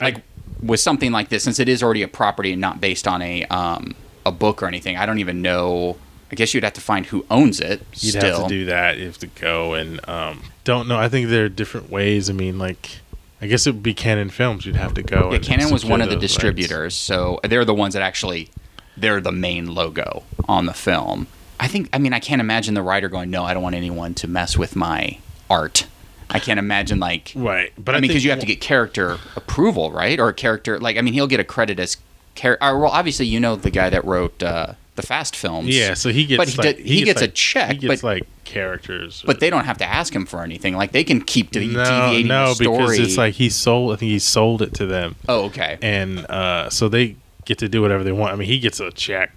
[0.00, 0.22] like
[0.62, 3.44] with something like this since it is already a property and not based on a
[3.46, 3.94] um
[4.26, 4.96] a book or anything.
[4.96, 5.96] I don't even know.
[6.30, 7.82] I guess you'd have to find who owns it.
[7.92, 8.98] you'd still, have to do that.
[8.98, 10.98] You have to go and um, don't know.
[10.98, 12.28] I think there are different ways.
[12.28, 12.98] I mean, like
[13.40, 14.64] I guess it would be Cannon Films.
[14.64, 15.28] You'd have to go.
[15.28, 16.32] Yeah, and Cannon was one of the rights.
[16.32, 18.50] distributors, so they're the ones that actually
[18.96, 21.26] they're the main logo on the film.
[21.60, 21.88] I think.
[21.92, 24.56] I mean, I can't imagine the writer going, "No, I don't want anyone to mess
[24.56, 25.18] with my
[25.50, 25.86] art."
[26.30, 27.32] I can't imagine like.
[27.36, 30.18] Right, but I I, mean, because you have to get character approval, right?
[30.18, 31.96] Or a character, like, I mean, he'll get a credit as
[32.34, 32.78] character.
[32.78, 35.68] Well, obviously, you know the guy that wrote uh, the Fast films.
[35.76, 36.38] Yeah, so he gets.
[36.38, 39.22] But he like, did- he gets a like- check, He gets but- like characters.
[39.26, 40.76] But they don't have to ask him for anything.
[40.76, 42.78] Like, they can keep de- no, deviating no, the story.
[42.78, 43.92] because it's like he sold.
[43.92, 45.78] I think he sold it to them, oh, okay.
[45.82, 48.32] and uh, so they get to do whatever they want.
[48.32, 49.32] I mean, he gets a check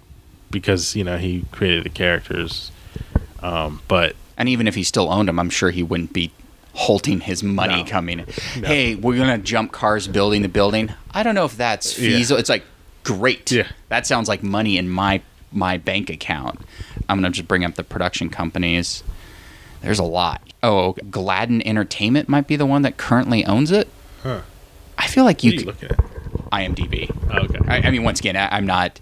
[0.52, 2.72] because you know he created the characters.
[3.41, 6.32] Um, but And even if he still owned them, I'm sure he wouldn't be
[6.74, 7.90] halting his money No.
[7.90, 8.19] coming.
[8.53, 10.91] Hey, we're gonna jump cars building the building.
[11.11, 12.18] I don't know if that's Yeah.
[12.18, 12.40] feasible.
[12.40, 12.64] It's like
[13.08, 13.52] great.
[13.52, 13.68] Yeah.
[13.90, 15.22] That sounds like money in my
[15.52, 16.60] my bank account.
[17.08, 19.04] I'm gonna just bring up the production companies.
[19.82, 20.42] There's a lot.
[20.62, 23.88] Oh, Gladden Entertainment might be the one that currently owns it.
[24.24, 24.42] Huh.
[24.98, 25.98] I feel like what you are you could at?
[26.52, 27.10] IMDb.
[27.32, 27.60] Oh, okay.
[27.68, 29.00] I, I mean, once again, I, I'm not.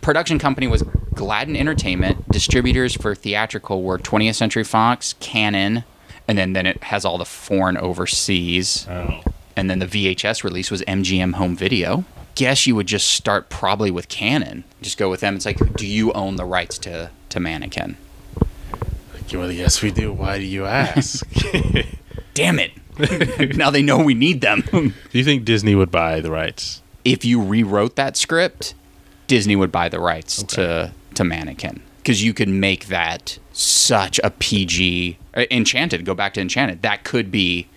[0.00, 0.82] Production company was
[1.14, 2.28] Gladden Entertainment.
[2.30, 5.84] Distributors for theatrical were 20th Century Fox, Cannon,
[6.26, 8.86] and then then it has all the foreign overseas.
[8.90, 9.22] oh.
[9.56, 12.04] And then the VHS release was MGM Home Video.
[12.34, 14.64] Guess you would just start probably with Cannon.
[14.82, 15.36] Just go with them.
[15.36, 17.96] It's like, do you own the rights to to Mannequin?
[19.32, 20.12] Well, yes, we do.
[20.12, 21.26] Why do you ask?
[22.34, 23.56] Damn it!
[23.56, 24.62] now they know we need them.
[24.70, 26.82] Do you think Disney would buy the rights?
[27.04, 28.74] if you rewrote that script,
[29.26, 34.30] Disney would buy the rights to to Mannequin because you could make that such a
[34.30, 36.04] PG uh, Enchanted.
[36.04, 36.82] Go back to Enchanted.
[36.82, 37.68] That could be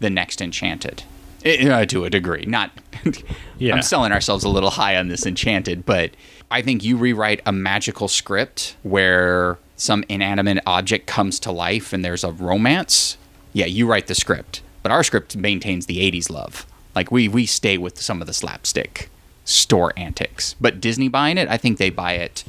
[0.00, 1.04] the next Enchanted.
[1.44, 2.70] Eh, uh, to a degree, not.
[3.58, 3.76] Yeah.
[3.76, 6.10] I'm selling ourselves a little high on this Enchanted, but
[6.50, 12.04] I think you rewrite a magical script where some inanimate object comes to life and
[12.04, 13.16] there's a romance.
[13.52, 16.66] Yeah, you write the script, but our script maintains the '80s love.
[16.96, 19.08] Like we we stay with some of the slapstick
[19.44, 20.56] store antics.
[20.60, 22.42] But Disney buying it, I think they buy it.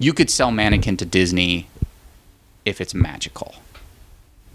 [0.00, 1.68] You could sell Mannequin to Disney
[2.64, 3.54] if it's magical.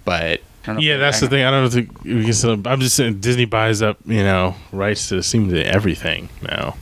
[0.03, 1.43] But I don't know Yeah, that's the thing.
[1.45, 5.09] I don't think we can still, I'm just saying Disney buys up, you know, rights
[5.09, 6.75] to seem to everything now.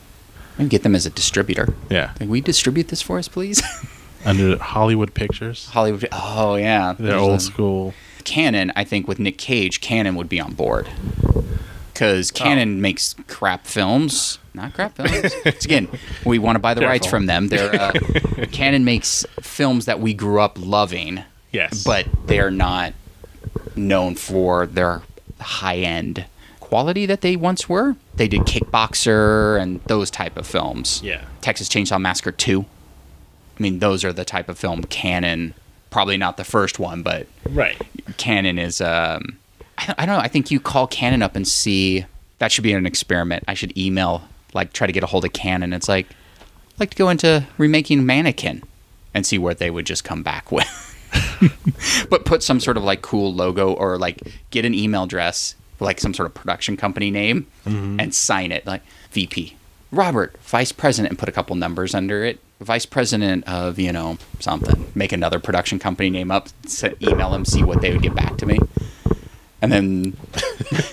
[0.57, 1.73] Can get them as a distributor.
[1.89, 3.61] Yeah, Can we distribute this for us, please?
[4.25, 6.07] under Hollywood Pictures, Hollywood.
[6.11, 7.93] Oh yeah, they're There's old a- school.
[8.23, 10.87] Cannon, I think with Nick Cage, Cannon would be on board
[11.93, 12.37] because Oh.
[12.37, 14.39] Cannon makes crap films.
[14.53, 15.33] Not crap films.
[15.45, 15.87] It's again,
[16.25, 17.47] we want to buy the rights from them.
[17.49, 17.91] They're uh,
[18.51, 22.93] Cannon makes films that we grew up loving, Yes, but they're not
[23.75, 25.01] known for their
[25.39, 26.25] high end
[26.59, 27.95] quality that they once were.
[28.15, 31.01] They did Kickboxer and those type of films.
[31.03, 32.61] yeah, Texas Chainsaw Massacre 2.
[32.61, 35.53] I mean, those are the type of film Cannon,
[35.91, 37.79] probably not the first one, but right.
[38.17, 38.81] Cannon is.
[38.81, 39.37] Um,
[39.77, 40.21] I, I don't know.
[40.21, 42.05] I think you call Cannon up and see.
[42.39, 43.43] That should be an experiment.
[43.47, 44.23] I should email,
[44.53, 45.71] like, try to get a hold of Cannon.
[45.73, 48.63] It's like, I'd like to go into remaking Mannequin
[49.13, 50.92] and see what they would just come back with.
[52.09, 54.21] But put some sort of like cool logo or like
[54.51, 57.99] get an email address, like some sort of production company name, mm-hmm.
[57.99, 58.81] and sign it like
[59.11, 59.55] VP
[59.93, 62.39] Robert, Vice President, and put a couple numbers under it.
[62.59, 64.91] Vice President of you know something.
[64.95, 68.37] Make another production company name up, se- email them, see what they would get back
[68.37, 68.57] to me,
[69.63, 70.17] and then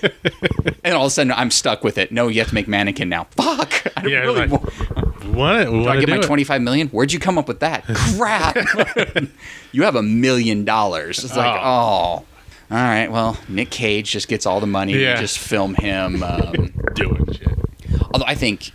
[0.84, 2.12] and all of a sudden I'm stuck with it.
[2.12, 3.24] No, you have to make mannequin now.
[3.32, 3.82] Fuck!
[3.96, 5.64] I don't Yeah, really like, want- What?
[5.64, 6.88] do I get my 25 million?
[6.88, 7.84] Where'd you come up with that?
[8.16, 8.56] Crap!
[9.72, 11.22] you have a million dollars.
[11.24, 11.64] It's like, oh.
[11.64, 12.24] all
[12.70, 13.08] right.
[13.10, 14.94] Well, Nick Cage just gets all the money.
[14.98, 15.20] Yeah.
[15.20, 16.22] Just film him.
[16.22, 17.48] Um, doing shit.
[18.12, 18.72] although I think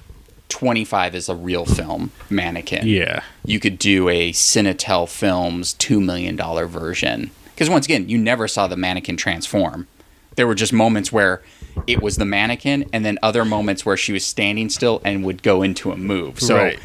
[0.49, 2.87] 25 is a real film, Mannequin.
[2.87, 7.31] Yeah, You could do a Cinetel Films $2 million version.
[7.55, 9.87] Because once again, you never saw the mannequin transform.
[10.35, 11.41] There were just moments where
[11.87, 15.41] it was the mannequin, and then other moments where she was standing still and would
[15.41, 16.41] go into a move.
[16.41, 16.77] So Right.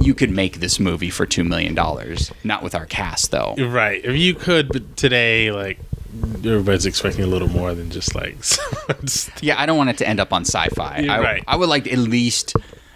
[0.00, 1.74] you could make this movie for $2 million.
[2.42, 3.54] Not with our cast, though.
[3.58, 4.04] right.
[4.04, 5.78] If you could, but today, like
[6.44, 8.36] everybody's expecting a little more than just like.
[9.40, 10.98] Yeah, I don't want it to end up on sci fi.
[10.98, 11.44] You're I, right.
[11.46, 12.54] I would like at least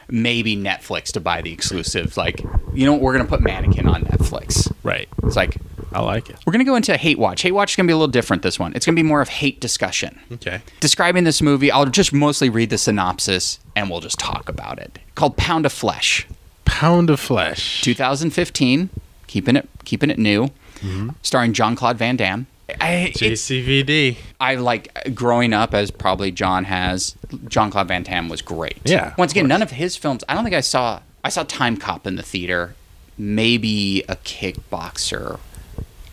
[0.09, 2.17] maybe Netflix to buy the exclusive.
[2.17, 2.41] Like,
[2.75, 3.01] you know what?
[3.03, 4.73] We're going to put Mannequin on Netflix.
[4.83, 5.09] right.
[5.23, 5.57] It's like,
[5.93, 6.37] I like it.
[6.45, 7.43] we're going to go into Hate Watch.
[7.43, 8.75] Hate Watch is going to be a little different this one.
[8.75, 10.19] It's going to be more of hate discussion.
[10.33, 10.61] Okay.
[10.81, 14.99] Describing this movie, I'll just mostly read the synopsis and we'll just talk about it.
[15.15, 16.27] Called Pound of Flesh,
[16.65, 17.83] Pound of flesh.
[17.83, 18.91] 2015,
[19.29, 20.49] keeping it keeping it new,
[20.81, 21.11] Mm-hmm.
[21.23, 22.47] starring John Claude Van Damme.
[22.81, 24.17] I, JCVD.
[24.41, 27.15] I like growing up as probably John has.
[27.49, 28.79] John Claude Van Damme was great.
[28.85, 29.49] Yeah, Once again, course.
[29.51, 30.25] none of his films.
[30.29, 31.01] I don't think I saw.
[31.23, 32.75] I saw Time Cop in the theater.
[33.17, 35.39] Maybe a kickboxer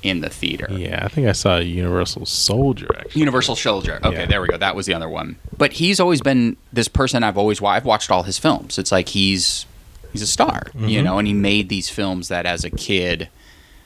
[0.03, 0.67] in the theater.
[0.71, 3.19] Yeah, I think I saw Universal Soldier actually.
[3.19, 3.99] Universal Soldier.
[4.03, 4.25] Okay, Yeah.
[4.25, 4.57] there we go.
[4.57, 5.35] That was the other one.
[5.57, 8.77] But he's always been this person I've always wa- I've watched all his films.
[8.77, 9.65] It's like he's
[10.11, 10.87] he's a star, Mm-hmm.
[10.89, 13.29] you know, and he made these films that as a kid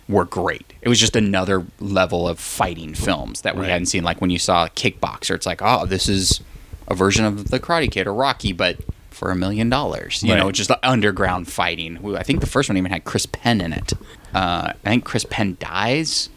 [0.07, 0.73] were great.
[0.81, 3.71] It was just another level of fighting films that we Right.
[3.71, 4.03] hadn't seen.
[4.03, 6.41] Like when you saw Kickboxer, it's like, oh, this is
[6.87, 8.77] a version of the Karate Kid or Rocky, but
[9.09, 10.21] for a million dollars.
[10.21, 12.15] You know, just the underground fighting.
[12.15, 13.93] I think the first one even had Chris Penn in it.
[14.33, 16.29] Uh, I think Chris Penn dies,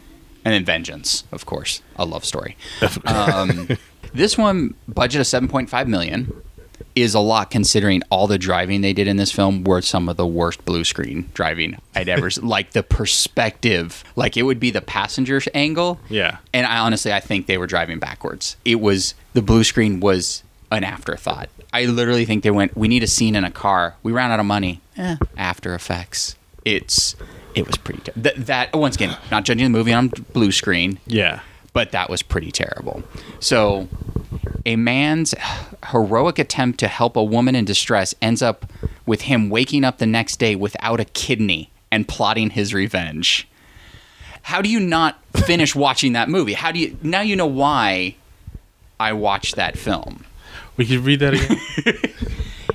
[0.44, 2.56] and then Vengeance, of course, a love story.
[3.04, 3.68] Um,
[4.14, 6.32] this one budget of 7.5 million
[7.02, 10.16] is a lot considering all the driving they did in this film were some of
[10.16, 14.80] the worst blue screen driving I'd ever like the perspective like it would be the
[14.80, 16.00] passenger angle.
[16.08, 16.38] Yeah.
[16.52, 18.56] and I honestly I think they were driving backwards.
[18.64, 21.48] It was the blue screen was an afterthought.
[21.72, 23.96] I literally think they went we need a scene in a car.
[24.02, 24.80] We ran out of money.
[24.96, 26.36] Eh, after effects.
[26.64, 27.14] It's
[27.54, 30.98] it was pretty that, that once again not judging the movie on blue screen.
[31.06, 31.40] Yeah.
[31.72, 33.02] But that was pretty terrible.
[33.40, 33.88] So,
[34.66, 35.34] a man's
[35.90, 38.70] heroic attempt to help a woman in distress ends up
[39.06, 43.48] with him waking up the next day without a kidney and plotting his revenge.
[44.42, 46.54] How do you not finish watching that movie?
[46.54, 48.16] How do you now you know why
[48.98, 50.24] I watched that film?
[50.76, 52.14] We could read that again.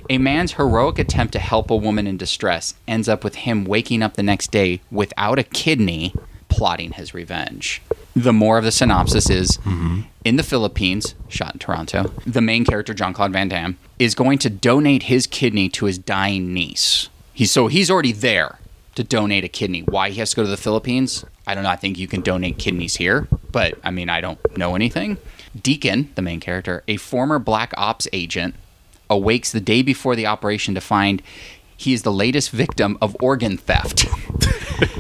[0.10, 4.04] A man's heroic attempt to help a woman in distress ends up with him waking
[4.04, 6.14] up the next day without a kidney,
[6.54, 7.82] plotting his revenge.
[8.16, 10.02] The more of the synopsis is mm-hmm.
[10.24, 14.38] in the Philippines, shot in Toronto, the main character, John Claude Van Damme, is going
[14.40, 17.10] to donate his kidney to his dying niece.
[17.34, 18.60] He's, so he's already there
[18.96, 19.82] to donate a kidney.
[19.82, 21.26] Why he has to go to the Philippines?
[21.48, 21.70] I don't know.
[21.70, 25.18] I think you can donate kidneys here, but I mean, I don't know anything.
[25.60, 28.56] Deacon, the main character, a former black ops agent,
[29.10, 31.22] awakes the day before the operation to find
[31.76, 34.06] he is the latest victim of organ theft.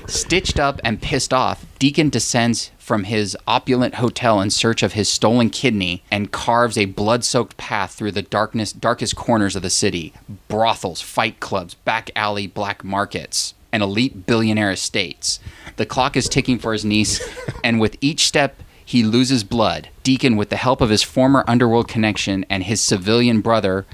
[0.10, 5.10] Stitched up and pissed off, Deacon descends from his opulent hotel in search of his
[5.10, 10.14] stolen kidney and carves a blood-soaked path through the darkness darkest corners of the city.
[10.48, 13.54] Brothels, fight clubs, back alley black markets.
[13.72, 15.40] and elite billionaire estates.
[15.78, 17.20] The clock is ticking for his niece,
[17.64, 19.90] and with each step, he loses blood.
[20.04, 23.88] Deacon, with the help of his former underworld connection and his civilian brother,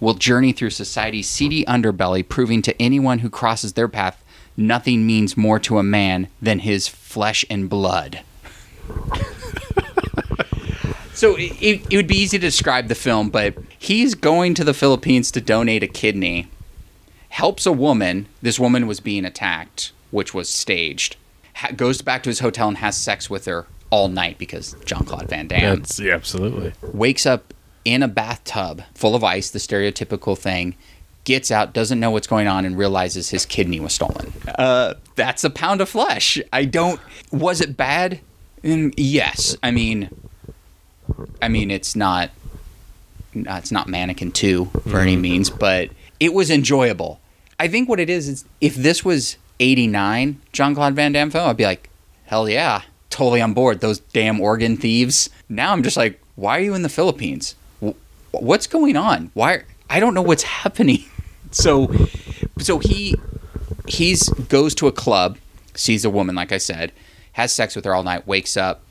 [0.00, 4.22] will journey through society's seedy underbelly, proving to anyone who crosses their path
[4.56, 8.20] nothing means more to a man than his flesh and blood.
[11.12, 14.74] so it, it would be easy to describe the film, but he's going to the
[14.74, 16.48] Philippines to donate a kidney,
[17.30, 18.26] helps a woman.
[18.42, 21.16] This woman was being attacked, which was staged.
[21.56, 25.04] Ha- goes back to his hotel and has sex with her all night because John
[25.04, 26.72] Claude Van Damme That's yeah, absolutely.
[26.82, 27.54] wakes up
[27.86, 30.74] in a bathtub full of ice, the stereotypical thing,
[31.24, 34.32] gets out, doesn't know what's going on, and realizes his kidney was stolen.
[34.58, 36.38] Uh, that's a pound of flesh.
[36.52, 37.00] I don't.
[37.30, 38.18] Was it bad?
[38.64, 39.56] Mm, yes.
[39.62, 40.10] I mean,
[41.40, 42.30] I mean, it's not.
[43.32, 47.20] It's not Mannequin Two for any means, but it was enjoyable.
[47.60, 51.48] I think what it is is if this was '89 John Claude Van Damme film,
[51.48, 51.88] I'd be like,
[52.24, 53.80] hell yeah, totally on board.
[53.80, 55.30] Those damn organ thieves.
[55.48, 57.54] Now I'm just like, why are you in the Philippines?
[58.38, 59.30] Wh- What's going on?
[59.34, 59.62] Why?
[59.88, 61.04] I don't know what's happening.
[61.50, 61.92] So,
[62.58, 63.14] so he
[63.86, 65.38] he's goes to a club,
[65.74, 66.92] sees a woman, like I said,
[67.32, 68.82] has sex with her all night, wakes up.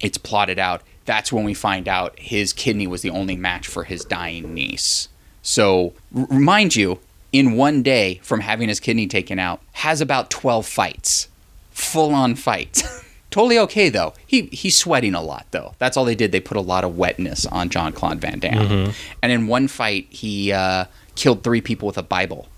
[0.00, 0.82] It's plotted out.
[1.04, 5.08] That's when we find out his kidney was the only match for his dying niece.
[5.42, 6.98] So, remind you,
[7.32, 11.28] in one day from having his kidney taken out, has about 12 fights.
[11.70, 13.04] Full on fights.
[13.36, 14.14] totally okay, though.
[14.26, 15.74] He He's sweating a lot, though.
[15.78, 16.32] That's all they did.
[16.32, 18.92] They put a lot of wetness on John Claude Van Damme.
[19.22, 20.86] And in one fight, he uh,
[21.16, 22.48] killed three people with a Bible.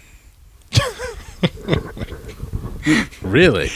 [3.20, 3.70] Really?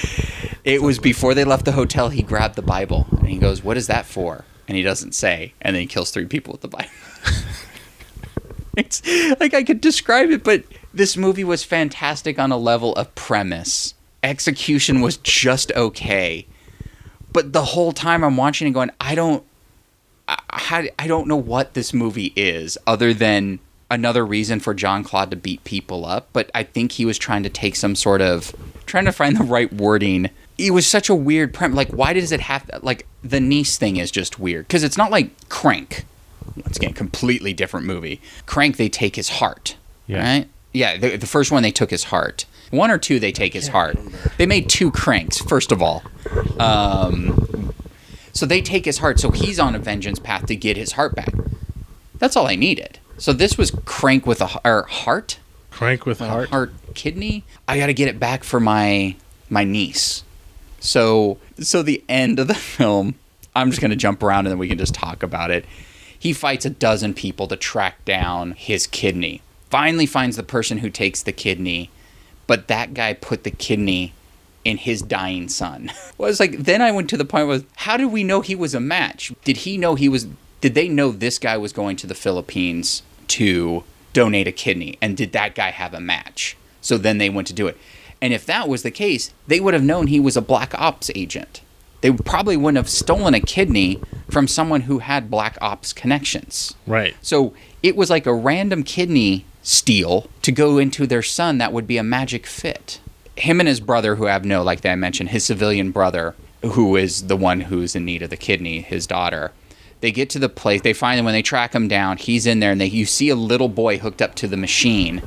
[0.64, 2.08] It was before they left the hotel.
[2.08, 5.52] He grabbed the Bible and he goes, "What is that for?" And he doesn't say,
[5.60, 6.88] and then he kills three people with the Bible.
[8.76, 9.02] it's
[9.40, 10.64] like I could describe it, but
[10.94, 13.94] this movie was fantastic on a level of premise.
[14.22, 16.46] Execution was just okay,
[17.32, 19.44] but the whole time I'm watching and going, I don't,
[20.28, 23.58] I, I don't know what this movie is other than
[23.90, 26.28] another reason for John Claude to beat people up.
[26.32, 28.54] But I think he was trying to take some sort of
[28.86, 30.30] trying to find the right wording.
[30.58, 31.76] It was such a weird premise.
[31.76, 35.10] Like, why does it have like the niece thing is just weird because it's not
[35.10, 36.04] like Crank.
[36.56, 38.20] Once again, completely different movie.
[38.46, 39.76] Crank, they take his heart.
[40.06, 40.22] Yeah.
[40.22, 40.48] Right?
[40.72, 40.96] Yeah.
[40.96, 42.46] The, the first one, they took his heart.
[42.72, 43.96] One or two, they take his heart.
[44.38, 46.02] They made two cranks, first of all.
[46.58, 47.72] Um,
[48.32, 49.20] so they take his heart.
[49.20, 51.32] So he's on a vengeance path to get his heart back.
[52.18, 52.98] That's all I needed.
[53.18, 55.38] So this was crank with a h- or heart,
[55.70, 56.48] Crank with a heart.
[56.50, 57.44] heart kidney.
[57.68, 59.16] I got to get it back for my
[59.50, 60.24] my niece.
[60.80, 63.14] So so the end of the film,
[63.54, 65.64] I'm just gonna jump around and then we can just talk about it.
[66.18, 69.42] He fights a dozen people to track down his kidney.
[69.70, 71.90] Finally finds the person who takes the kidney,
[72.46, 74.12] but that guy put the kidney
[74.64, 75.90] in his dying son.
[76.18, 78.54] well, it's like then I went to the point was how did we know he
[78.54, 79.32] was a match?
[79.44, 80.26] Did he know he was?
[80.60, 84.98] Did they know this guy was going to the Philippines to donate a kidney?
[85.02, 86.56] And did that guy have a match?
[86.80, 87.76] So then they went to do it.
[88.20, 91.10] And if that was the case, they would have known he was a black ops
[91.14, 91.60] agent.
[92.02, 94.00] They probably wouldn't have stolen a kidney
[94.30, 96.74] from someone who had black ops connections.
[96.86, 97.16] Right.
[97.22, 101.86] So it was like a random kidney steal to go into their son that would
[101.86, 103.00] be a magic fit.
[103.36, 107.26] Him and his brother, who have no, like I mentioned, his civilian brother, who is
[107.26, 109.52] the one who's in need of the kidney, his daughter.
[110.00, 110.82] They get to the place.
[110.82, 112.16] They find him when they track him down.
[112.16, 115.22] He's in there, and they you see a little boy hooked up to the machine,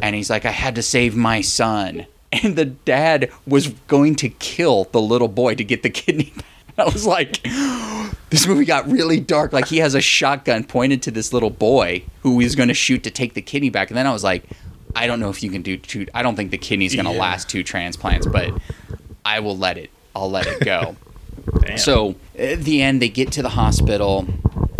[0.00, 4.28] and he's like, "I had to save my son." And the dad was going to
[4.28, 6.32] kill the little boy to get the kidney.
[6.76, 6.86] Back.
[6.86, 7.42] I was like,
[8.30, 9.52] this movie got really dark.
[9.52, 13.02] Like he has a shotgun pointed to this little boy who he's going to shoot
[13.04, 13.90] to take the kidney back.
[13.90, 14.44] And then I was like,
[14.96, 16.06] I don't know if you can do two.
[16.14, 17.20] I don't think the kidney's going to Yeah.
[17.20, 18.52] last two transplants, but
[19.24, 19.90] I will let it.
[20.14, 20.96] I'll let it go.
[21.76, 24.26] So at the end, they get to the hospital,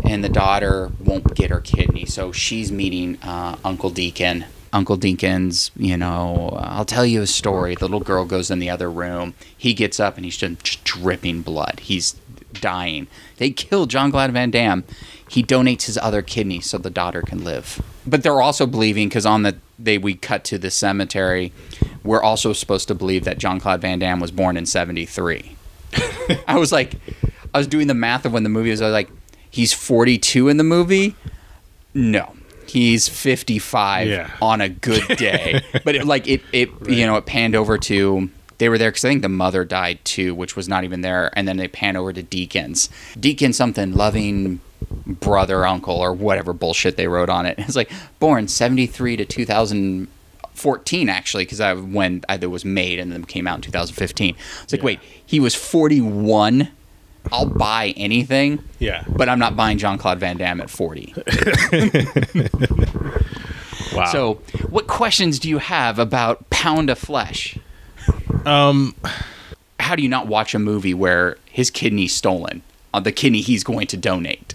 [0.05, 2.05] and the daughter won't get her kidney.
[2.05, 4.45] So she's meeting uh, Uncle Deacon.
[4.73, 7.75] Uncle Deacon's, you know, I'll tell you a story.
[7.75, 9.35] The little girl goes in the other room.
[9.57, 11.81] He gets up and he's just, dripping blood.
[11.81, 12.15] He's
[12.53, 13.07] dying.
[13.39, 14.85] They kill John Claude Van Damme.
[15.29, 17.81] He donates his other kidney so the daughter can live.
[18.07, 21.53] But they're also believing because on the they we cut to the cemetery,
[22.05, 25.57] we're also supposed to believe that John Claude Van Damme was born in '73.
[26.49, 26.95] I was like,
[27.55, 28.83] I was doing the math of when the movie was.
[28.83, 29.11] I was like,
[29.51, 31.15] he's 42 in the movie.
[31.95, 32.35] No,
[32.73, 34.31] he's 55 Yeah.
[34.41, 35.61] on a good day.
[35.85, 38.31] but it, like it, it you know, it panned over to.
[38.59, 41.31] They were there because I think the mother died too, which was not even there.
[41.35, 42.91] And then they pan over to Deacons.
[43.19, 44.61] Deacon something loving
[45.07, 47.59] brother, uncle, or whatever bullshit they wrote on it.
[47.59, 50.07] It's like born 73 to
[50.55, 54.37] 14 actually because I when I, it was made and then came out in 2015.
[54.65, 54.85] It's like Yeah.
[54.85, 56.69] wait, he was 41.
[57.33, 59.05] I'll buy anything, Yeah.
[59.09, 61.15] but I'm not buying John Claude Van Damme at 40.
[63.95, 64.05] Wow.
[64.13, 64.35] So,
[64.69, 67.59] what questions do you have about Pound of Flesh?
[68.45, 68.95] um,
[69.81, 72.63] How do you not watch a movie where his kidney's stolen,
[72.95, 74.55] uh, the kidney he's going to donate?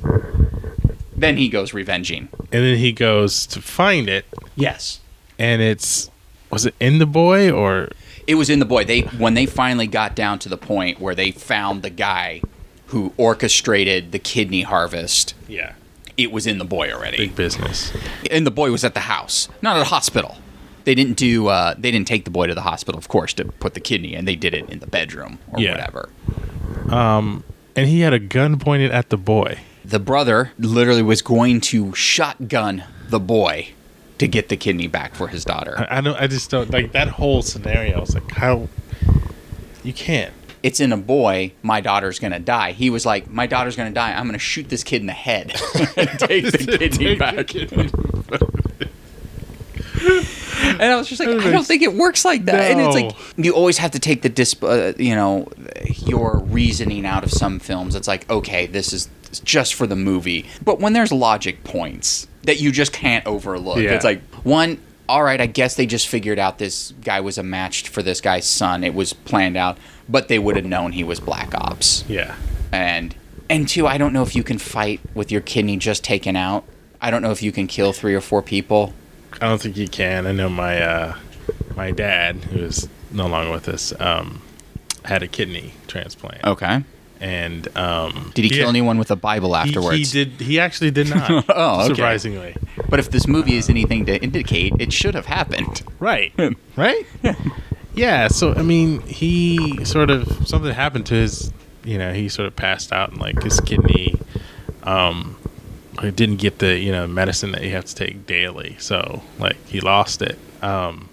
[1.18, 2.30] Then he goes revenging.
[2.40, 4.26] and then he goes to find it,
[4.56, 5.02] Yes.
[5.38, 6.10] and it's
[6.50, 7.90] was it in the boy or
[8.28, 8.86] It was in the boy.
[8.86, 12.42] They when they finally got down to the point where they found the guy
[12.88, 15.34] who orchestrated the kidney harvest.
[15.48, 15.74] yeah,
[16.18, 17.92] It was in the boy already, big business.
[18.32, 20.38] and the boy was at the house, not at a hospital.
[20.84, 21.48] They didn't do.
[21.48, 24.14] Uh, they didn't take the boy to the hospital, of course, to put the kidney
[24.14, 24.26] in.
[24.26, 25.72] They did it in the bedroom or Yeah.
[25.72, 26.10] whatever.
[27.78, 29.60] And he had a gun pointed at the boy.
[29.84, 33.70] The brother literally was going to shotgun the boy
[34.18, 35.76] to get the kidney back for his daughter.
[35.78, 36.20] I, I don't.
[36.22, 37.98] I just don't like that whole scenario.
[37.98, 38.70] I was like, how
[39.84, 40.34] you can't.
[40.66, 41.52] It's in a boy.
[41.62, 42.72] My daughter's gonna die.
[42.72, 44.14] He was like, my daughter's gonna die.
[44.14, 45.52] I'm gonna shoot this kid in the head
[45.96, 47.54] and take the kidney back.
[50.68, 52.72] And I was just like, I don't think it works like that.
[52.72, 53.02] And it's No.
[53.08, 55.48] like you always have to take the disp, uh, you know,
[55.98, 57.94] your reasoning out of some films.
[57.96, 59.08] It's like, okay, this is
[59.44, 60.46] just for the movie.
[60.64, 63.92] But when there's logic points that you just can't overlook, Yeah.
[63.92, 64.80] it's like one.
[65.08, 68.22] All right, I guess they just figured out this guy was a match for this
[68.22, 68.84] guy's son.
[68.84, 69.78] It was planned out,
[70.10, 72.04] but they would have known he was Black Ops.
[72.08, 72.36] Yeah.
[72.72, 73.16] And
[73.50, 76.66] and two, I don't know if you can fight with your kidney just taken out.
[77.00, 78.94] I don't know if you can kill three or four people.
[79.34, 80.26] I don't think you can.
[80.26, 81.16] I know my uh,
[81.76, 84.42] my dad, who is no longer with us, um,
[85.04, 86.84] had a kidney transplant, Okay.
[87.26, 90.12] And um, Did he kill yeah, anyone with a Bible afterwards?
[90.12, 90.40] He, did.
[90.40, 91.46] He actually did not.
[91.56, 91.88] Oh, okay.
[91.88, 92.56] surprisingly.
[92.88, 95.82] But if this movie is anything to indicate, it should have happened.
[96.00, 96.32] Right.
[96.76, 97.06] right.
[97.24, 97.36] Yeah.
[97.96, 98.28] yeah.
[98.28, 101.52] So I mean, he sort of something happened to his.
[101.84, 104.20] You know, he sort of passed out, and like his kidney,
[104.84, 105.36] um,
[106.02, 108.76] he didn't get the you know medicine that you have to take daily.
[108.78, 110.38] So like he lost it.
[110.62, 111.10] Um,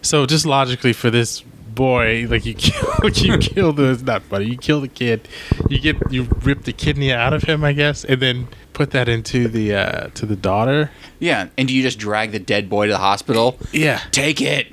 [0.00, 4.46] so just logically for this boy, like you kill, you kill the it's not funny.
[4.46, 5.28] You kill the kid,
[5.68, 9.08] you get you rip the kidney out of him, I guess, and then put that
[9.08, 10.90] into the uh, to the daughter.
[11.18, 11.48] Yeah.
[11.56, 13.58] And do you just drag the dead boy to the hospital?
[13.72, 14.00] Yeah.
[14.10, 14.68] Take it.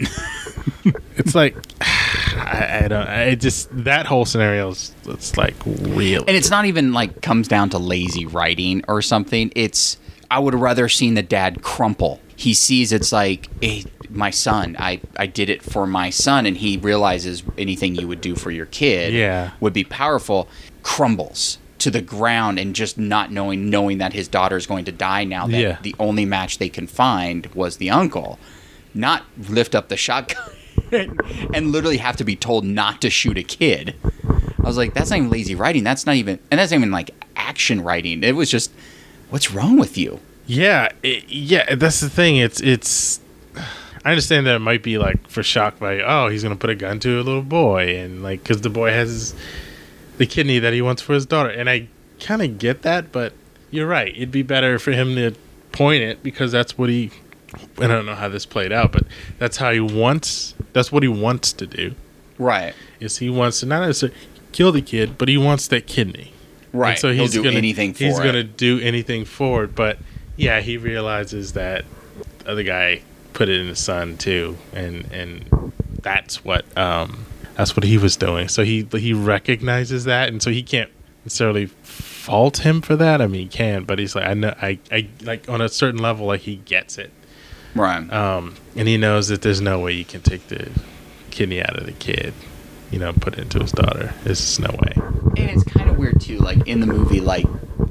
[1.15, 6.35] it's like I, I don't I just that whole scenario is it's like real And
[6.35, 9.51] it's not even like comes down to lazy writing or something.
[9.55, 9.97] It's
[10.31, 12.19] I would rather seen the dad crumple.
[12.35, 14.75] He sees it's like eh, my son.
[14.79, 18.51] I I did it for my son, and he realizes anything you would do for
[18.51, 19.51] your kid Yeah.
[19.59, 20.47] would be powerful.
[20.83, 24.91] Crumbles to the ground and just not knowing knowing that his daughter is going to
[24.91, 25.77] die now that Yeah.
[25.81, 28.37] the only match they can find was the uncle
[28.93, 30.49] not lift up the shotgun
[31.53, 33.95] and literally have to be told not to shoot a kid.
[34.27, 35.83] I was like, that's not even lazy writing.
[35.83, 38.23] That's not even, and that's not even like action writing.
[38.23, 38.71] It was just,
[39.29, 40.19] what's wrong with you?
[40.47, 43.19] yeah it, yeah that's the thing it's it's
[44.05, 46.75] I understand that it might be like for shock value oh he's gonna put a
[46.75, 49.35] gun to a little boy and like because the boy has his,
[50.17, 51.87] the kidney that he wants for his daughter and I
[52.19, 53.33] kind of get that but
[53.71, 55.33] you're right it'd be better for him to
[55.71, 57.11] point it because that's what he
[57.77, 59.03] I don't know how this played out but
[59.37, 61.95] that's how he wants that's what he wants to do
[62.37, 62.73] Right.
[63.01, 64.17] is he wants to not necessarily
[64.53, 66.31] kill the kid, but he wants that kidney.
[66.71, 66.91] Right.
[66.91, 68.23] And so He'll he's do gonna, do anything for He's it.
[68.23, 69.75] gonna do anything for it.
[69.75, 69.97] But
[70.37, 71.83] yeah, he realizes that
[72.39, 73.01] the other guy
[73.39, 75.71] put it in the sun too, and and
[76.01, 77.25] that's what um
[77.55, 78.47] that's what he was doing.
[78.49, 80.91] So he he recognizes that, and so he can't
[81.25, 83.21] necessarily fault him for that.
[83.21, 86.01] I mean, he can, but he's like, I know, I I like on a certain
[86.01, 87.11] level, like he gets it,
[87.75, 88.11] Right.
[88.11, 90.69] um, and he knows that there's no way you can take the
[91.31, 92.33] kidney out of the kid.
[92.91, 94.13] You know, put it into his daughter.
[94.23, 94.93] There's just no way.
[95.37, 97.45] and it's kind of weird too like in the movie like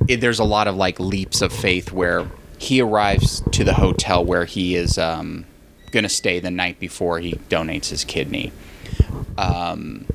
[0.08, 2.26] it, there's a lot of like leaps of faith where
[2.58, 5.44] he arrives to the hotel where he is um,
[5.90, 8.52] gonna stay the night before he donates his kidney.
[9.36, 10.06] Um,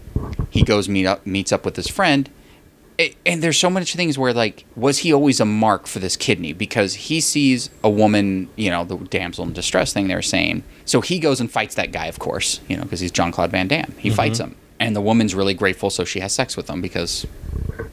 [0.50, 2.30] he goes meet up meets up with his friend.
[2.96, 6.16] It, and there's so much things where like was he always a mark for this
[6.16, 6.54] kidney?
[6.54, 10.64] Because he sees a woman you know the damsel in distress thing they're saying.
[10.86, 13.68] So he goes and fights that guy of course you know because he's john-claude van
[13.68, 13.94] damme.
[13.98, 17.26] He fights him and the woman's really grateful so she has sex with him because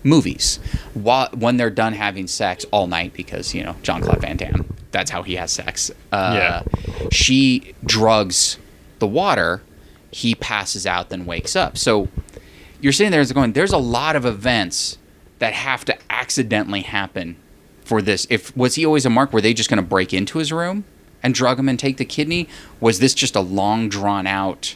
[0.02, 0.58] movies.
[0.92, 5.10] While, when they're done having sex all night because you know john-claude van damme that's
[5.10, 5.92] how he has sex.
[6.10, 6.34] Uh,
[7.12, 8.58] she drugs
[8.98, 9.62] the water
[10.10, 11.78] he passes out then wakes up.
[11.78, 12.08] So
[12.80, 14.98] you're sitting there going there's a lot of events
[15.38, 17.36] that have to accidentally happen
[17.84, 18.26] for this.
[18.30, 19.32] If was he always a mark?
[19.32, 20.84] Were they just going to break into his room
[21.22, 22.48] and drug him and take the kidney?
[22.80, 24.74] Was this just a long drawn out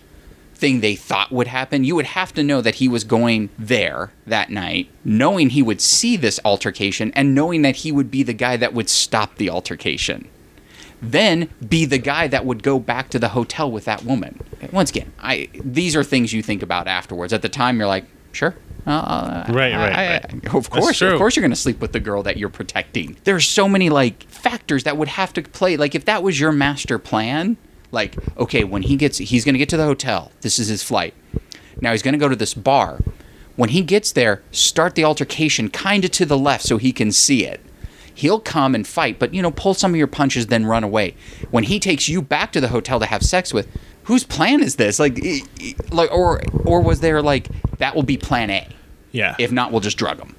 [0.54, 1.84] thing they thought would happen?
[1.84, 5.80] You would have to know that he was going there that night, knowing he would
[5.80, 9.50] see this altercation and knowing that he would be the guy that would stop the
[9.50, 10.28] altercation.
[11.02, 14.40] Then be the guy that would go back to the hotel with that woman.
[14.72, 17.32] Once again, I these are things you think about afterwards.
[17.32, 18.54] At the time, you're like, sure,
[18.86, 20.54] uh, Right, I- right, I- right.
[20.54, 23.16] Of course, of course, you're going to sleep with the girl that you're protecting.
[23.24, 25.76] There's so many like factors that would have to play.
[25.76, 27.58] Like if that was your master plan,
[27.94, 30.32] like okay, when he gets, he's going to get to the hotel.
[30.42, 31.14] This is his flight.
[31.80, 33.00] Now he's going to go to this bar.
[33.56, 37.12] When he gets there, start the altercation kind of to the left so he can
[37.12, 37.60] see it.
[38.12, 41.16] He'll come and fight, but you know, pull some of your punches, then run away.
[41.50, 43.68] When he takes you back to the hotel to have sex with,
[44.04, 44.98] whose plan is this?
[44.98, 45.18] Like,
[45.90, 47.48] like, or or was there like
[47.78, 48.68] that will be plan A?
[49.12, 49.36] Yeah.
[49.38, 50.34] If not, we'll just drug him.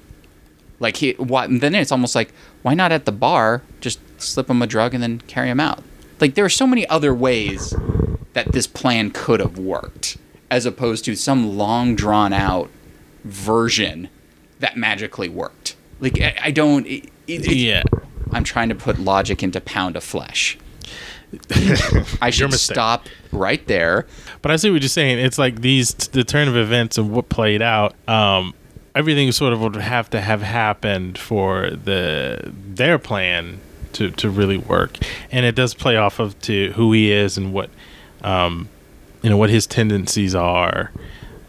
[0.78, 4.60] Like he, why, then it's almost like why not at the bar just slip him
[4.60, 5.82] a drug and then carry him out?
[6.20, 7.74] Like there are so many other ways
[8.32, 10.16] that this plan could have worked,
[10.50, 12.70] as opposed to some long drawn out
[13.24, 14.08] version
[14.60, 15.76] that magically worked.
[16.00, 16.86] Like I, I don't.
[16.86, 17.82] It, it, yeah.
[18.32, 20.58] I'm trying to put logic into pound of flesh.
[22.22, 24.06] I should stop right there.
[24.42, 25.18] But I see what you're saying.
[25.18, 27.94] It's like these the turn of events and what played out.
[28.08, 28.54] Um,
[28.94, 33.60] everything sort of would have to have happened for the their plan
[33.96, 34.98] to to really work,
[35.30, 37.70] and it does play off of to who he is and what
[38.22, 38.68] um,
[39.22, 40.92] you know what his tendencies are.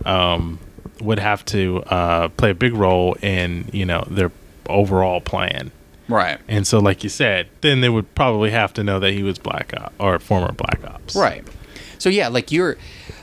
[0.06, 0.60] Um,
[1.02, 4.32] would have to uh, play a big role in you know their
[4.68, 5.72] overall plan.
[6.10, 6.40] Right.
[6.48, 9.38] And so, like you said, then they would probably have to know that he was
[9.38, 11.16] Black Ops or former Black Ops.
[11.16, 11.46] Right.
[12.00, 12.78] So yeah, like you're.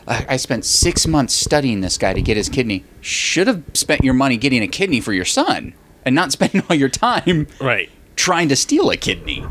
[0.07, 2.85] I I spent six months studying this guy to get his kidney.
[3.01, 5.73] Should have spent your money getting a kidney for your son,
[6.05, 7.91] and not spending all your time Right.
[8.17, 9.45] Trying to steal a kidney.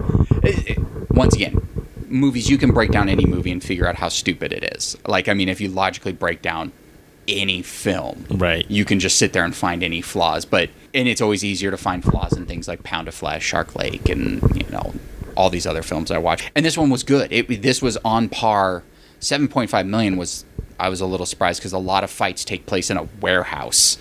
[0.44, 0.80] It- it-
[1.12, 1.62] Once again,
[2.10, 4.98] movies you can break down any movie and figure out how stupid it is.
[5.08, 6.72] Like I mean, if you logically break down
[7.28, 8.66] any film, Right.
[8.70, 10.44] you can just sit there and find any flaws.
[10.46, 13.76] But and it's always easier to find flaws in things like Pound of Flesh, Shark
[13.76, 14.94] Lake, and you know
[15.38, 16.44] all these other films I watch.
[16.56, 17.32] And this one was good.
[17.32, 18.84] It this was on par.
[19.24, 20.46] Seven point five million was.
[20.80, 23.98] I was a little surprised because a lot of fights take place in a warehouse,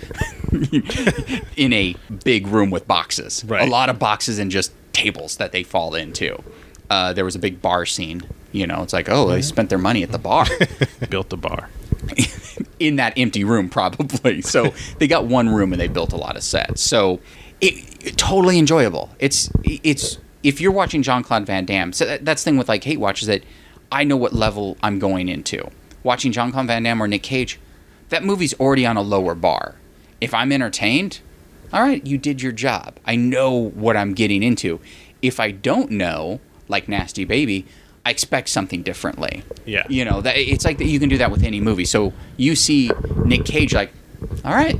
[1.56, 1.94] in a
[2.24, 3.44] big room with boxes.
[3.46, 3.66] Right.
[3.68, 6.42] A lot of boxes and just tables that they fall into.
[6.90, 8.22] Uh, there was a big bar scene.
[8.52, 10.46] You know, it's like, oh, they spent their money at the bar
[11.10, 11.68] Built the bar.
[12.80, 16.36] in that empty room probably so they got one room and they built a lot
[16.36, 17.20] of sets so
[17.60, 17.74] it,
[18.04, 22.50] it- totally enjoyable it's it's if you're watching jean-claude van damme so that, that's the
[22.50, 23.44] thing with like hate watch is that
[23.92, 25.70] i know what level i'm going into
[26.02, 27.60] watching John Con van damme or nick cage
[28.08, 29.76] that movie's already on a lower bar
[30.20, 31.20] if i'm entertained
[31.72, 34.80] all right you did your job i know what i'm getting into
[35.20, 37.64] if i don't know like nasty baby
[38.04, 39.86] i expect something differently Yeah.
[39.88, 42.56] you know that it's like that you can do that with any movie so you
[42.56, 42.90] see
[43.24, 43.92] nick cage like
[44.44, 44.76] all right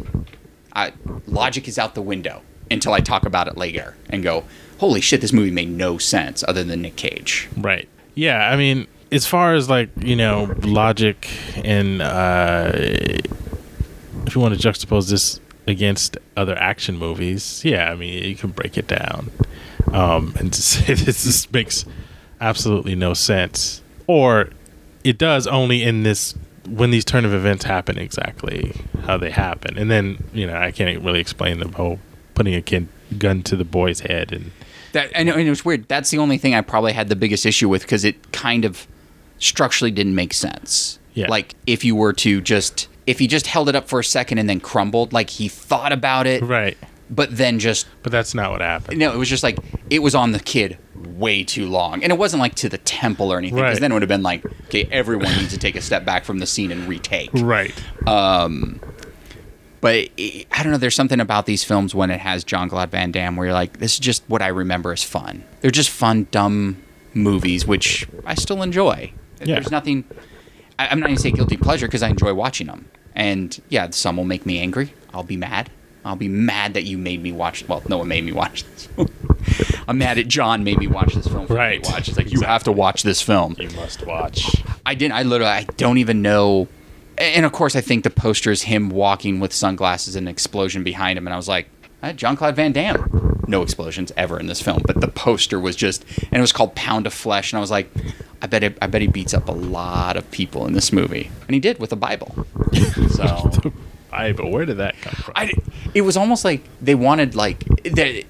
[0.75, 0.93] I,
[1.27, 4.45] logic is out the window until i talk about it later and go
[4.79, 7.89] holy shit this movie made no sense other than nick cage Right.
[8.15, 8.51] Yeah.
[8.51, 11.29] I mean, as far as like you know, logic
[11.65, 18.25] and uh, if you want to juxtapose this against other action movies, yeah, I mean,
[18.25, 19.31] you can break it down.
[19.93, 21.85] Um, and to say this just makes
[22.41, 24.51] absolutely no sense, or
[25.05, 26.35] it does only in this
[26.67, 30.73] when these turn of events happen exactly how they happen, and then you know I
[30.73, 31.99] can't really explain the whole
[32.35, 34.53] putting a kid gun to the boy's head and
[34.93, 35.89] that and, it was weird.
[35.89, 38.87] That's the only thing i probably had the biggest issue with because it kind of
[39.43, 41.29] structurally didn't make sense Yeah.
[41.29, 44.39] like if you were to just if he just held it up for a second
[44.39, 46.77] and then crumbled like he thought about it right.
[47.11, 48.99] but then just But that's not what happened.
[48.99, 49.59] No, it was just like
[49.91, 53.33] it was on the kid way too long, and it wasn't like to the temple
[53.33, 53.57] or anything.
[53.57, 53.81] Because Right.
[53.81, 56.39] then it would have been like, okay, everyone needs to take a step back from
[56.39, 57.31] the scene and retake.
[57.35, 57.75] Right.
[58.07, 58.81] Um,
[59.81, 60.79] but it, I don't know.
[60.79, 63.79] There's something about these films when it has John Claude Van Damme where you're like,
[63.79, 65.43] this is just what I remember as fun.
[65.61, 66.81] They're just fun, dumb
[67.15, 69.13] movies, which I still enjoy.
[69.49, 69.57] Yeah.
[69.57, 70.05] There's nothing.
[70.79, 72.89] I, I'm not going to say guilty pleasure because I enjoy watching them.
[73.15, 74.95] And yeah, some will make me angry.
[75.13, 75.71] I'll be mad.
[76.05, 77.67] I'll be mad that you made me watch.
[77.69, 78.89] Well, no one made me watch this.
[79.87, 81.47] I'm mad at John made me watch this film.
[81.47, 81.79] For Right.
[81.81, 82.09] Me to watch.
[82.09, 83.55] It's like you have to watch this film.
[83.59, 84.63] You must watch.
[84.85, 85.15] I didn't.
[85.15, 85.53] I literally.
[85.53, 86.67] I don't even know.
[87.19, 90.83] And of course, I think the poster is him walking with sunglasses and an explosion
[90.83, 91.69] behind him, and I was like,
[92.17, 93.32] John Claude Van Damme.
[93.53, 96.75] No explosions ever in this film, but the poster was just, and it was called
[96.75, 97.89] Pound of Flesh, and I was like,
[98.41, 101.31] I bet it, I bet he beats up a lot of people in this movie,
[101.47, 102.47] and he did with a Bible.
[103.13, 103.51] So
[104.11, 105.35] I but where did that come from?
[105.37, 105.53] I,
[105.95, 108.25] it was almost like they wanted like that,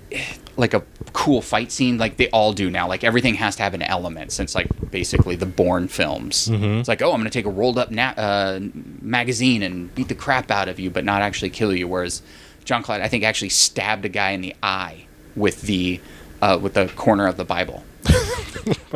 [0.56, 0.82] like a
[1.12, 2.88] cool fight scene like they all do now.
[2.88, 6.48] Like everything has to have an element since like basically the Bourne films.
[6.80, 8.60] It's like, oh, I'm going to take a rolled up na- uh,
[9.00, 11.86] magazine and beat the crap out of you, but not actually kill you.
[11.88, 12.22] Whereas
[12.64, 15.06] John Claude, I think, actually stabbed a guy in the eye
[15.36, 16.00] with the
[16.40, 17.84] uh, with the corner of the Bible.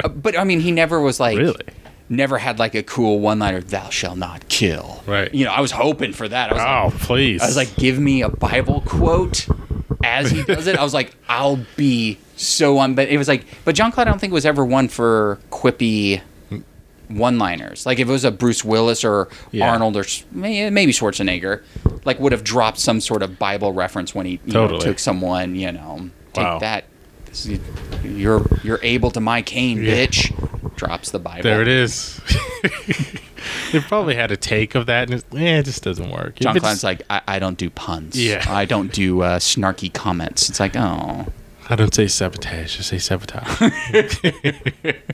[0.04, 1.64] Uh, but I mean, he never was like Really?
[2.08, 5.32] never had like a cool one liner, "Thou shall not kill." Right.
[5.34, 6.50] You know, I was hoping for that.
[6.50, 7.42] I was like, Oh, please.
[7.42, 9.48] I was like, give me a Bible quote
[10.04, 10.76] as he does it.
[10.78, 12.94] I was like, I'll be so on.
[12.94, 16.20] But it was like, but John Claude, I don't think was ever one for quippy
[17.08, 17.86] one-liners.
[17.86, 19.70] Like if it was a Bruce Willis or Yeah.
[19.70, 21.62] Arnold or maybe Schwarzenegger,
[22.04, 25.54] like would have dropped some sort of Bible reference when he you know, took someone.
[25.54, 26.58] You know, take Wow.
[26.60, 26.84] that.
[27.26, 27.60] This is-
[28.04, 29.94] You're you're Abel to my Cain, Yeah.
[30.06, 30.32] bitch.
[30.76, 31.42] Drops the Bible.
[31.42, 32.20] there it is.
[33.72, 36.36] they probably had a take of that, and it's, eh, it just doesn't work.
[36.36, 38.14] John Claude's like, I, I don't do puns.
[38.22, 38.44] Yeah.
[38.46, 40.48] I don't do uh, snarky comments.
[40.50, 41.26] It's like, oh.
[41.70, 42.78] I don't say sabotage.
[42.78, 43.70] I say sabotage.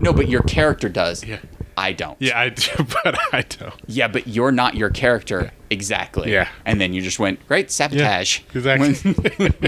[0.00, 1.24] No, but your character does.
[1.24, 1.38] Yeah.
[1.76, 2.16] I don't.
[2.20, 2.70] yeah, I do,
[3.04, 3.74] but I don't.
[3.86, 6.30] Yeah, but you're not your character exactly.
[6.32, 6.48] Yeah.
[6.66, 8.40] And then you just went, great, sabotage.
[8.54, 9.14] exactly.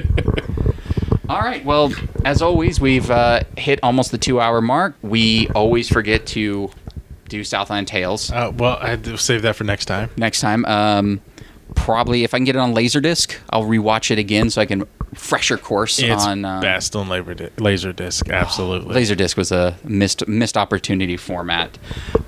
[1.28, 1.64] All right.
[1.64, 1.92] Well,
[2.24, 4.94] as always, we've uh, hit almost the two hour mark.
[5.02, 6.70] We always forget to
[7.30, 10.10] do Southland Tales Uh, well, I had to save that for next time.
[10.18, 10.64] next time.
[10.66, 11.22] Um,
[11.74, 14.86] probably, if I can get it on Laserdisc, I'll rewatch it again so I can
[15.14, 16.44] fresher course It's on.
[16.44, 18.28] Uh, best on laser, di- laser disc.
[18.28, 18.94] Absolutely.
[18.94, 21.78] Laserdisc was a missed missed opportunity format.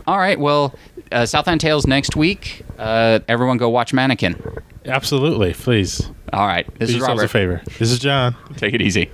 [0.06, 0.74] All right, well,
[1.12, 2.64] uh, Southland Tales next week.
[2.78, 4.40] Uh, everyone go watch Mannequin.
[4.84, 5.52] Absolutely.
[5.52, 6.08] Please.
[6.32, 7.24] All right, this Do is yourselves Robert.
[7.24, 7.62] a favor.
[7.78, 8.36] This is John.
[8.56, 9.10] Take it easy.